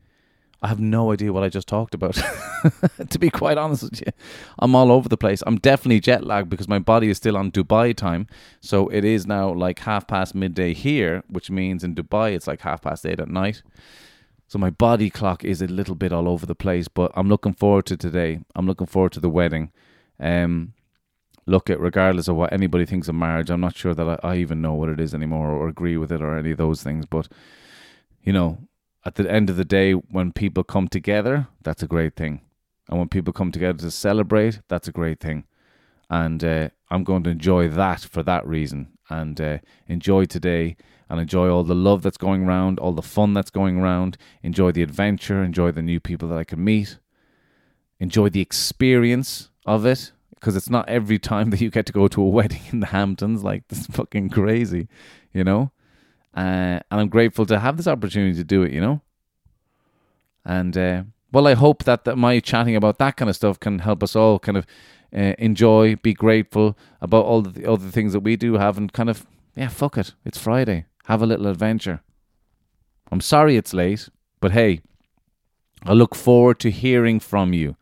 I 0.62 0.68
have 0.68 0.80
no 0.80 1.12
idea 1.12 1.32
what 1.32 1.44
I 1.44 1.50
just 1.50 1.68
talked 1.68 1.94
about. 1.94 2.20
to 3.10 3.20
be 3.20 3.30
quite 3.30 3.58
honest 3.58 3.84
with 3.84 4.02
you, 4.02 4.12
I'm 4.60 4.76
all 4.76 4.92
over 4.92 5.10
the 5.10 5.18
place. 5.18 5.44
I'm 5.46 5.58
definitely 5.58 6.00
jet 6.00 6.24
lagged 6.26 6.50
because 6.50 6.68
my 6.68 6.80
body 6.80 7.10
is 7.10 7.18
still 7.18 7.38
on 7.38 7.52
Dubai 7.52 7.96
time. 7.96 8.28
So 8.62 8.88
it 8.90 9.04
is 9.04 9.26
now 9.26 9.54
like 9.54 9.80
half 9.80 10.08
past 10.08 10.36
midday 10.36 10.74
here, 10.74 11.24
which 11.30 11.50
means 11.50 11.84
in 11.84 11.96
Dubai 11.96 12.34
it's 12.34 12.48
like 12.48 12.62
half 12.62 12.82
past 12.82 13.06
eight 13.06 13.20
at 13.20 13.30
night. 13.30 13.62
So 14.48 14.58
my 14.58 14.70
body 14.70 15.10
clock 15.10 15.44
is 15.44 15.62
a 15.62 15.68
little 15.68 15.96
bit 15.96 16.14
all 16.14 16.28
over 16.28 16.46
the 16.46 16.56
place, 16.56 16.88
but 16.88 17.12
I'm 17.16 17.28
looking 17.28 17.54
forward 17.54 17.86
to 17.88 17.98
today. 17.98 18.40
I'm 18.56 18.66
looking 18.66 18.88
forward 18.88 19.12
to 19.14 19.20
the 19.20 19.30
wedding. 19.30 19.72
Um, 20.20 20.74
look 21.46 21.70
at 21.70 21.80
regardless 21.80 22.30
of 22.30 22.38
what 22.38 22.54
anybody 22.54 22.86
thinks 22.86 23.10
of 23.10 23.16
marriage, 23.16 23.50
I'm 23.50 23.62
not 23.62 23.76
sure 23.76 23.94
that 23.94 24.20
I, 24.24 24.32
I 24.32 24.36
even 24.38 24.62
know 24.62 24.74
what 24.74 24.90
it 24.90 25.02
is 25.02 25.14
anymore 25.14 25.50
or 25.50 25.68
agree 25.68 25.98
with 25.98 26.12
it 26.12 26.22
or 26.22 26.38
any 26.38 26.52
of 26.52 26.58
those 26.58 26.82
things. 26.82 27.06
But 27.06 27.28
you 28.24 28.32
know, 28.32 28.60
at 29.06 29.16
the 29.16 29.30
end 29.32 29.50
of 29.50 29.58
the 29.58 29.66
day, 29.66 29.94
when 29.94 30.32
people 30.32 30.64
come 30.64 30.88
together, 30.88 31.48
that's 31.64 31.84
a 31.84 31.88
great 31.88 32.16
thing. 32.16 32.42
And 32.90 33.00
when 33.00 33.10
people 33.10 33.34
come 33.34 33.52
together 33.52 33.80
to 33.80 33.92
celebrate, 33.92 34.62
that's 34.68 34.88
a 34.88 34.92
great 34.92 35.20
thing. 35.20 35.46
And 36.10 36.44
uh, 36.44 36.70
I'm 36.90 37.04
going 37.04 37.24
to 37.24 37.30
enjoy 37.30 37.68
that 37.70 38.02
for 38.02 38.24
that 38.24 38.48
reason 38.48 38.98
and 39.10 39.40
uh, 39.40 39.58
enjoy 39.88 40.26
today 40.26 40.78
and 41.10 41.20
enjoy 41.20 41.50
all 41.50 41.64
the 41.64 41.76
love 41.76 42.02
that's 42.02 42.18
going 42.18 42.46
around, 42.46 42.80
all 42.80 42.94
the 42.94 43.02
fun 43.02 43.34
that's 43.34 43.50
going 43.50 43.78
around, 43.78 44.18
enjoy 44.44 44.72
the 44.72 44.84
adventure, 44.84 45.44
enjoy 45.44 45.72
the 45.72 45.82
new 45.82 46.00
people 46.00 46.28
that 46.30 46.38
I 46.38 46.44
can 46.44 46.64
meet, 46.64 46.98
enjoy 48.00 48.30
the 48.30 48.42
experience 48.42 49.50
of 49.66 49.86
it 49.86 50.12
because 50.36 50.56
it's 50.56 50.70
not 50.70 50.88
every 50.88 51.20
time 51.20 51.50
that 51.52 51.62
you 51.62 51.70
get 51.70 51.86
to 51.88 51.94
go 51.94 52.08
to 52.08 52.22
a 52.22 52.30
wedding 52.30 52.62
in 52.72 52.80
the 52.80 52.88
Hamptons. 52.88 53.44
Like, 53.44 53.68
this 53.68 53.88
fucking 53.88 54.30
crazy, 54.30 54.88
you 55.34 55.44
know? 55.44 55.72
Uh, 56.36 56.80
and 56.92 57.02
I'm 57.02 57.10
grateful 57.10 57.46
to 57.48 57.60
have 57.60 57.78
this 57.78 57.88
opportunity 57.88 58.38
to 58.38 58.44
do 58.44 58.64
it, 58.64 58.72
you 58.72 58.82
know? 58.82 59.02
And, 60.46 60.78
uh, 60.78 61.04
well, 61.32 61.48
I 61.48 61.54
hope 61.54 61.84
that, 61.84 62.06
that 62.06 62.18
my 62.18 62.40
chatting 62.40 62.76
about 62.76 63.00
that 63.00 63.18
kind 63.18 63.30
of 63.30 63.36
stuff 63.36 63.60
can 63.60 63.80
help 63.80 64.04
us 64.04 64.16
all 64.16 64.40
kind 64.40 64.58
of 64.58 64.66
uh, 65.16 65.34
enjoy, 65.38 65.96
be 65.96 66.14
grateful 66.14 66.78
about 67.02 67.26
all 67.26 67.42
the 67.42 67.70
other 67.70 67.90
things 67.90 68.14
that 68.14 68.22
we 68.22 68.36
do 68.36 68.54
have, 68.56 68.78
and 68.78 68.92
kind 68.94 69.10
of, 69.10 69.26
yeah, 69.56 69.68
fuck 69.68 69.98
it. 69.98 70.14
It's 70.26 70.38
Friday. 70.38 70.86
Have 71.06 71.22
a 71.22 71.26
little 71.26 71.48
adventure. 71.48 72.02
I'm 73.12 73.22
sorry 73.22 73.56
it's 73.56 73.74
late, 73.74 74.10
but 74.42 74.52
hey, 74.52 74.82
I 75.84 75.94
look 75.94 76.16
forward 76.16 76.60
to 76.62 76.72
hearing 76.72 77.20
from 77.20 77.54
you. 77.54 77.78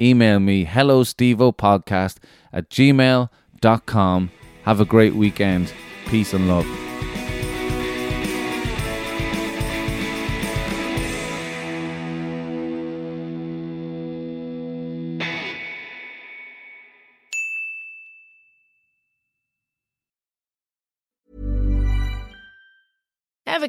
Email 0.00 0.40
me, 0.40 0.64
hello 0.64 1.02
podcast 1.02 2.16
at 2.52 2.70
gmail.com. 2.70 4.30
Have 4.62 4.80
a 4.80 4.84
great 4.84 5.14
weekend. 5.14 5.72
Peace 6.06 6.32
and 6.32 6.48
love. 6.48 6.89